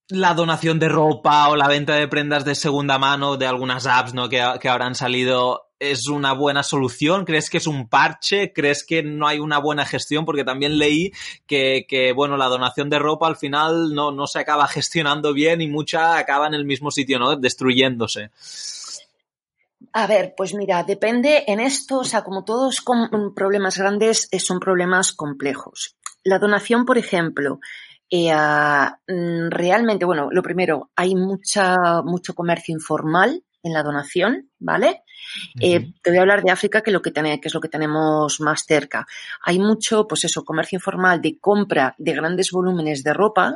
la 0.09 0.33
donación 0.33 0.79
de 0.79 0.89
ropa 0.89 1.47
o 1.47 1.55
la 1.55 1.67
venta 1.67 1.95
de 1.95 2.07
prendas 2.07 2.43
de 2.43 2.55
segunda 2.55 2.97
mano 2.99 3.37
de 3.37 3.47
algunas 3.47 3.87
apps, 3.87 4.13
¿no? 4.13 4.27
Que, 4.27 4.43
que 4.59 4.69
ahora 4.69 4.85
han 4.85 4.95
salido 4.95 5.69
es 5.79 6.07
una 6.07 6.33
buena 6.33 6.63
solución? 6.63 7.25
¿Crees 7.25 7.49
que 7.49 7.57
es 7.57 7.67
un 7.67 7.87
parche? 7.87 8.53
¿Crees 8.53 8.85
que 8.85 9.03
no 9.03 9.27
hay 9.27 9.39
una 9.39 9.57
buena 9.57 9.85
gestión? 9.85 10.25
Porque 10.25 10.43
también 10.43 10.77
leí 10.77 11.11
que, 11.45 11.85
que 11.87 12.13
bueno, 12.13 12.37
la 12.37 12.47
donación 12.47 12.89
de 12.89 12.99
ropa 12.99 13.27
al 13.27 13.37
final 13.37 13.93
no, 13.93 14.11
no 14.11 14.27
se 14.27 14.39
acaba 14.39 14.67
gestionando 14.67 15.33
bien 15.33 15.61
y 15.61 15.67
mucha 15.67 16.17
acaba 16.17 16.47
en 16.47 16.53
el 16.53 16.65
mismo 16.65 16.91
sitio, 16.91 17.19
¿no? 17.19 17.35
Destruyéndose. 17.35 18.31
A 19.91 20.07
ver, 20.07 20.33
pues 20.35 20.53
mira, 20.53 20.83
depende 20.83 21.43
en 21.47 21.59
esto, 21.59 21.99
o 21.99 22.03
sea, 22.03 22.23
como 22.23 22.43
todos 22.43 22.81
con 22.81 23.33
problemas 23.35 23.77
grandes, 23.77 24.27
eh, 24.31 24.39
son 24.39 24.59
problemas 24.59 25.13
complejos. 25.13 25.97
La 26.23 26.39
donación, 26.39 26.85
por 26.85 26.97
ejemplo, 26.97 27.59
eh, 28.09 28.31
mm, 28.31 29.49
realmente, 29.49 30.05
bueno, 30.05 30.29
lo 30.31 30.41
primero, 30.41 30.91
hay 30.95 31.15
mucha, 31.15 32.01
mucho 32.03 32.33
comercio 32.33 32.73
informal 32.73 33.43
en 33.63 33.73
la 33.73 33.81
donación, 33.81 34.49
¿vale? 34.59 35.03
Eh, 35.59 35.93
te 36.01 36.09
voy 36.09 36.17
a 36.17 36.21
hablar 36.21 36.43
de 36.43 36.51
África, 36.51 36.81
que, 36.81 36.91
lo 36.91 37.01
que, 37.01 37.13
que 37.13 37.39
es 37.41 37.53
lo 37.53 37.61
que 37.61 37.69
tenemos 37.69 38.41
más 38.41 38.65
cerca. 38.67 39.07
Hay 39.41 39.57
mucho, 39.57 40.05
pues 40.05 40.25
eso, 40.25 40.43
comercio 40.43 40.77
informal 40.77 41.21
de 41.21 41.39
compra 41.39 41.95
de 41.97 42.13
grandes 42.13 42.51
volúmenes 42.51 43.03
de 43.03 43.13
ropa 43.13 43.55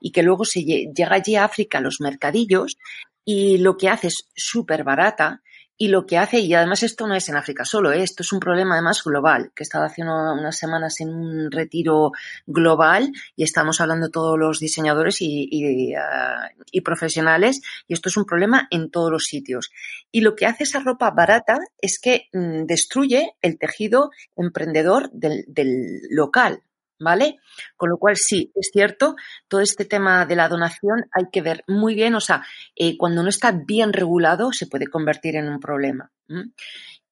y 0.00 0.12
que 0.12 0.22
luego 0.22 0.44
se 0.44 0.62
llega 0.62 1.14
allí 1.14 1.34
a 1.34 1.44
África 1.44 1.78
a 1.78 1.80
los 1.80 2.00
mercadillos 2.00 2.78
y 3.26 3.58
lo 3.58 3.76
que 3.76 3.88
hace 3.88 4.06
es 4.06 4.28
súper 4.34 4.84
barata 4.84 5.42
y 5.76 5.88
lo 5.88 6.06
que 6.06 6.16
hace, 6.16 6.38
y 6.38 6.54
además 6.54 6.82
esto 6.82 7.06
no 7.06 7.14
es 7.14 7.28
en 7.28 7.36
África 7.36 7.64
solo, 7.66 7.92
¿eh? 7.92 8.02
esto 8.02 8.22
es 8.22 8.32
un 8.32 8.40
problema 8.40 8.74
además 8.74 9.02
global, 9.04 9.52
que 9.54 9.62
estaba 9.62 9.86
haciendo 9.86 10.14
unas 10.32 10.56
semanas 10.56 11.00
en 11.00 11.10
un 11.10 11.50
retiro 11.50 12.12
global 12.46 13.12
y 13.34 13.42
estamos 13.42 13.80
hablando 13.80 14.08
todos 14.08 14.38
los 14.38 14.58
diseñadores 14.58 15.18
y, 15.20 15.92
ah, 15.94 16.48
y, 16.70 16.80
profesionales, 16.80 17.60
y 17.88 17.92
esto 17.92 18.08
es 18.08 18.16
un 18.16 18.24
problema 18.24 18.68
en 18.70 18.90
todos 18.90 19.10
los 19.10 19.24
sitios. 19.24 19.70
Y 20.10 20.22
lo 20.22 20.34
que 20.34 20.46
hace 20.46 20.64
esa 20.64 20.80
ropa 20.80 21.10
barata 21.10 21.58
es 21.78 21.98
que 21.98 22.28
mm, 22.32 22.64
destruye 22.64 23.34
el 23.42 23.58
tejido 23.58 24.12
emprendedor 24.34 25.10
del, 25.10 25.44
del 25.48 26.00
local, 26.08 26.62
¿vale? 26.98 27.38
Con 27.76 27.90
lo 27.90 27.98
cual, 27.98 28.16
sí, 28.16 28.52
es 28.54 28.70
cierto, 28.72 29.16
todo 29.48 29.60
este 29.60 29.84
tema 29.84 30.26
de 30.26 30.36
la 30.36 30.48
donación 30.48 31.08
hay 31.12 31.24
que 31.32 31.42
ver 31.42 31.64
muy 31.66 31.94
bien, 31.94 32.14
o 32.14 32.20
sea, 32.20 32.44
eh, 32.74 32.96
cuando 32.96 33.22
no 33.22 33.28
está 33.28 33.52
bien 33.52 33.92
regulado 33.92 34.52
se 34.52 34.66
puede 34.66 34.86
convertir 34.86 35.36
en 35.36 35.48
un 35.48 35.60
problema. 35.60 36.10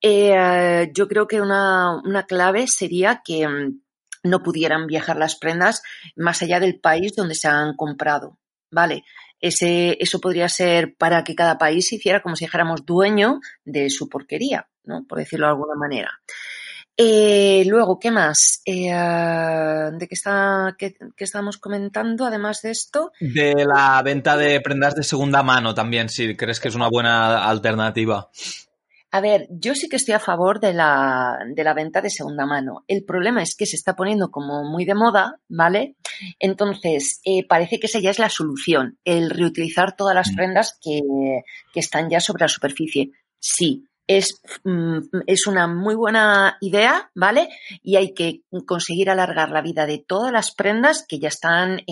Eh, 0.00 0.90
yo 0.92 1.08
creo 1.08 1.26
que 1.26 1.40
una, 1.40 2.02
clave 2.28 2.66
sería 2.66 3.22
que 3.24 3.46
mm, 3.48 3.80
no 4.24 4.42
pudieran 4.42 4.86
viajar 4.86 5.16
las 5.16 5.36
prendas 5.36 5.82
más 6.16 6.42
allá 6.42 6.60
del 6.60 6.80
país 6.80 7.14
donde 7.14 7.34
se 7.34 7.48
han 7.48 7.74
comprado, 7.76 8.38
¿vale? 8.70 9.04
Ese, 9.40 9.96
eso 10.00 10.20
podría 10.20 10.48
ser 10.48 10.94
para 10.96 11.22
que 11.24 11.34
cada 11.34 11.58
país 11.58 11.92
hiciera 11.92 12.22
como 12.22 12.36
si 12.36 12.46
dijéramos 12.46 12.86
dueño 12.86 13.40
de 13.64 13.90
su 13.90 14.08
porquería, 14.08 14.68
¿no? 14.84 15.04
Por 15.06 15.18
decirlo 15.18 15.46
de 15.46 15.52
alguna 15.52 15.74
manera. 15.74 16.10
Eh, 16.96 17.64
luego, 17.66 17.98
¿qué 17.98 18.10
más? 18.10 18.62
Eh, 18.64 18.90
¿De 18.90 20.08
qué, 20.08 20.14
está, 20.14 20.76
qué, 20.78 20.94
estamos 21.18 21.58
comentando 21.58 22.24
además 22.24 22.62
de 22.62 22.70
esto? 22.70 23.10
De 23.18 23.64
la 23.66 24.00
venta 24.02 24.36
de 24.36 24.60
prendas 24.60 24.94
de 24.94 25.02
segunda 25.02 25.42
mano 25.42 25.74
también, 25.74 26.08
si 26.08 26.36
crees 26.36 26.60
que 26.60 26.68
es 26.68 26.74
una 26.76 26.88
buena 26.88 27.48
alternativa. 27.48 28.30
A 29.10 29.20
ver, 29.20 29.46
yo 29.48 29.74
sí 29.74 29.88
que 29.88 29.96
estoy 29.96 30.14
a 30.14 30.20
favor 30.20 30.58
de 30.58 30.72
la, 30.72 31.38
de 31.54 31.62
la 31.62 31.74
venta 31.74 32.00
de 32.00 32.10
segunda 32.10 32.46
mano. 32.46 32.84
El 32.88 33.04
problema 33.04 33.42
es 33.42 33.54
que 33.56 33.66
se 33.66 33.76
está 33.76 33.94
poniendo 33.94 34.30
como 34.30 34.64
muy 34.64 34.84
de 34.84 34.94
moda, 34.94 35.40
¿vale? 35.48 35.96
Entonces, 36.40 37.20
eh, 37.24 37.46
parece 37.46 37.78
que 37.78 37.86
esa 37.86 38.00
ya 38.00 38.10
es 38.10 38.18
la 38.18 38.28
solución, 38.28 38.98
el 39.04 39.30
reutilizar 39.30 39.94
todas 39.96 40.16
las 40.16 40.32
mm. 40.32 40.34
prendas 40.34 40.78
que, 40.80 41.00
que 41.72 41.80
están 41.80 42.10
ya 42.10 42.18
sobre 42.18 42.42
la 42.42 42.48
superficie. 42.48 43.10
Sí, 43.38 43.86
es, 44.06 44.40
mm, 44.64 44.98
es, 45.26 45.46
una 45.46 45.66
muy 45.66 45.94
buena 45.94 46.56
idea, 46.60 47.10
¿vale? 47.14 47.48
Y 47.82 47.96
hay 47.96 48.12
que 48.12 48.42
conseguir 48.66 49.10
alargar 49.10 49.50
la 49.50 49.62
vida 49.62 49.86
de 49.86 49.98
todas 49.98 50.32
las 50.32 50.54
prendas 50.54 51.04
que 51.08 51.18
ya 51.18 51.28
están 51.28 51.82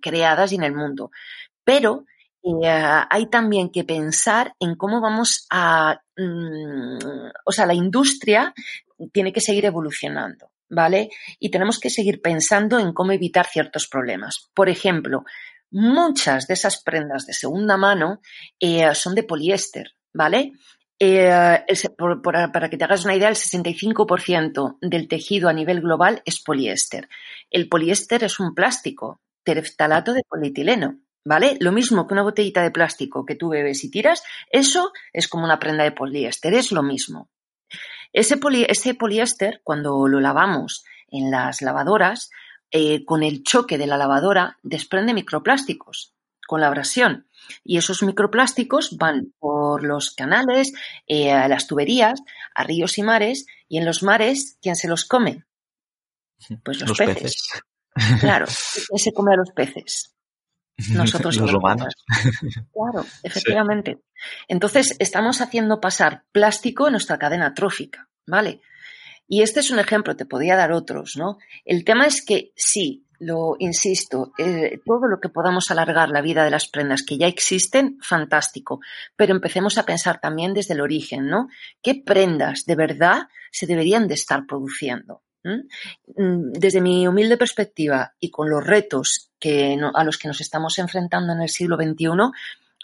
creadas 0.00 0.52
en 0.52 0.62
el 0.62 0.74
mundo. 0.74 1.10
Pero 1.64 2.04
eh, 2.42 2.68
hay 3.10 3.26
también 3.26 3.70
que 3.70 3.84
pensar 3.84 4.54
en 4.60 4.76
cómo 4.76 5.00
vamos 5.00 5.46
a, 5.50 6.00
mm, 6.16 6.98
o 7.44 7.52
sea, 7.52 7.66
la 7.66 7.74
industria 7.74 8.54
tiene 9.12 9.32
que 9.32 9.40
seguir 9.40 9.64
evolucionando, 9.64 10.50
¿vale? 10.68 11.10
Y 11.40 11.50
tenemos 11.50 11.80
que 11.80 11.90
seguir 11.90 12.22
pensando 12.22 12.78
en 12.78 12.92
cómo 12.92 13.12
evitar 13.12 13.46
ciertos 13.46 13.88
problemas. 13.88 14.48
Por 14.54 14.68
ejemplo, 14.68 15.24
muchas 15.70 16.46
de 16.46 16.54
esas 16.54 16.82
prendas 16.82 17.26
de 17.26 17.32
segunda 17.32 17.76
mano 17.76 18.20
eh, 18.60 18.94
son 18.94 19.14
de 19.16 19.24
poliéster, 19.24 19.92
¿vale? 20.12 20.52
Eh, 20.98 21.30
para 22.22 22.70
que 22.70 22.76
te 22.78 22.84
hagas 22.84 23.04
una 23.04 23.14
idea, 23.14 23.28
el 23.28 23.34
65% 23.34 24.78
del 24.80 25.08
tejido 25.08 25.48
a 25.48 25.52
nivel 25.52 25.82
global 25.82 26.22
es 26.24 26.40
poliéster. 26.40 27.08
El 27.50 27.68
poliéster 27.68 28.24
es 28.24 28.40
un 28.40 28.54
plástico, 28.54 29.20
tereftalato 29.44 30.14
de 30.14 30.22
polietileno, 30.26 30.98
¿vale? 31.24 31.58
Lo 31.60 31.70
mismo 31.72 32.06
que 32.06 32.14
una 32.14 32.22
botellita 32.22 32.62
de 32.62 32.70
plástico 32.70 33.26
que 33.26 33.34
tú 33.34 33.50
bebes 33.50 33.84
y 33.84 33.90
tiras, 33.90 34.22
eso 34.50 34.92
es 35.12 35.28
como 35.28 35.44
una 35.44 35.58
prenda 35.58 35.84
de 35.84 35.92
poliéster, 35.92 36.54
es 36.54 36.72
lo 36.72 36.82
mismo. 36.82 37.28
Ese, 38.12 38.38
poliéster, 38.94 39.60
cuando 39.62 40.08
lo 40.08 40.20
lavamos 40.20 40.84
en 41.08 41.30
las 41.30 41.60
lavadoras, 41.60 42.30
eh, 42.70 43.04
con 43.04 43.22
el 43.22 43.42
choque 43.42 43.76
de 43.76 43.86
la 43.86 43.98
lavadora 43.98 44.58
desprende 44.62 45.12
microplásticos 45.12 46.15
con 46.46 46.60
la 46.60 46.68
abrasión. 46.68 47.28
Y 47.64 47.78
esos 47.78 48.02
microplásticos 48.02 48.96
van 48.96 49.32
por 49.38 49.84
los 49.84 50.10
canales, 50.10 50.72
eh, 51.06 51.32
a 51.32 51.48
las 51.48 51.66
tuberías, 51.66 52.20
a 52.54 52.64
ríos 52.64 52.98
y 52.98 53.02
mares, 53.02 53.46
y 53.68 53.78
en 53.78 53.84
los 53.84 54.02
mares, 54.02 54.58
¿quién 54.60 54.76
se 54.76 54.88
los 54.88 55.04
come? 55.04 55.44
Pues 56.64 56.80
los, 56.80 56.98
peces. 56.98 57.48
Claro, 58.20 58.46
¿quién 58.88 58.98
se 58.98 59.12
come 59.12 59.32
a 59.32 59.36
los 59.38 59.50
peces? 59.52 60.14
Nosotros 60.92 61.36
los 61.38 61.54
humanos. 61.54 61.94
Claro, 62.72 63.06
efectivamente. 63.22 64.02
Entonces, 64.48 64.94
estamos 64.98 65.40
haciendo 65.40 65.80
pasar 65.80 66.24
plástico 66.32 66.86
en 66.86 66.92
nuestra 66.92 67.18
cadena 67.18 67.54
trófica, 67.54 68.08
¿vale? 68.26 68.60
Y 69.28 69.42
este 69.42 69.60
es 69.60 69.70
un 69.70 69.78
ejemplo, 69.78 70.14
te 70.14 70.26
podría 70.26 70.56
dar 70.56 70.72
otros, 70.72 71.16
¿no? 71.16 71.38
El 71.64 71.84
tema 71.84 72.06
es 72.06 72.24
que 72.24 72.52
sí, 72.54 73.05
lo 73.18 73.56
insisto, 73.58 74.32
eh, 74.38 74.80
todo 74.84 75.08
lo 75.08 75.20
que 75.20 75.28
podamos 75.28 75.70
alargar 75.70 76.10
la 76.10 76.20
vida 76.20 76.44
de 76.44 76.50
las 76.50 76.68
prendas 76.68 77.02
que 77.02 77.18
ya 77.18 77.26
existen, 77.26 77.98
fantástico. 78.00 78.80
Pero 79.16 79.34
empecemos 79.34 79.78
a 79.78 79.84
pensar 79.84 80.20
también 80.20 80.54
desde 80.54 80.74
el 80.74 80.80
origen, 80.80 81.26
¿no? 81.26 81.48
¿Qué 81.82 82.02
prendas 82.04 82.64
de 82.66 82.76
verdad 82.76 83.28
se 83.50 83.66
deberían 83.66 84.08
de 84.08 84.14
estar 84.14 84.46
produciendo? 84.46 85.22
¿Mm? 85.44 86.52
Desde 86.52 86.80
mi 86.80 87.06
humilde 87.06 87.36
perspectiva 87.36 88.14
y 88.18 88.30
con 88.30 88.50
los 88.50 88.64
retos 88.64 89.30
a 89.94 90.04
los 90.04 90.18
que 90.18 90.28
nos 90.28 90.40
estamos 90.40 90.78
enfrentando 90.78 91.32
en 91.32 91.42
el 91.42 91.48
siglo 91.48 91.76
XXI, 91.76 92.08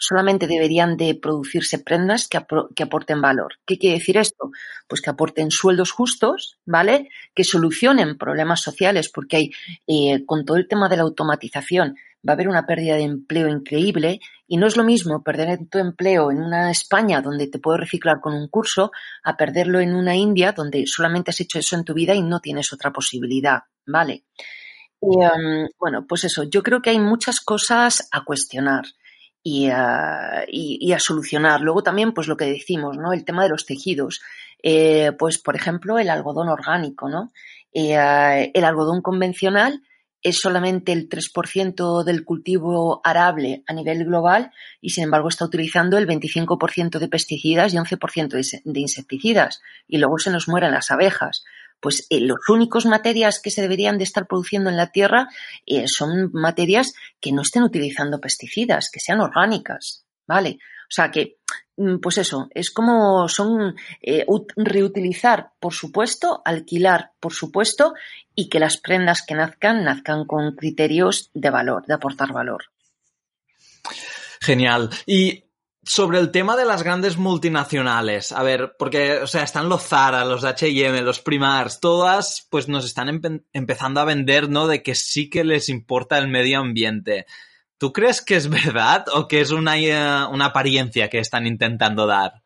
solamente 0.02 0.48
deberían 0.48 0.96
de 0.96 1.14
producirse 1.14 1.78
prendas 1.78 2.26
que, 2.26 2.36
aporten 2.36 3.20
valor. 3.20 3.54
¿Qué 3.64 3.78
quiere 3.78 3.98
decir 3.98 4.16
esto? 4.16 4.50
Pues 4.88 5.00
que 5.00 5.10
aporten 5.10 5.52
sueldos 5.52 5.92
justos, 5.92 6.58
¿vale? 6.66 7.08
Que 7.34 7.44
solucionen 7.44 8.18
problemas 8.18 8.62
sociales, 8.62 9.08
porque 9.08 9.36
hay, 9.36 9.50
eh, 9.86 10.24
con 10.26 10.44
todo 10.44 10.56
el 10.56 10.66
tema 10.66 10.88
de 10.88 10.96
la 10.96 11.04
automatización, 11.04 11.94
va 12.28 12.32
a 12.32 12.34
haber 12.34 12.48
una 12.48 12.66
pérdida 12.66 12.96
de 12.96 13.04
empleo 13.04 13.48
increíble 13.48 14.18
y 14.48 14.56
no 14.56 14.66
es 14.66 14.76
lo 14.76 14.82
mismo 14.82 15.22
perder 15.22 15.60
tu 15.70 15.78
empleo 15.78 16.32
en 16.32 16.42
una 16.42 16.72
España 16.72 17.22
donde 17.22 17.46
te 17.46 17.60
puedo 17.60 17.76
reciclar 17.78 18.20
con 18.20 18.34
un 18.34 18.48
curso 18.48 18.90
a 19.22 19.36
perderlo 19.36 19.78
en 19.78 19.94
una 19.94 20.16
India 20.16 20.50
donde 20.50 20.84
solamente 20.86 21.30
has 21.30 21.40
hecho 21.40 21.60
eso 21.60 21.76
en 21.76 21.84
tu 21.84 21.94
vida 21.94 22.12
y 22.12 22.22
no 22.22 22.40
tienes 22.40 22.72
otra 22.72 22.92
posibilidad, 22.92 23.60
¿vale? 23.86 24.24
Em, 25.00 25.68
bueno, 25.78 26.06
pues 26.08 26.24
eso, 26.24 26.42
yo 26.42 26.62
creo 26.62 26.82
que 26.82 26.90
hay 26.90 26.98
muchas 26.98 27.40
cosas 27.40 28.08
a 28.10 28.24
cuestionar 28.24 28.84
y 29.42 29.68
a, 29.68 30.44
y, 30.48 30.92
a, 30.92 30.98
solucionar. 30.98 31.60
Luego 31.60 31.82
también, 31.82 32.12
pues 32.12 32.28
lo 32.28 32.36
que 32.36 32.44
decimos, 32.46 32.96
¿no? 32.96 33.12
El 33.12 33.24
tema 33.24 33.42
de 33.42 33.50
los 33.50 33.66
tejidos. 33.66 34.20
Eh, 34.62 35.12
pues, 35.18 35.38
por 35.38 35.56
ejemplo, 35.56 35.98
el 35.98 36.10
algodón 36.10 36.48
orgánico, 36.48 37.08
¿no? 37.08 37.32
Eh, 37.72 38.50
el 38.54 38.64
algodón 38.64 39.02
convencional 39.02 39.82
es 40.22 40.38
solamente 40.38 40.92
el 40.92 41.08
3% 41.08 42.04
del 42.04 42.24
cultivo 42.24 43.00
arable 43.02 43.64
a 43.66 43.72
nivel 43.72 44.04
global 44.04 44.52
y, 44.80 44.90
sin 44.90 45.04
embargo, 45.04 45.28
está 45.28 45.44
utilizando 45.44 45.98
el 45.98 46.06
25% 46.06 47.00
de 47.00 47.08
pesticidas 47.08 47.74
y 47.74 47.76
11% 47.76 48.62
de 48.64 48.80
insecticidas. 48.80 49.60
Y 49.88 49.98
luego 49.98 50.18
se 50.18 50.30
nos 50.30 50.46
mueren 50.46 50.70
las 50.70 50.92
abejas 50.92 51.42
pues 51.82 52.06
eh, 52.10 52.20
los 52.20 52.48
únicos 52.48 52.86
materias 52.86 53.40
que 53.42 53.50
se 53.50 53.60
deberían 53.60 53.98
de 53.98 54.04
estar 54.04 54.28
produciendo 54.28 54.70
en 54.70 54.76
la 54.76 54.92
tierra 54.92 55.28
eh, 55.66 55.84
son 55.86 56.30
materias 56.32 56.94
que 57.20 57.32
no 57.32 57.42
estén 57.42 57.64
utilizando 57.64 58.20
pesticidas, 58.20 58.88
que 58.90 59.00
sean 59.00 59.20
orgánicas, 59.20 60.06
¿vale? 60.26 60.58
O 60.84 60.94
sea 60.94 61.10
que 61.10 61.38
mm, 61.76 61.96
pues 61.98 62.18
eso, 62.18 62.48
es 62.54 62.70
como 62.70 63.28
son 63.28 63.74
eh, 64.00 64.24
reutilizar, 64.54 65.50
por 65.58 65.74
supuesto, 65.74 66.40
alquilar, 66.44 67.10
por 67.18 67.32
supuesto, 67.32 67.94
y 68.36 68.48
que 68.48 68.60
las 68.60 68.78
prendas 68.78 69.22
que 69.26 69.34
nazcan 69.34 69.82
nazcan 69.82 70.24
con 70.24 70.54
criterios 70.54 71.30
de 71.34 71.50
valor, 71.50 71.84
de 71.86 71.94
aportar 71.94 72.32
valor. 72.32 72.66
Genial. 74.40 74.90
Y 75.04 75.44
sobre 75.84 76.18
el 76.18 76.30
tema 76.30 76.56
de 76.56 76.64
las 76.64 76.82
grandes 76.82 77.16
multinacionales, 77.16 78.32
a 78.32 78.42
ver, 78.42 78.76
porque, 78.78 79.18
o 79.18 79.26
sea, 79.26 79.42
están 79.42 79.68
los 79.68 79.82
Zara, 79.82 80.24
los 80.24 80.44
H&M, 80.44 81.02
los 81.02 81.20
Primars, 81.20 81.80
todas, 81.80 82.46
pues 82.50 82.68
nos 82.68 82.84
están 82.84 83.44
empezando 83.52 84.00
a 84.00 84.04
vender, 84.04 84.48
¿no? 84.48 84.68
De 84.68 84.82
que 84.82 84.94
sí 84.94 85.28
que 85.28 85.44
les 85.44 85.68
importa 85.68 86.18
el 86.18 86.28
medio 86.28 86.60
ambiente. 86.60 87.26
¿Tú 87.78 87.92
crees 87.92 88.22
que 88.22 88.36
es 88.36 88.48
verdad 88.48 89.06
o 89.12 89.26
que 89.26 89.40
es 89.40 89.50
una, 89.50 89.78
eh, 89.78 90.26
una 90.30 90.46
apariencia 90.46 91.10
que 91.10 91.18
están 91.18 91.46
intentando 91.46 92.06
dar? 92.06 92.42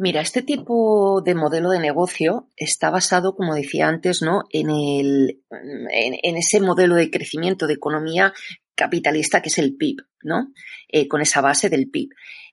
Mira, 0.00 0.20
este 0.20 0.42
tipo 0.42 1.20
de 1.22 1.34
modelo 1.34 1.70
de 1.70 1.80
negocio 1.80 2.46
está 2.56 2.88
basado, 2.90 3.34
como 3.34 3.56
decía 3.56 3.88
antes, 3.88 4.22
¿no? 4.22 4.44
en, 4.50 4.70
el, 4.70 5.42
en, 5.50 6.36
ese 6.36 6.60
modelo 6.60 6.94
de 6.94 7.10
crecimiento 7.10 7.66
de 7.66 7.74
economía 7.74 8.32
capitalista 8.78 9.42
que 9.42 9.48
es 9.48 9.58
el 9.58 9.76
PIB, 9.76 9.96
¿no? 10.22 10.52
Eh, 10.88 11.08
con 11.08 11.20
esa 11.20 11.40
base 11.40 11.68
del 11.68 11.90
PIB. 11.90 12.10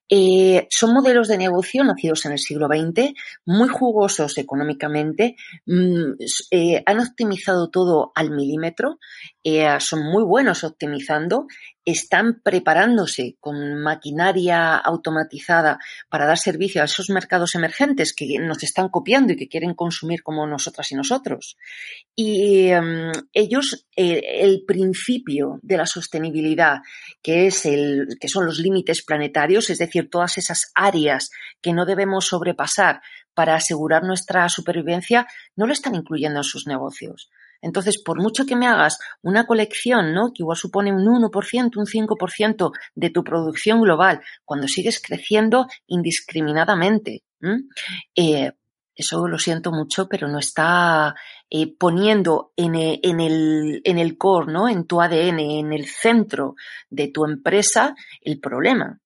Eh, 0.08 0.68
son 0.70 0.94
modelos 0.94 1.28
de 1.28 1.38
negocio 1.38 1.84
nacidos 1.84 2.26
en 2.26 2.34
el 2.34 2.40
siglo 2.40 2.68
XX, 2.68 3.14
muy 3.46 3.70
jugosos 3.70 4.38
económicamente, 4.38 5.36
mm, 5.66 6.14
eh, 6.52 6.84
han 6.86 7.00
optimizado 7.00 7.70
todo 7.70 8.12
al 8.14 8.30
milímetro, 8.30 9.00
son 9.80 10.04
muy 10.04 10.24
buenos 10.24 10.64
optimizando 10.64 11.48
están 11.86 12.42
preparándose 12.42 13.38
con 13.40 13.80
maquinaria 13.82 14.76
automatizada 14.76 15.78
para 16.10 16.26
dar 16.26 16.40
servicio 16.40 16.82
a 16.82 16.86
esos 16.86 17.12
mercados 17.12 17.54
emergentes 17.54 18.14
que 18.14 18.40
nos 18.40 18.64
están 18.64 18.90
copiando 18.90 19.34
y 19.34 19.38
que 19.38 19.48
quieren 19.48 19.76
consumir 19.76 20.24
como 20.24 20.48
nosotras 20.48 20.92
y 20.92 20.96
nosotros. 20.96 21.58
Y 22.16 22.70
em, 22.70 23.12
ellos, 23.34 23.86
eh, 23.96 24.20
el 24.42 24.64
principio 24.66 25.60
de 25.62 25.78
la 25.78 25.86
sostenibilidad, 25.86 26.80
que, 27.22 27.46
es 27.48 27.68
el, 27.68 28.18
que 28.20 28.30
son 28.30 28.48
los 28.48 28.58
límites 28.58 29.04
planetarios, 29.04 29.70
es 29.70 29.78
decir, 29.78 30.10
todas 30.10 30.40
esas 30.40 30.72
áreas 30.74 31.30
que 31.62 31.74
no 31.74 31.86
debemos 31.86 32.26
sobrepasar 32.26 33.02
para 33.36 33.56
asegurar 33.56 34.04
nuestra 34.04 34.50
supervivencia, 34.50 35.28
no 35.56 35.68
lo 35.68 35.74
están 35.74 35.94
incluyendo 35.94 36.40
en 36.40 36.44
sus 36.44 36.66
negocios. 36.66 37.30
Entonces, 37.62 38.02
por 38.04 38.22
mucho 38.22 38.46
que 38.46 38.56
me 38.56 38.68
hagas 38.68 39.00
una 39.22 39.46
colección, 39.46 40.14
¿no? 40.14 40.32
Que 40.34 40.44
igual 40.44 40.58
supone 40.58 40.92
un 40.92 41.06
1%, 41.06 41.78
un 41.78 41.86
5% 41.86 42.72
de 42.96 43.10
tu 43.10 43.24
producción 43.24 43.82
global, 43.82 44.22
cuando 44.44 44.68
sigues 44.68 45.02
creciendo 45.02 45.68
indiscriminadamente, 45.88 47.24
eh, 48.16 48.52
eso 48.96 49.28
lo 49.28 49.38
siento 49.38 49.72
mucho, 49.72 50.08
pero 50.08 50.28
no 50.28 50.40
está 50.40 51.16
eh, 51.50 51.76
poniendo 51.78 52.54
en, 52.56 52.76
e, 52.76 53.00
en, 53.04 53.20
el, 53.20 53.82
en 53.84 54.16
core. 54.16 54.54
En 54.72 54.86
tu 54.86 55.02
ADN, 55.02 55.40
en 55.40 55.74
el 55.74 55.86
centro 55.86 56.56
de 56.90 57.10
tu 57.10 57.26
empresa, 57.26 57.94
el 58.22 58.40
problema. 58.40 59.00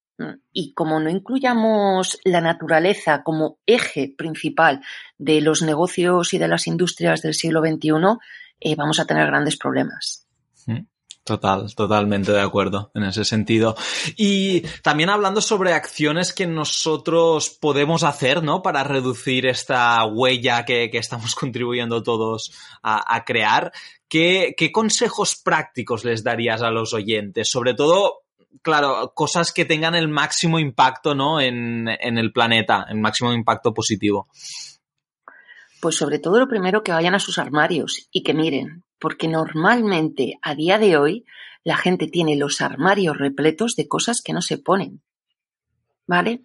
Y 0.52 0.74
como 0.74 1.00
no 1.00 1.10
incluyamos 1.10 2.20
la 2.24 2.42
naturaleza 2.42 3.24
como 3.24 3.60
eje 3.66 4.14
principal 4.18 4.82
de 5.18 5.42
los 5.42 5.62
negocios 5.62 6.34
y 6.34 6.38
de 6.38 6.48
las 6.48 6.68
industrias 6.68 7.22
del 7.22 7.34
siglo 7.34 7.62
XXI, 7.62 7.92
eh, 8.60 8.76
vamos 8.76 9.00
a 9.00 9.06
tener 9.06 9.28
grandes 9.28 9.58
problemas. 9.58 10.28
Mm, 10.66 10.86
total, 11.24 11.74
totalmente 11.74 12.32
de 12.32 12.42
acuerdo 12.42 12.92
en 12.94 13.04
ese 13.04 13.24
sentido. 13.24 13.76
Y 14.18 14.62
también 14.82 15.10
hablando 15.10 15.42
sobre 15.42 15.74
acciones 15.74 16.34
que 16.34 16.48
nosotros 16.48 17.50
podemos 17.50 18.04
hacer, 18.04 18.44
¿no? 18.44 18.62
Para 18.62 18.84
reducir 18.84 19.46
esta 19.46 20.04
huella 20.06 20.66
que, 20.66 20.90
estamos 20.94 21.36
contribuyendo 21.36 22.04
todos 22.04 22.52
a, 22.84 23.24
crear. 23.26 23.72
¿Qué, 24.10 24.56
consejos 24.74 25.36
prácticos 25.42 26.04
les 26.04 26.24
darías 26.24 26.62
a 26.62 26.72
los 26.72 26.94
oyentes? 26.94 27.50
Sobre 27.50 27.74
todo, 27.74 28.24
claro, 28.62 29.14
cosas 29.16 29.52
que 29.52 29.66
tengan 29.66 29.96
el 29.96 30.08
máximo 30.08 30.60
impacto, 30.60 31.16
¿no? 31.16 31.40
En, 31.42 31.88
en 31.88 32.18
el 32.18 32.32
planeta, 32.32 32.86
el 32.90 33.00
máximo 33.00 33.34
impacto 33.34 33.74
positivo. 33.74 34.28
Pues 35.82 35.96
sobre 35.96 36.20
todo 36.20 36.40
lo 36.40 36.48
primero 36.48 36.84
que 36.84 36.92
vayan 36.92 37.16
a 37.16 37.20
sus 37.20 37.38
armarios 37.38 38.10
y 38.12 38.24
que 38.24 38.34
miren, 38.34 38.84
porque 39.00 39.28
normalmente 39.28 40.38
a 40.42 40.56
día 40.56 40.78
de 40.78 40.98
hoy 40.98 41.26
la 41.64 41.78
gente 41.78 42.08
tiene 42.08 42.36
los 42.36 42.62
armarios 42.62 43.18
repletos 43.18 43.76
de 43.76 43.88
cosas 43.88 44.22
que 44.24 44.34
no 44.34 44.42
se 44.42 44.58
ponen. 44.58 45.02
¿Vale? 46.08 46.42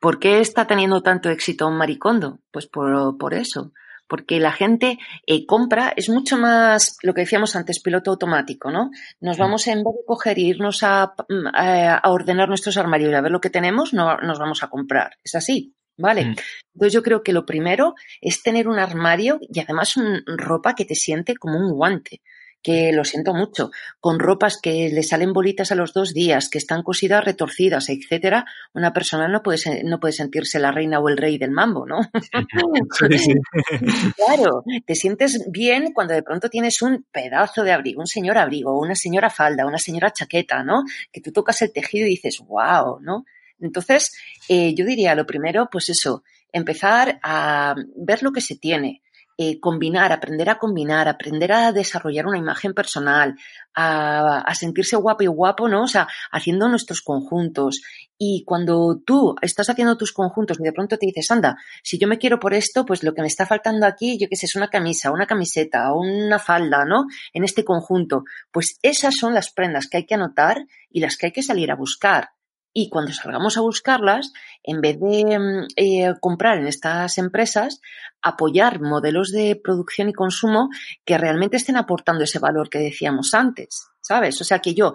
¿Por 0.00 0.18
qué 0.18 0.40
está 0.40 0.66
teniendo 0.66 1.02
tanto 1.02 1.30
éxito 1.30 1.66
un 1.66 1.76
maricondo? 1.76 2.40
Pues 2.50 2.66
por, 2.66 3.34
eso. 3.34 3.72
Porque 4.08 4.38
la 4.40 4.52
gente 4.52 4.98
eh, 5.26 5.46
compra, 5.46 5.92
es 5.96 6.08
mucho 6.08 6.36
más 6.36 6.96
lo 7.02 7.14
que 7.14 7.22
decíamos 7.22 7.56
antes, 7.56 7.80
piloto 7.80 8.12
automático, 8.12 8.70
¿no? 8.70 8.90
Nos 9.20 9.38
vamos 9.38 9.66
en 9.66 9.78
vez 9.78 9.94
de 9.94 10.04
coger 10.06 10.38
e 10.38 10.42
irnos 10.42 10.82
a, 10.82 11.14
a, 11.54 12.10
ordenar 12.10 12.48
nuestros 12.48 12.76
armarios 12.76 13.10
y 13.10 13.14
a 13.14 13.20
ver 13.20 13.32
lo 13.32 13.40
que 13.40 13.50
tenemos, 13.50 13.92
no 13.92 14.16
nos 14.18 14.38
vamos 14.38 14.62
a 14.62 14.68
comprar. 14.68 15.16
Es 15.24 15.34
así. 15.34 15.74
¿Vale? 15.98 16.26
Mm. 16.26 16.34
Entonces 16.74 16.92
yo 16.92 17.02
creo 17.02 17.22
que 17.22 17.32
lo 17.32 17.46
primero 17.46 17.94
es 18.20 18.42
tener 18.42 18.68
un 18.68 18.78
armario 18.78 19.38
y 19.40 19.60
además 19.60 19.96
un, 19.96 20.24
ropa 20.26 20.74
que 20.74 20.84
te 20.84 20.94
siente 20.94 21.36
como 21.36 21.58
un 21.58 21.72
guante, 21.72 22.20
que 22.66 22.90
lo 22.92 23.04
siento 23.04 23.32
mucho, 23.32 23.70
con 24.00 24.18
ropas 24.18 24.58
que 24.60 24.88
le 24.88 25.04
salen 25.04 25.32
bolitas 25.32 25.70
a 25.70 25.76
los 25.76 25.92
dos 25.92 26.12
días, 26.12 26.48
que 26.48 26.58
están 26.58 26.82
cosidas, 26.82 27.24
retorcidas, 27.24 27.88
etcétera, 27.90 28.44
una 28.74 28.92
persona 28.92 29.28
no 29.28 29.40
puede, 29.40 29.84
no 29.84 30.00
puede 30.00 30.10
sentirse 30.10 30.58
la 30.58 30.72
reina 30.72 30.98
o 30.98 31.08
el 31.08 31.16
rey 31.16 31.38
del 31.38 31.52
mambo, 31.52 31.86
¿no? 31.86 32.00
claro, 34.16 34.64
te 34.84 34.96
sientes 34.96 35.48
bien 35.48 35.92
cuando 35.92 36.14
de 36.14 36.24
pronto 36.24 36.50
tienes 36.50 36.82
un 36.82 37.06
pedazo 37.12 37.62
de 37.62 37.70
abrigo, 37.70 38.00
un 38.00 38.08
señor 38.08 38.36
abrigo, 38.36 38.76
una 38.76 38.96
señora 38.96 39.30
falda, 39.30 39.64
una 39.64 39.78
señora 39.78 40.10
chaqueta, 40.10 40.64
¿no? 40.64 40.82
Que 41.12 41.20
tú 41.20 41.30
tocas 41.30 41.62
el 41.62 41.72
tejido 41.72 42.08
y 42.08 42.16
dices, 42.16 42.40
wow, 42.48 42.98
¿no? 43.00 43.26
Entonces, 43.60 44.10
eh, 44.48 44.74
yo 44.74 44.84
diría 44.84 45.14
lo 45.14 45.24
primero, 45.24 45.68
pues 45.70 45.88
eso, 45.88 46.24
empezar 46.50 47.20
a 47.22 47.76
ver 47.94 48.24
lo 48.24 48.32
que 48.32 48.40
se 48.40 48.56
tiene, 48.56 49.02
eh, 49.38 49.60
combinar, 49.60 50.12
aprender 50.12 50.48
a 50.48 50.58
combinar, 50.58 51.08
aprender 51.08 51.52
a 51.52 51.72
desarrollar 51.72 52.26
una 52.26 52.38
imagen 52.38 52.72
personal, 52.72 53.36
a, 53.74 54.54
sentirse 54.54 54.96
guapo 54.96 55.24
y 55.24 55.26
guapo, 55.26 55.68
¿no? 55.68 55.82
O 55.82 55.88
sea, 55.88 56.08
haciendo 56.32 56.68
nuestros 56.68 57.02
conjuntos. 57.02 57.82
Y 58.16 58.44
cuando 58.46 58.98
tú 59.04 59.34
estás 59.42 59.68
haciendo 59.68 59.98
tus 59.98 60.12
conjuntos 60.12 60.58
y 60.58 60.62
de 60.62 60.72
pronto 60.72 60.96
te 60.96 61.04
dices, 61.04 61.30
anda, 61.30 61.58
si 61.82 61.98
yo 61.98 62.08
me 62.08 62.16
quiero 62.16 62.40
por 62.40 62.54
esto, 62.54 62.86
pues 62.86 63.02
lo 63.02 63.12
que 63.12 63.20
me 63.20 63.28
está 63.28 63.44
faltando 63.44 63.84
aquí, 63.84 64.18
yo 64.18 64.26
qué 64.30 64.36
sé, 64.36 64.46
es 64.46 64.56
una 64.56 64.68
camisa, 64.68 65.10
una 65.10 65.26
camiseta, 65.26 65.92
una 65.92 66.38
falda, 66.38 66.86
¿no? 66.86 67.04
En 67.34 67.44
este 67.44 67.62
conjunto. 67.62 68.24
Pues 68.50 68.78
esas 68.80 69.16
son 69.20 69.34
las 69.34 69.52
prendas 69.52 69.86
que 69.86 69.98
hay 69.98 70.06
que 70.06 70.14
anotar 70.14 70.64
y 70.90 71.00
las 71.00 71.16
que 71.16 71.26
hay 71.26 71.32
que 71.32 71.42
salir 71.42 71.70
a 71.70 71.76
buscar 71.76 72.30
y 72.78 72.90
cuando 72.90 73.10
salgamos 73.10 73.56
a 73.56 73.62
buscarlas, 73.62 74.34
en 74.62 74.82
vez 74.82 75.00
de 75.00 75.38
mm, 75.38 75.66
eh, 75.76 76.12
comprar 76.20 76.58
en 76.58 76.66
estas 76.66 77.16
empresas, 77.16 77.80
apoyar 78.20 78.82
modelos 78.82 79.32
de 79.32 79.56
producción 79.56 80.10
y 80.10 80.12
consumo 80.12 80.68
que 81.06 81.16
realmente 81.16 81.56
estén 81.56 81.78
aportando 81.78 82.24
ese 82.24 82.38
valor 82.38 82.68
que 82.68 82.78
decíamos 82.78 83.32
antes, 83.32 83.88
¿sabes? 84.02 84.38
O 84.42 84.44
sea 84.44 84.58
que 84.58 84.74
yo, 84.74 84.92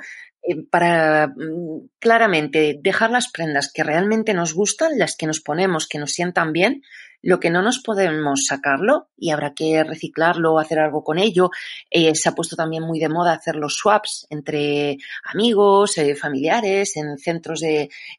para 0.70 1.28
mm, 1.28 1.90
claramente 2.00 2.80
dejar 2.82 3.12
las 3.12 3.32
prendas 3.32 3.72
que 3.74 3.84
realmente 3.84 4.34
nos 4.34 4.54
gustan, 4.54 4.98
las 4.98 5.16
que 5.16 5.28
nos 5.28 5.40
ponemos, 5.40 5.88
que 5.88 6.00
nos 6.00 6.12
sientan 6.12 6.52
bien, 6.54 6.82
lo 7.24 7.40
que 7.40 7.52
no 7.52 7.62
nos 7.62 7.80
podemos 7.80 8.46
sacarlo 8.48 9.10
y 9.16 9.30
habrá 9.30 9.54
que 9.54 9.84
reciclarlo, 9.84 10.58
hacer 10.60 10.80
algo 10.80 11.04
con 11.04 11.20
ello. 11.20 11.52
Eh, 11.90 12.16
se 12.16 12.30
ha 12.30 12.34
puesto 12.34 12.56
también 12.56 12.84
muy 12.84 13.00
de 13.00 13.10
moda 13.10 13.34
hacer 13.34 13.56
los 13.56 13.76
swaps 13.76 14.26
entre 14.30 14.98
amigos, 15.26 15.98
eh, 15.98 16.16
familiares, 16.16 16.98
en 16.98 17.18
centros 17.18 17.62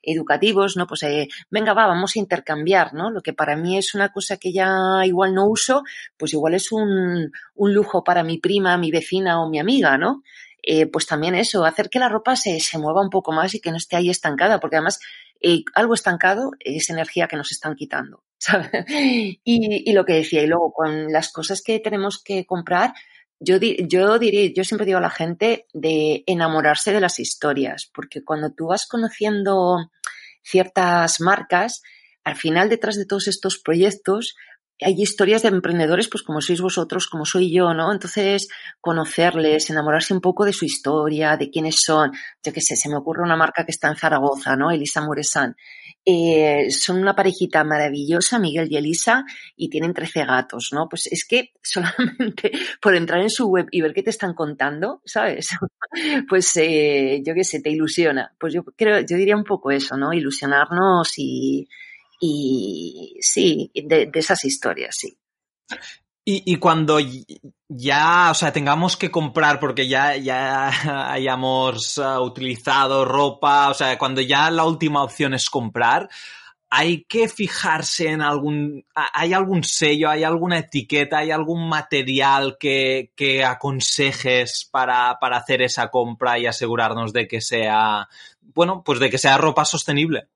educativos, 0.02 0.76
¿no? 0.76 0.86
Pues 0.86 1.02
eh, 1.02 1.28
venga, 1.50 1.74
va, 1.74 1.86
vamos 1.86 2.14
a 2.14 2.20
intercambiar, 2.20 2.94
¿no? 2.94 3.10
Lo 3.10 3.22
que 3.22 3.32
para 3.32 3.56
mí 3.56 3.76
es 3.76 3.94
una 3.94 4.12
cosa 4.12 4.36
que 4.36 4.52
ya 4.52 5.04
igual 5.04 5.34
no 5.34 5.46
uso, 5.46 5.82
pues 6.16 6.32
igual 6.32 6.54
es 6.54 6.70
un, 6.70 7.32
un 7.54 7.74
lujo 7.74 8.04
para 8.04 8.22
mi 8.22 8.38
prima, 8.38 8.78
mi 8.78 8.90
vecina 8.90 9.42
o 9.42 9.48
mi 9.48 9.58
amiga, 9.58 9.98
¿no? 9.98 10.22
Pues 10.92 11.06
también 11.06 11.34
eso, 11.34 11.64
hacer 11.64 11.90
que 11.90 11.98
la 11.98 12.08
ropa 12.08 12.36
se, 12.36 12.60
se 12.60 12.78
mueva 12.78 13.02
un 13.02 13.10
poco 13.10 13.32
más 13.32 13.54
y 13.54 13.60
que 13.60 13.70
no 13.70 13.76
esté 13.76 13.96
ahí 13.96 14.10
estancada, 14.10 14.60
porque 14.60 14.76
además 14.76 15.00
algo 15.74 15.94
estancado 15.94 16.52
es 16.60 16.90
energía 16.90 17.28
que 17.28 17.36
nos 17.36 17.52
están 17.52 17.74
quitando. 17.74 18.22
Y, 19.44 19.92
lo 19.92 20.04
que 20.04 20.14
decía, 20.14 20.42
y 20.42 20.46
luego 20.46 20.72
con 20.72 21.12
las 21.12 21.32
cosas 21.32 21.62
que 21.62 21.78
tenemos 21.78 22.20
que 22.22 22.44
comprar, 22.46 22.92
yo, 23.38 23.58
yo 23.58 24.18
yo 24.20 24.64
siempre 24.64 24.86
digo 24.86 24.98
a 24.98 25.02
la 25.02 25.10
gente 25.10 25.66
de 25.72 26.22
enamorarse 26.26 26.92
de 26.92 27.00
las 27.00 27.18
historias, 27.18 27.90
porque 27.92 28.24
cuando 28.24 28.52
tú 28.52 28.68
vas 28.68 28.86
conociendo 28.86 29.90
ciertas 30.42 31.20
marcas, 31.20 31.82
al 32.24 32.36
final 32.36 32.68
detrás 32.68 32.96
de 32.96 33.06
todos 33.06 33.26
estos 33.26 33.58
proyectos 33.58 34.34
hay 34.80 34.94
historias 35.00 35.42
de 35.42 35.48
emprendedores, 35.48 36.08
pues 36.08 36.22
como 36.22 36.40
sois 36.40 36.60
vosotros, 36.60 37.06
como 37.06 37.24
soy 37.24 37.52
yo, 37.52 37.74
¿no? 37.74 37.92
Entonces, 37.92 38.48
conocerles, 38.80 39.70
enamorarse 39.70 40.14
un 40.14 40.20
poco 40.20 40.44
de 40.44 40.52
su 40.52 40.64
historia, 40.64 41.36
de 41.36 41.50
quiénes 41.50 41.76
son. 41.84 42.12
Yo 42.42 42.52
qué 42.52 42.60
sé, 42.60 42.76
se 42.76 42.88
me 42.88 42.96
ocurre 42.96 43.22
una 43.22 43.36
marca 43.36 43.64
que 43.64 43.72
está 43.72 43.88
en 43.88 43.96
Zaragoza, 43.96 44.56
¿no? 44.56 44.70
Elisa 44.70 45.00
Muresan. 45.00 45.56
Eh, 46.04 46.70
son 46.70 46.98
una 46.98 47.14
parejita 47.14 47.62
maravillosa, 47.62 48.40
Miguel 48.40 48.66
y 48.70 48.76
Elisa, 48.76 49.24
y 49.56 49.68
tienen 49.68 49.94
13 49.94 50.24
gatos, 50.24 50.70
¿no? 50.72 50.88
Pues 50.88 51.06
es 51.06 51.24
que 51.24 51.52
solamente 51.62 52.50
por 52.80 52.96
entrar 52.96 53.20
en 53.20 53.30
su 53.30 53.46
web 53.48 53.66
y 53.70 53.80
ver 53.80 53.94
qué 53.94 54.02
te 54.02 54.10
están 54.10 54.34
contando, 54.34 55.00
¿sabes? 55.04 55.48
pues 56.28 56.56
eh, 56.56 57.22
yo 57.24 57.34
qué 57.34 57.44
sé, 57.44 57.60
te 57.60 57.70
ilusiona. 57.70 58.34
Pues 58.38 58.52
yo 58.52 58.64
creo, 58.64 59.00
yo 59.00 59.16
diría 59.16 59.36
un 59.36 59.44
poco 59.44 59.70
eso, 59.70 59.96
¿no? 59.96 60.12
Ilusionarnos 60.12 61.12
y, 61.18 61.68
y 62.24 63.16
sí, 63.20 63.72
de, 63.74 64.08
esas 64.14 64.44
historias, 64.44 64.94
sí. 64.96 65.18
Y, 66.24 66.54
cuando 66.58 67.00
ya, 67.68 68.30
o 68.30 68.34
sea, 68.34 68.52
tengamos 68.52 68.96
que 68.96 69.10
comprar 69.10 69.58
porque 69.58 69.88
ya, 69.88 70.16
ya 70.16 70.70
hayamos 71.12 71.98
uh, 71.98 72.20
utilizado 72.20 73.04
ropa, 73.04 73.70
o 73.70 73.74
sea, 73.74 73.98
cuando 73.98 74.20
ya 74.20 74.48
la 74.52 74.64
última 74.64 75.02
opción 75.02 75.34
es 75.34 75.50
comprar, 75.50 76.08
hay 76.70 77.02
que 77.06 77.28
fijarse 77.28 78.06
en 78.06 78.22
algún, 78.22 78.86
hay 78.94 79.32
algún 79.32 79.64
sello, 79.64 80.08
hay 80.08 80.22
alguna 80.22 80.58
etiqueta, 80.58 81.18
hay 81.18 81.32
algún 81.32 81.68
material 81.68 82.56
que, 82.56 83.10
aconsejes 83.44 84.68
para, 84.70 85.18
para 85.20 85.38
hacer 85.38 85.60
esa 85.60 85.90
compra 85.90 86.38
y 86.38 86.46
asegurarnos 86.46 87.12
de 87.12 87.26
que 87.26 87.40
sea, 87.40 88.08
bueno, 88.54 88.84
pues 88.84 89.00
de 89.00 89.10
que 89.10 89.18
sea 89.18 89.38
ropa 89.38 89.64
sostenible. 89.64 90.28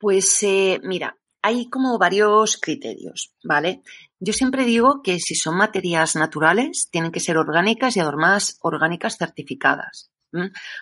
Pues 0.00 0.42
eh, 0.42 0.80
mira, 0.82 1.18
hay 1.42 1.68
como 1.68 1.98
varios 1.98 2.56
criterios, 2.56 3.34
¿vale? 3.44 3.82
Yo 4.18 4.32
siempre 4.32 4.64
digo 4.64 5.02
que 5.02 5.18
si 5.18 5.34
son 5.34 5.58
materias 5.58 6.16
naturales, 6.16 6.88
tienen 6.90 7.12
que 7.12 7.20
ser 7.20 7.36
orgánicas 7.36 7.96
y 7.96 8.00
además 8.00 8.58
orgánicas 8.62 9.18
certificadas. 9.18 10.10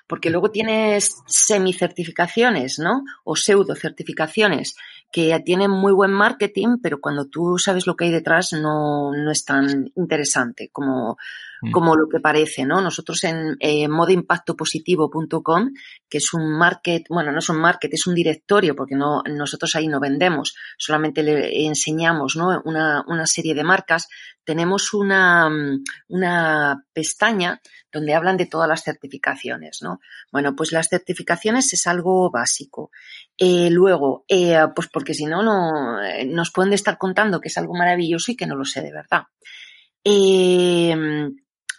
Porque 0.06 0.30
luego 0.30 0.50
tienes 0.50 1.16
semi-certificaciones, 1.26 2.78
¿no? 2.78 3.02
O 3.24 3.34
pseudo-certificaciones 3.34 4.76
que 5.10 5.38
tienen 5.44 5.70
muy 5.70 5.92
buen 5.92 6.12
marketing, 6.12 6.78
pero 6.82 7.00
cuando 7.00 7.26
tú 7.26 7.56
sabes 7.58 7.86
lo 7.86 7.96
que 7.96 8.06
hay 8.06 8.10
detrás 8.10 8.52
no, 8.52 9.12
no 9.12 9.30
es 9.30 9.44
tan 9.44 9.90
interesante 9.94 10.68
como, 10.70 11.16
Mm. 11.60 11.72
como 11.72 11.96
lo 11.96 12.08
que 12.08 12.20
parece, 12.20 12.64
¿no? 12.64 12.80
Nosotros 12.80 13.22
en 13.24 13.56
eh, 13.60 13.88
modaimpactopositivo.com, 13.88 15.72
que 16.08 16.18
es 16.18 16.32
un 16.32 16.56
market, 16.56 17.04
bueno, 17.08 17.32
no 17.32 17.38
es 17.38 17.48
un 17.48 17.60
market, 17.60 17.92
es 17.92 18.06
un 18.06 18.14
directorio, 18.14 18.76
porque 18.76 18.94
no, 18.94 19.22
nosotros 19.22 19.74
ahí 19.74 19.88
no 19.88 20.00
vendemos, 20.00 20.54
solamente 20.76 21.22
le 21.22 21.66
enseñamos, 21.66 22.36
¿no? 22.36 22.62
Una, 22.64 23.04
una 23.06 23.26
serie 23.26 23.54
de 23.54 23.64
marcas. 23.64 24.08
Tenemos 24.48 24.94
una, 24.94 25.50
mm, 25.50 25.84
una 26.08 26.82
pestaña 26.94 27.60
donde 27.92 28.14
hablan 28.14 28.38
de 28.38 28.46
todas 28.46 28.66
las 28.66 28.82
certificaciones, 28.82 29.80
¿no? 29.82 30.00
Bueno, 30.32 30.56
pues 30.56 30.72
las 30.72 30.88
certificaciones 30.88 31.70
es 31.74 31.86
algo 31.86 32.30
básico. 32.30 32.90
Eh, 33.36 33.68
luego, 33.70 34.24
eh, 34.26 34.56
pues 34.74 34.88
porque 34.88 35.12
si 35.12 35.26
no, 35.26 35.42
no 35.42 36.02
eh, 36.02 36.24
nos 36.24 36.50
pueden 36.50 36.72
estar 36.72 36.96
contando 36.96 37.42
que 37.42 37.48
es 37.48 37.58
algo 37.58 37.74
maravilloso 37.74 38.32
y 38.32 38.36
que 38.36 38.46
no 38.46 38.56
lo 38.56 38.64
sé 38.64 38.80
de 38.80 38.90
verdad. 38.90 39.24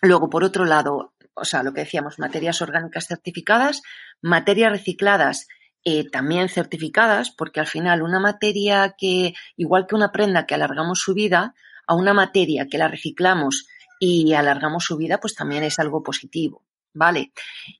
Luego, 0.03 0.29
por 0.29 0.43
otro 0.43 0.65
lado, 0.65 1.15
o 1.33 1.45
sea, 1.45 1.63
lo 1.63 1.73
que 1.73 1.81
decíamos, 1.81 2.19
materias 2.19 2.61
orgánicas 2.61 3.07
certificadas, 3.07 3.81
materias 4.21 4.71
recicladas 4.71 5.47
también 6.11 6.49
certificadas, 6.49 7.31
porque 7.31 7.59
al 7.61 7.65
final 7.65 8.03
una 8.03 8.19
materia 8.19 8.93
que, 8.95 9.33
igual 9.57 9.87
que 9.87 9.95
una 9.95 10.11
prenda 10.11 10.45
que 10.45 10.53
alargamos 10.53 10.99
su 10.99 11.15
vida, 11.15 11.55
a 11.89 11.95
una 11.95 12.13
materia 12.13 12.67
que 12.69 12.77
la 12.77 12.87
reciclamos 12.87 13.67
y 13.99 14.33
alargamos 14.33 14.85
su 14.85 14.95
vida, 14.95 15.19
pues 15.19 15.33
también 15.33 15.63
es 15.63 15.79
algo 15.79 16.03
positivo. 16.03 16.63
¿Vale? 16.91 17.31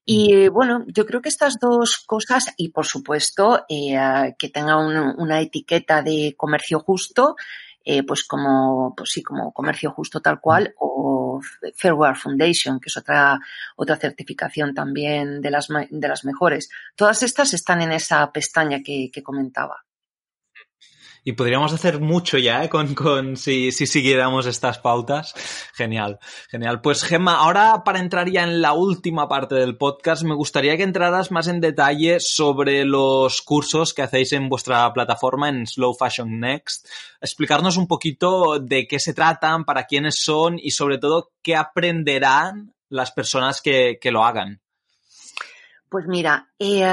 Y 0.06 0.50
bueno, 0.50 0.86
yo 0.88 1.06
creo 1.06 1.22
que 1.22 1.30
estas 1.30 1.60
dos 1.60 1.98
cosas, 2.06 2.54
y 2.58 2.70
por 2.70 2.86
supuesto 2.86 3.66
eh, 3.68 3.98
que 4.38 4.50
tenga 4.50 4.78
una 4.78 5.42
etiqueta 5.42 6.04
de 6.04 6.36
comercio 6.38 6.80
justo, 6.80 7.36
eh, 7.84 8.04
pues 8.04 8.24
como, 8.24 8.94
pues 8.96 9.12
sí, 9.12 9.24
como 9.24 9.52
comercio 9.52 9.92
justo 9.92 10.22
tal 10.22 10.40
cual, 10.40 10.74
o 10.80 11.42
Fairware 11.76 12.16
Foundation, 12.16 12.80
que 12.80 12.90
es 12.90 12.98
otra, 12.98 13.40
otra 13.76 13.98
certificación 13.98 14.74
también 14.76 15.42
de 15.42 15.52
las, 15.52 15.68
de 15.68 16.08
las 16.08 16.24
mejores. 16.24 16.70
Todas 16.96 17.24
estas 17.24 17.54
están 17.54 17.82
en 17.82 17.92
esa 17.92 18.32
pestaña 18.32 18.80
que 18.84 19.24
comentaba. 19.24 19.84
Y 21.24 21.34
podríamos 21.34 21.74
hacer 21.74 22.00
mucho 22.00 22.38
ya, 22.38 22.64
¿eh? 22.64 22.70
Con, 22.70 22.96
con 22.96 23.38
si, 23.38 23.72
si, 23.72 23.88
siguiéramos 23.88 24.46
estas 24.46 24.80
pautas. 24.80 25.34
Genial, 25.74 26.20
genial. 26.50 26.82
Pues 26.82 27.04
Gemma, 27.04 27.36
ahora 27.36 27.84
para 27.84 28.00
entrar 28.00 28.30
ya 28.30 28.44
en 28.44 28.62
la 28.62 28.74
última 28.74 29.28
parte 29.28 29.56
del 29.56 29.78
podcast, 29.78 30.24
me 30.24 30.36
gustaría 30.36 30.78
que 30.78 30.84
entraras 30.84 31.32
más 31.32 31.48
en 31.48 31.60
detalle 31.62 32.20
sobre 32.20 32.86
los 32.86 33.42
cursos 33.42 33.94
que 33.94 34.02
hacéis 34.02 34.34
en 34.34 34.50
vuestra 34.50 34.92
plataforma 34.94 35.50
en 35.50 35.68
Slow 35.68 35.94
Fashion 35.94 36.40
Next. 36.40 36.88
Explicarnos 37.22 37.78
un 37.78 37.88
poquito 37.88 38.60
de 38.60 38.88
qué 38.88 39.00
se 39.00 39.14
tratan, 39.14 39.66
para 39.66 39.86
quiénes 39.86 40.22
son 40.22 40.58
y 40.58 40.72
sobre 40.72 40.98
todo 40.98 41.32
qué 41.42 41.56
aprenderán 41.56 42.74
las 42.90 43.12
personas 43.12 43.62
que, 43.62 44.00
que 44.02 44.12
lo 44.12 44.24
hagan. 44.24 44.62
Pues 45.90 46.06
mira, 46.08 46.50
eh, 46.60 46.84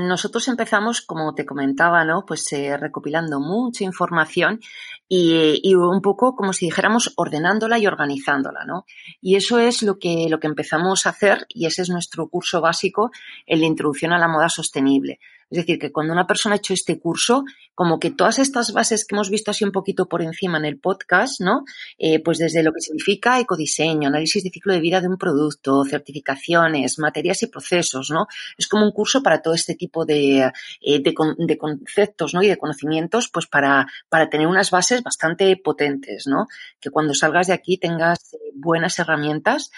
nosotros 0.00 0.48
empezamos, 0.48 1.02
como 1.02 1.34
te 1.34 1.44
comentaba, 1.44 2.06
¿no? 2.06 2.24
Pues 2.24 2.50
eh, 2.54 2.74
recopilando 2.78 3.38
mucha 3.38 3.84
información 3.84 4.60
y, 5.06 5.74
un 5.74 6.00
poco 6.00 6.34
como 6.34 6.54
si 6.54 6.64
dijéramos 6.64 7.12
ordenándola 7.16 7.78
y 7.78 7.86
organizándola, 7.86 8.64
¿no? 8.64 8.86
Y 9.20 9.36
eso 9.36 9.58
es 9.58 9.82
lo 9.82 9.98
que, 9.98 10.28
lo 10.30 10.40
que 10.40 10.46
empezamos 10.46 11.04
a 11.04 11.10
hacer 11.10 11.44
y 11.50 11.66
ese 11.66 11.82
es 11.82 11.90
nuestro 11.90 12.28
curso 12.28 12.62
básico 12.62 13.10
en 13.44 13.60
la 13.60 13.66
introducción 13.66 14.14
a 14.14 14.18
la 14.18 14.26
moda 14.26 14.48
sostenible. 14.48 15.18
Es 15.48 15.58
decir, 15.58 15.78
que 15.78 15.92
cuando 15.92 16.12
una 16.12 16.26
persona 16.26 16.56
ha 16.56 16.58
hecho 16.58 16.74
este 16.74 16.98
curso, 16.98 17.44
como 17.74 18.00
que 18.00 18.10
todas 18.10 18.40
estas 18.40 18.72
bases 18.72 19.06
que 19.06 19.14
hemos 19.14 19.30
visto 19.30 19.52
así 19.52 19.64
un 19.64 19.70
poquito 19.70 20.08
por 20.08 20.22
encima 20.22 20.58
en 20.58 20.64
el 20.64 20.80
podcast, 20.80 21.40
¿no? 21.40 21.64
Eh, 21.98 22.20
pues 22.20 22.38
desde 22.38 22.64
lo 22.64 22.72
que 22.72 22.80
significa 22.80 23.38
ecodiseño, 23.38 24.08
análisis 24.08 24.42
de 24.42 24.50
ciclo 24.50 24.72
de 24.72 24.80
vida 24.80 25.00
de 25.00 25.08
un 25.08 25.18
producto, 25.18 25.84
certificaciones, 25.84 26.98
materias 26.98 27.42
y 27.44 27.46
procesos, 27.46 28.10
¿no? 28.10 28.26
Es 28.58 28.66
como 28.66 28.84
un 28.84 28.90
curso 28.92 29.22
para 29.22 29.40
todo 29.40 29.54
este 29.54 29.74
tipo 29.76 30.04
de, 30.04 30.50
eh, 30.80 31.02
de, 31.02 31.58
conceptos, 31.58 32.34
¿no? 32.34 32.42
Y 32.42 32.48
de 32.48 32.56
conocimientos, 32.56 33.28
pues 33.32 33.46
para, 33.46 33.86
para 34.08 34.28
tener 34.28 34.48
unas 34.48 34.72
bases 34.72 35.02
bastante 35.04 35.56
potentes, 35.56 36.26
¿no? 36.26 36.48
Que 36.80 36.90
cuando 36.90 37.14
salgas 37.14 37.46
de 37.46 37.52
aquí 37.52 37.78
tengas 37.78 38.34
eh, 38.34 38.38
buenas 38.54 38.98
herramientas, 38.98 39.70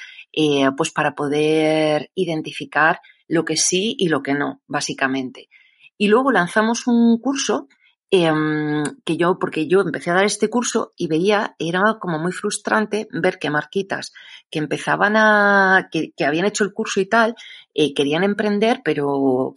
pues 0.77 0.91
para 0.93 1.15
poder 1.15 2.11
identificar 2.15 3.01
lo 3.27 3.45
que 3.45 3.57
sí 3.57 3.97
y 3.99 4.09
lo 4.09 4.23
que 4.23 4.35
no, 4.35 4.63
básicamente. 4.67 5.49
Y 5.99 6.09
luego 6.09 6.33
lanzamos 6.33 6.87
un 6.87 7.19
curso 7.19 7.69
em, 8.11 8.83
que 9.05 9.19
yo, 9.19 9.39
porque 9.39 9.69
yo 9.69 9.81
empecé 9.83 10.11
a 10.11 10.15
dar 10.15 10.25
este 10.25 10.49
curso 10.49 10.95
y 10.97 11.09
veía, 11.09 11.55
era 11.59 11.99
como 12.01 12.19
muy 12.19 12.33
frustrante 12.33 13.07
ver 13.13 13.39
que 13.39 13.51
marquitas 13.51 14.13
que 14.51 14.61
empezaban 14.61 15.15
a, 15.17 15.91
que, 15.93 16.13
habían 16.25 16.47
hecho 16.47 16.65
el 16.65 16.73
curso 16.73 17.01
y 17.01 17.07
tal, 17.07 17.35
eh, 17.75 17.93
querían 17.93 18.25
emprender, 18.25 18.81
pero 18.83 19.55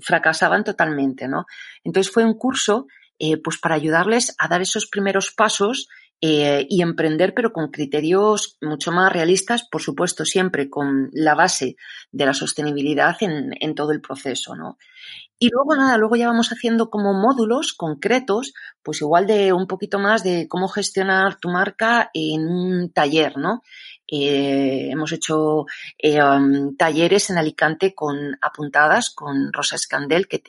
fracasaban 0.00 0.62
totalmente, 0.62 1.26
¿no? 1.26 1.46
Entonces 1.82 2.12
fue 2.12 2.24
un 2.24 2.34
curso, 2.34 2.86
eh, 3.18 3.36
pues 3.38 3.58
para 3.58 3.74
ayudarles 3.74 4.36
a 4.38 4.46
dar 4.46 4.60
esos 4.60 4.86
primeros 4.86 5.32
pasos 5.32 5.88
eh, 6.20 6.66
y 6.68 6.82
emprender, 6.82 7.32
pero 7.32 7.52
con 7.52 7.70
criterios 7.70 8.56
mucho 8.60 8.90
más 8.90 9.12
realistas, 9.12 9.62
por 9.70 9.82
supuesto, 9.82 10.24
siempre 10.24 10.68
con 10.68 11.10
la 11.12 11.36
base 11.36 11.76
de 12.10 12.26
la 12.26 12.34
sostenibilidad 12.34 13.16
en, 13.20 13.74
todo 13.76 13.92
el 13.92 14.00
proceso, 14.00 14.56
¿no? 14.56 14.78
Y 15.38 15.48
luego 15.50 15.76
nada, 15.76 15.96
luego 15.96 16.16
ya 16.16 16.26
vamos 16.26 16.48
haciendo 16.48 16.90
como 16.90 17.14
módulos 17.14 17.72
concretos, 17.72 18.52
pues 18.82 19.00
igual 19.00 19.28
de 19.28 19.52
un 19.52 19.68
poquito 19.68 20.00
más 20.00 20.24
de 20.24 20.48
cómo 20.48 20.66
gestionar 20.66 21.38
tu 21.38 21.50
marca 21.50 22.10
en 22.12 22.48
un 22.48 22.90
taller, 22.92 23.36
¿no? 23.36 23.62
Eh, 24.10 24.88
hemos 24.90 25.12
hecho 25.12 25.66
eh, 25.98 26.20
um, 26.20 26.74
talleres 26.76 27.30
en 27.30 27.38
Alicante 27.38 27.94
con 27.94 28.36
apuntadas 28.40 29.10
con 29.14 29.52
Rosa 29.52 29.76
Escandel, 29.76 30.26
que 30.26 30.42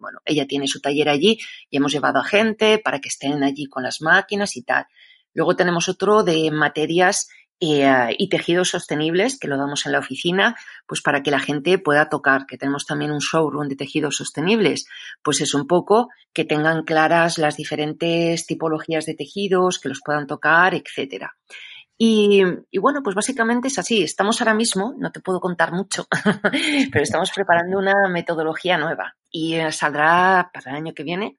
bueno, 0.00 0.18
ella 0.24 0.48
tiene 0.48 0.66
su 0.66 0.80
taller 0.80 1.10
allí 1.10 1.38
y 1.70 1.76
hemos 1.76 1.92
llevado 1.92 2.18
a 2.18 2.24
gente 2.24 2.78
para 2.78 3.00
que 3.00 3.08
estén 3.08 3.44
allí 3.44 3.66
con 3.66 3.84
las 3.84 4.02
máquinas 4.02 4.56
y 4.56 4.62
tal. 4.62 4.86
Luego 5.34 5.56
tenemos 5.56 5.88
otro 5.88 6.22
de 6.22 6.50
materias 6.50 7.28
eh, 7.64 8.16
y 8.18 8.28
tejidos 8.28 8.70
sostenibles 8.70 9.38
que 9.38 9.46
lo 9.46 9.56
damos 9.56 9.86
en 9.86 9.92
la 9.92 10.00
oficina, 10.00 10.56
pues 10.84 11.00
para 11.00 11.22
que 11.22 11.30
la 11.30 11.38
gente 11.38 11.78
pueda 11.78 12.08
tocar, 12.08 12.44
que 12.44 12.58
tenemos 12.58 12.86
también 12.86 13.12
un 13.12 13.20
showroom 13.20 13.68
de 13.68 13.76
tejidos 13.76 14.16
sostenibles, 14.16 14.86
pues 15.22 15.40
es 15.40 15.54
un 15.54 15.68
poco 15.68 16.08
que 16.32 16.44
tengan 16.44 16.82
claras 16.82 17.38
las 17.38 17.56
diferentes 17.56 18.46
tipologías 18.46 19.06
de 19.06 19.14
tejidos, 19.14 19.78
que 19.78 19.88
los 19.88 20.00
puedan 20.04 20.26
tocar, 20.26 20.74
etcétera. 20.74 21.36
Y, 21.96 22.42
bueno, 22.80 23.00
pues 23.04 23.14
básicamente 23.14 23.68
es 23.68 23.78
así. 23.78 24.02
Estamos 24.02 24.40
ahora 24.40 24.54
mismo, 24.54 24.96
no 24.98 25.12
te 25.12 25.20
puedo 25.20 25.38
contar 25.38 25.70
mucho, 25.70 26.08
pero 26.90 27.04
estamos 27.04 27.30
preparando 27.30 27.78
una 27.78 28.08
metodología 28.08 28.76
nueva 28.76 29.14
y 29.30 29.54
eh, 29.54 29.70
saldrá 29.70 30.50
para 30.52 30.72
el 30.72 30.76
año 30.78 30.94
que 30.94 31.04
viene 31.04 31.38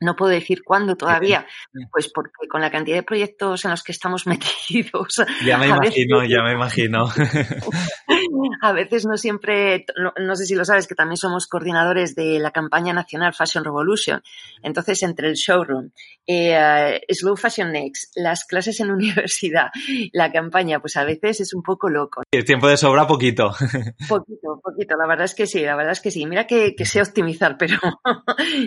No 0.00 0.16
puedo 0.16 0.32
decir 0.32 0.62
cuándo 0.64 0.96
todavía, 0.96 1.46
pues 1.92 2.10
porque 2.12 2.48
con 2.48 2.62
la 2.62 2.70
cantidad 2.70 2.96
de 2.96 3.02
proyectos 3.02 3.64
en 3.64 3.70
los 3.70 3.82
que 3.82 3.92
estamos 3.92 4.26
metidos. 4.26 5.22
Ya 5.44 5.58
me 5.58 5.68
imagino, 5.68 6.24
ya 6.24 6.42
me 6.42 6.52
imagino. 6.52 7.04
A 8.62 8.72
veces 8.72 9.06
no 9.06 9.16
siempre, 9.16 9.84
no, 10.18 10.36
sé 10.36 10.46
si 10.46 10.54
lo 10.54 10.64
sabes, 10.64 10.86
que 10.86 10.94
también 10.94 11.16
somos 11.16 11.46
coordinadores 11.46 12.14
de 12.14 12.38
la 12.38 12.50
campaña 12.50 12.92
nacional 12.92 13.34
Fashion 13.34 13.64
Revolution. 13.64 14.22
Entonces, 14.62 15.02
entre 15.02 15.28
el 15.28 15.34
showroom, 15.34 15.90
eh, 16.26 17.00
Slow 17.08 17.36
Fashion 17.36 17.72
Next, 17.72 18.12
las 18.16 18.44
clases 18.44 18.80
en 18.80 18.90
universidad, 18.90 19.70
la 20.12 20.30
campaña, 20.30 20.80
pues 20.80 20.96
a 20.96 21.04
veces 21.04 21.40
es 21.40 21.54
un 21.54 21.62
poco 21.62 21.88
loco. 21.88 22.22
El 22.30 22.44
tiempo 22.44 22.68
de 22.68 22.76
sobra, 22.76 23.06
poquito. 23.06 23.50
Poquito, 24.08 24.60
poquito, 24.62 24.96
la 24.96 25.06
verdad 25.06 25.24
es 25.24 25.34
que 25.34 25.46
sí, 25.46 25.60
la 25.60 25.76
verdad 25.76 25.92
es 25.92 26.00
que 26.00 26.10
sí. 26.10 26.26
Mira 26.26 26.46
que, 26.46 26.74
que 26.74 26.84
sé 26.84 27.00
optimizar, 27.00 27.56
pero 27.58 27.76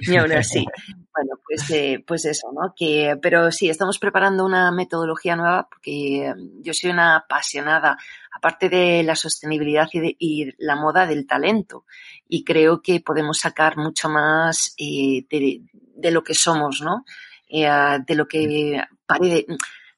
ni 0.08 0.18
aún 0.18 0.32
así. 0.32 0.66
Bueno, 1.14 1.40
pues, 1.46 1.70
eh, 1.72 2.04
pues 2.06 2.26
eso, 2.26 2.52
¿no? 2.54 2.74
Que, 2.76 3.18
pero 3.22 3.52
sí, 3.52 3.70
estamos 3.70 4.00
preparando 4.00 4.46
una 4.46 4.72
metodología 4.72 5.36
nueva 5.36 5.68
porque 5.70 6.28
eh, 6.28 6.34
yo 6.62 6.74
soy 6.74 6.90
una 6.90 7.18
apasionada, 7.18 7.98
aparte 8.36 8.70
de 8.70 9.04
la 9.04 9.16
sostenibilidad 9.16 9.88
y, 9.94 10.52
la 10.58 10.76
moda 10.76 11.06
del 11.06 11.28
talento. 11.28 11.86
Y 12.28 12.44
creo 12.44 12.82
que 12.82 13.00
podemos 13.00 13.40
sacar 13.40 13.78
mucho 13.78 14.10
más 14.10 14.74
eh, 14.78 15.26
de, 15.30 16.12
lo 16.12 16.24
que 16.24 16.34
somos, 16.34 16.82
¿no? 16.82 17.06
de 17.50 18.16
lo 18.16 18.28
que 18.28 18.84
parece 19.06 19.46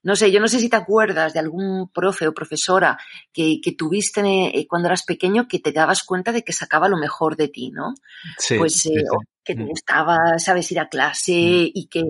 no 0.05 0.15
sé, 0.15 0.31
yo 0.31 0.39
no 0.39 0.47
sé 0.47 0.59
si 0.59 0.69
te 0.69 0.75
acuerdas 0.75 1.33
de 1.33 1.39
algún 1.39 1.89
profe 1.89 2.27
o 2.27 2.33
profesora 2.33 2.95
que, 3.33 3.59
tuviste 3.75 4.21
eh, 4.21 4.67
cuando 4.69 4.87
eras 4.87 5.01
pequeño 5.03 5.47
que 5.47 5.57
te 5.57 5.71
dabas 5.71 6.03
cuenta 6.03 6.31
de 6.31 6.43
que 6.43 6.53
sacaba 6.53 6.87
lo 6.87 6.95
mejor 6.95 7.35
de 7.35 7.47
ti, 7.47 7.71
¿no? 7.71 7.95
Sí. 8.37 8.55
Pues 8.55 8.85
eh, 8.85 9.03
que 9.43 9.55
te 9.55 9.63
mm. 9.63 9.67
gustaba, 9.67 10.37
sabes, 10.37 10.71
ir 10.71 10.79
a 10.79 10.89
clase 10.89 11.31
mm. 11.31 11.71
y 11.73 11.87
que 11.87 12.03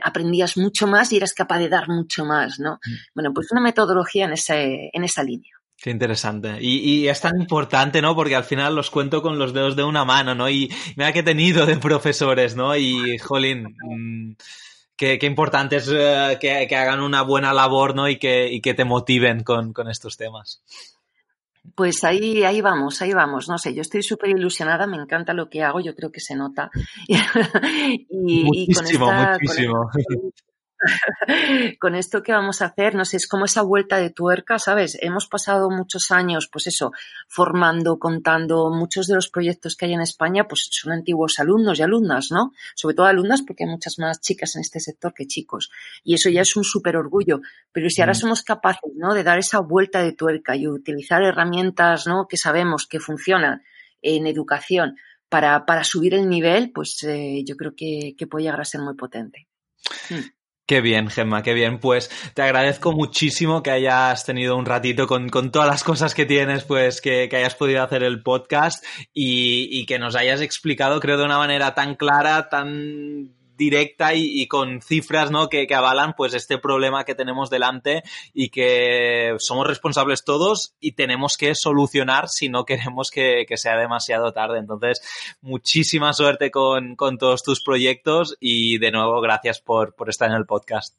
aprendías 0.00 0.56
mucho 0.58 0.86
más 0.86 1.12
y 1.12 1.16
eras 1.16 1.34
capaz 1.34 1.58
de 1.58 1.68
dar 1.68 1.88
mucho 1.88 2.24
más, 2.24 2.60
¿no? 2.60 2.74
Mm. 2.74 2.94
Bueno, 3.16 3.34
pues 3.34 3.50
una 3.50 3.60
metodología 3.60 4.26
en, 4.26 4.34
ese, 4.34 4.88
en 4.92 5.02
esa 5.02 5.24
línea. 5.24 5.59
Qué 5.82 5.88
interesante. 5.88 6.58
Y, 6.60 7.08
es 7.08 7.22
tan 7.22 7.40
importante, 7.40 8.02
¿no? 8.02 8.14
Porque 8.14 8.36
al 8.36 8.44
final 8.44 8.74
los 8.74 8.90
cuento 8.90 9.22
con 9.22 9.38
los 9.38 9.54
dedos 9.54 9.76
de 9.76 9.82
una 9.82 10.04
mano, 10.04 10.34
¿no? 10.34 10.50
Y 10.50 10.70
mira 10.94 11.10
que 11.12 11.20
he 11.20 11.22
tenido 11.22 11.64
de 11.64 11.78
profesores, 11.78 12.54
¿no? 12.54 12.76
Y, 12.76 13.16
jolín, 13.16 13.76
qué, 14.94 15.18
importante 15.22 15.76
es 15.76 15.88
eh, 15.90 16.36
que, 16.38 16.76
hagan 16.76 17.00
una 17.00 17.22
buena 17.22 17.54
labor 17.54 17.94
¿no? 17.94 18.10
y, 18.10 18.18
que, 18.18 18.60
que 18.62 18.74
te 18.74 18.84
motiven 18.84 19.42
con, 19.42 19.72
estos 19.88 20.18
temas. 20.18 20.62
Pues 21.74 22.04
ahí, 22.04 22.42
ahí 22.42 22.60
vamos, 22.60 23.00
ahí 23.00 23.14
vamos. 23.14 23.48
No 23.48 23.56
sé, 23.56 23.74
yo 23.74 23.80
estoy 23.80 24.02
súper 24.02 24.28
ilusionada, 24.30 24.86
me 24.86 24.98
encanta 24.98 25.32
lo 25.32 25.48
que 25.48 25.62
hago, 25.62 25.80
yo 25.80 25.94
creo 25.94 26.12
que 26.12 26.20
se 26.20 26.36
nota. 26.36 26.70
y, 27.08 28.44
muchísimo, 28.44 29.10
muchísimo. 29.10 29.88
con 29.90 30.32
esto 32.00 32.22
que 32.22 32.32
vamos 32.32 32.62
a 32.62 32.66
hacer, 32.66 32.94
no 32.94 33.04
sé, 33.04 33.18
es 33.18 33.28
como 33.28 33.44
esa 33.44 33.62
vuelta 33.62 33.98
de 33.98 34.10
tuerca, 34.10 34.58
¿sabes? 34.58 34.96
Hemos 35.00 35.26
pasado 35.26 35.70
muchos 35.70 36.10
años, 36.10 36.48
pues 36.50 36.66
eso, 36.66 36.92
formando, 37.28 37.98
contando, 37.98 38.70
muchos 38.70 39.06
de 39.06 39.14
los 39.14 39.28
proyectos 39.28 39.76
que 39.76 39.86
hay 39.86 39.92
en 39.92 40.00
España, 40.00 40.48
pues 40.48 40.68
son 40.70 40.92
antiguos 40.92 41.38
alumnos 41.38 41.78
y 41.78 41.82
alumnas, 41.82 42.28
¿no? 42.30 42.52
Sobre 42.74 42.94
todo 42.94 43.06
alumnas 43.06 43.42
porque 43.42 43.64
hay 43.64 43.70
muchas 43.70 43.98
más 43.98 44.20
chicas 44.20 44.56
en 44.56 44.62
este 44.62 44.80
sector 44.80 45.12
que 45.14 45.26
chicos. 45.26 45.70
Y 46.02 46.14
eso 46.14 46.30
ya 46.30 46.42
es 46.42 46.56
un 46.56 46.64
súper 46.64 46.96
orgullo. 46.96 47.40
Pero 47.72 47.90
si 47.90 48.00
ahora 48.00 48.12
mm. 48.12 48.16
somos 48.16 48.42
capaces, 48.42 48.92
¿no? 48.96 49.14
De 49.14 49.22
dar 49.22 49.38
esa 49.38 49.60
vuelta 49.60 50.02
de 50.02 50.12
tuerca 50.12 50.56
y 50.56 50.66
utilizar 50.66 51.22
herramientas, 51.22 52.06
¿no? 52.06 52.26
Que 52.26 52.36
sabemos 52.36 52.86
que 52.86 53.00
funcionan 53.00 53.62
en 54.02 54.26
educación 54.26 54.96
para, 55.28 55.64
para 55.66 55.84
subir 55.84 56.14
el 56.14 56.28
nivel, 56.28 56.72
pues 56.72 57.02
eh, 57.04 57.42
yo 57.46 57.56
creo 57.56 57.74
que, 57.76 58.14
que, 58.16 58.26
puede 58.26 58.44
llegar 58.44 58.60
a 58.60 58.64
ser 58.64 58.80
muy 58.80 58.94
potente. 58.94 59.46
Mm. 60.08 60.39
Qué 60.70 60.80
bien, 60.80 61.10
Gemma, 61.10 61.42
qué 61.42 61.52
bien. 61.52 61.80
Pues 61.80 62.08
te 62.32 62.42
agradezco 62.42 62.92
muchísimo 62.92 63.60
que 63.60 63.72
hayas 63.72 64.24
tenido 64.24 64.56
un 64.56 64.64
ratito 64.64 65.08
con, 65.08 65.28
todas 65.50 65.66
las 65.66 65.82
cosas 65.82 66.14
que 66.14 66.26
tienes, 66.26 66.62
pues 66.62 67.00
que, 67.00 67.28
hayas 67.32 67.56
podido 67.56 67.82
hacer 67.82 68.04
el 68.04 68.22
podcast 68.22 68.84
y, 69.12 69.66
y, 69.68 69.84
que 69.84 69.98
nos 69.98 70.14
hayas 70.14 70.40
explicado, 70.40 71.00
creo, 71.00 71.18
de 71.18 71.24
una 71.24 71.38
manera 71.38 71.74
tan 71.74 71.96
clara, 71.96 72.48
tan 72.48 73.34
directa 73.60 74.14
y, 74.14 74.46
con 74.48 74.80
cifras 74.80 75.30
¿no? 75.30 75.50
que, 75.50 75.68
avalan 75.74 76.14
pues 76.16 76.32
este 76.32 76.56
problema 76.56 77.04
que 77.04 77.14
tenemos 77.14 77.50
delante 77.50 78.02
y 78.32 78.48
que 78.48 79.36
somos 79.38 79.66
responsables 79.66 80.24
todos 80.24 80.74
y 80.80 80.92
tenemos 80.92 81.36
que 81.36 81.54
solucionar 81.54 82.30
si 82.30 82.48
no 82.48 82.64
queremos 82.64 83.10
que, 83.10 83.44
sea 83.56 83.76
demasiado 83.76 84.32
tarde. 84.32 84.58
Entonces, 84.58 85.02
muchísima 85.42 86.14
suerte 86.14 86.50
con, 86.50 86.96
todos 86.96 87.42
tus 87.42 87.62
proyectos 87.62 88.34
y 88.40 88.78
de 88.78 88.92
nuevo 88.92 89.20
gracias 89.20 89.60
por, 89.60 89.94
estar 90.08 90.30
en 90.30 90.36
el 90.36 90.46
podcast. 90.46 90.96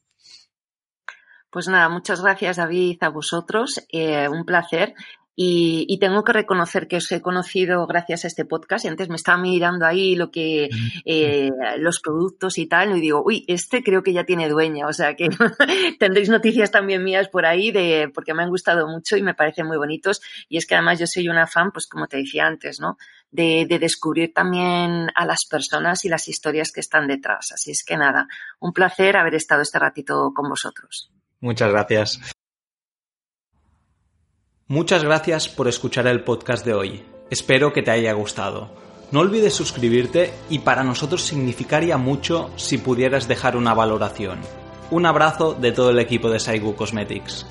Pues 1.50 1.66
nada, 1.66 1.88
muchas 1.88 2.22
gracias 2.22 2.58
David 2.58 3.02
a 3.02 3.08
vosotros. 3.08 3.84
Eh, 3.90 4.28
un 4.28 4.44
placer. 4.44 4.94
Y, 5.34 5.98
tengo 5.98 6.24
que 6.24 6.32
reconocer 6.32 6.88
que 6.88 6.96
os 6.96 7.10
he 7.10 7.22
conocido 7.22 7.86
gracias 7.86 8.24
a 8.24 8.28
este 8.28 8.44
podcast. 8.44 8.84
Y 8.84 8.88
antes 8.88 9.08
me 9.08 9.16
estaba 9.16 9.38
mirando 9.38 9.86
ahí 9.86 10.14
lo 10.14 10.30
que 10.30 10.68
eh, 11.04 11.50
los 11.78 12.00
productos 12.00 12.58
y 12.58 12.66
tal, 12.66 12.96
y 12.96 13.00
digo, 13.00 13.22
uy, 13.24 13.44
este 13.48 13.82
creo 13.82 14.02
que 14.02 14.12
ya 14.12 14.24
tiene 14.24 14.48
dueña. 14.48 14.86
O 14.86 14.92
sea 14.92 15.14
que 15.14 15.28
tendréis 15.98 16.28
noticias 16.28 16.70
también 16.70 17.02
mías 17.02 17.28
por 17.28 17.46
ahí 17.46 17.70
de 17.70 18.10
porque 18.14 18.34
me 18.34 18.42
han 18.42 18.50
gustado 18.50 18.86
mucho 18.86 19.16
y 19.16 19.22
me 19.22 19.34
parecen 19.34 19.66
muy 19.66 19.78
bonitos. 19.78 20.20
Y 20.48 20.58
es 20.58 20.66
que 20.66 20.74
además 20.74 20.98
yo 20.98 21.06
soy 21.06 21.28
una 21.28 21.46
fan, 21.46 21.70
pues 21.72 21.86
como 21.86 22.08
te 22.08 22.18
decía 22.18 22.46
antes, 22.46 22.78
¿no? 22.80 22.98
De, 23.30 23.64
de 23.66 23.78
descubrir 23.78 24.34
también 24.34 25.08
a 25.14 25.24
las 25.24 25.46
personas 25.48 26.04
y 26.04 26.10
las 26.10 26.28
historias 26.28 26.72
que 26.72 26.80
están 26.80 27.06
detrás. 27.06 27.52
Así 27.52 27.70
es 27.70 27.84
que 27.84 27.96
nada, 27.96 28.28
un 28.60 28.72
placer 28.72 29.16
haber 29.16 29.34
estado 29.34 29.62
este 29.62 29.78
ratito 29.78 30.32
con 30.34 30.50
vosotros. 30.50 31.10
Muchas 31.40 31.70
gracias. 31.70 32.20
Muchas 34.72 35.04
gracias 35.04 35.50
por 35.50 35.68
escuchar 35.68 36.06
el 36.06 36.24
podcast 36.24 36.64
de 36.64 36.72
hoy. 36.72 37.04
Espero 37.28 37.74
que 37.74 37.82
te 37.82 37.90
haya 37.90 38.14
gustado. 38.14 38.70
No 39.10 39.20
olvides 39.20 39.52
suscribirte 39.52 40.32
y 40.48 40.60
para 40.60 40.82
nosotros 40.82 41.20
significaría 41.20 41.98
mucho 41.98 42.50
si 42.56 42.78
pudieras 42.78 43.28
dejar 43.28 43.54
una 43.54 43.74
valoración. 43.74 44.40
Un 44.90 45.04
abrazo 45.04 45.52
de 45.52 45.72
todo 45.72 45.90
el 45.90 45.98
equipo 45.98 46.30
de 46.30 46.40
Saigu 46.40 46.74
Cosmetics. 46.74 47.44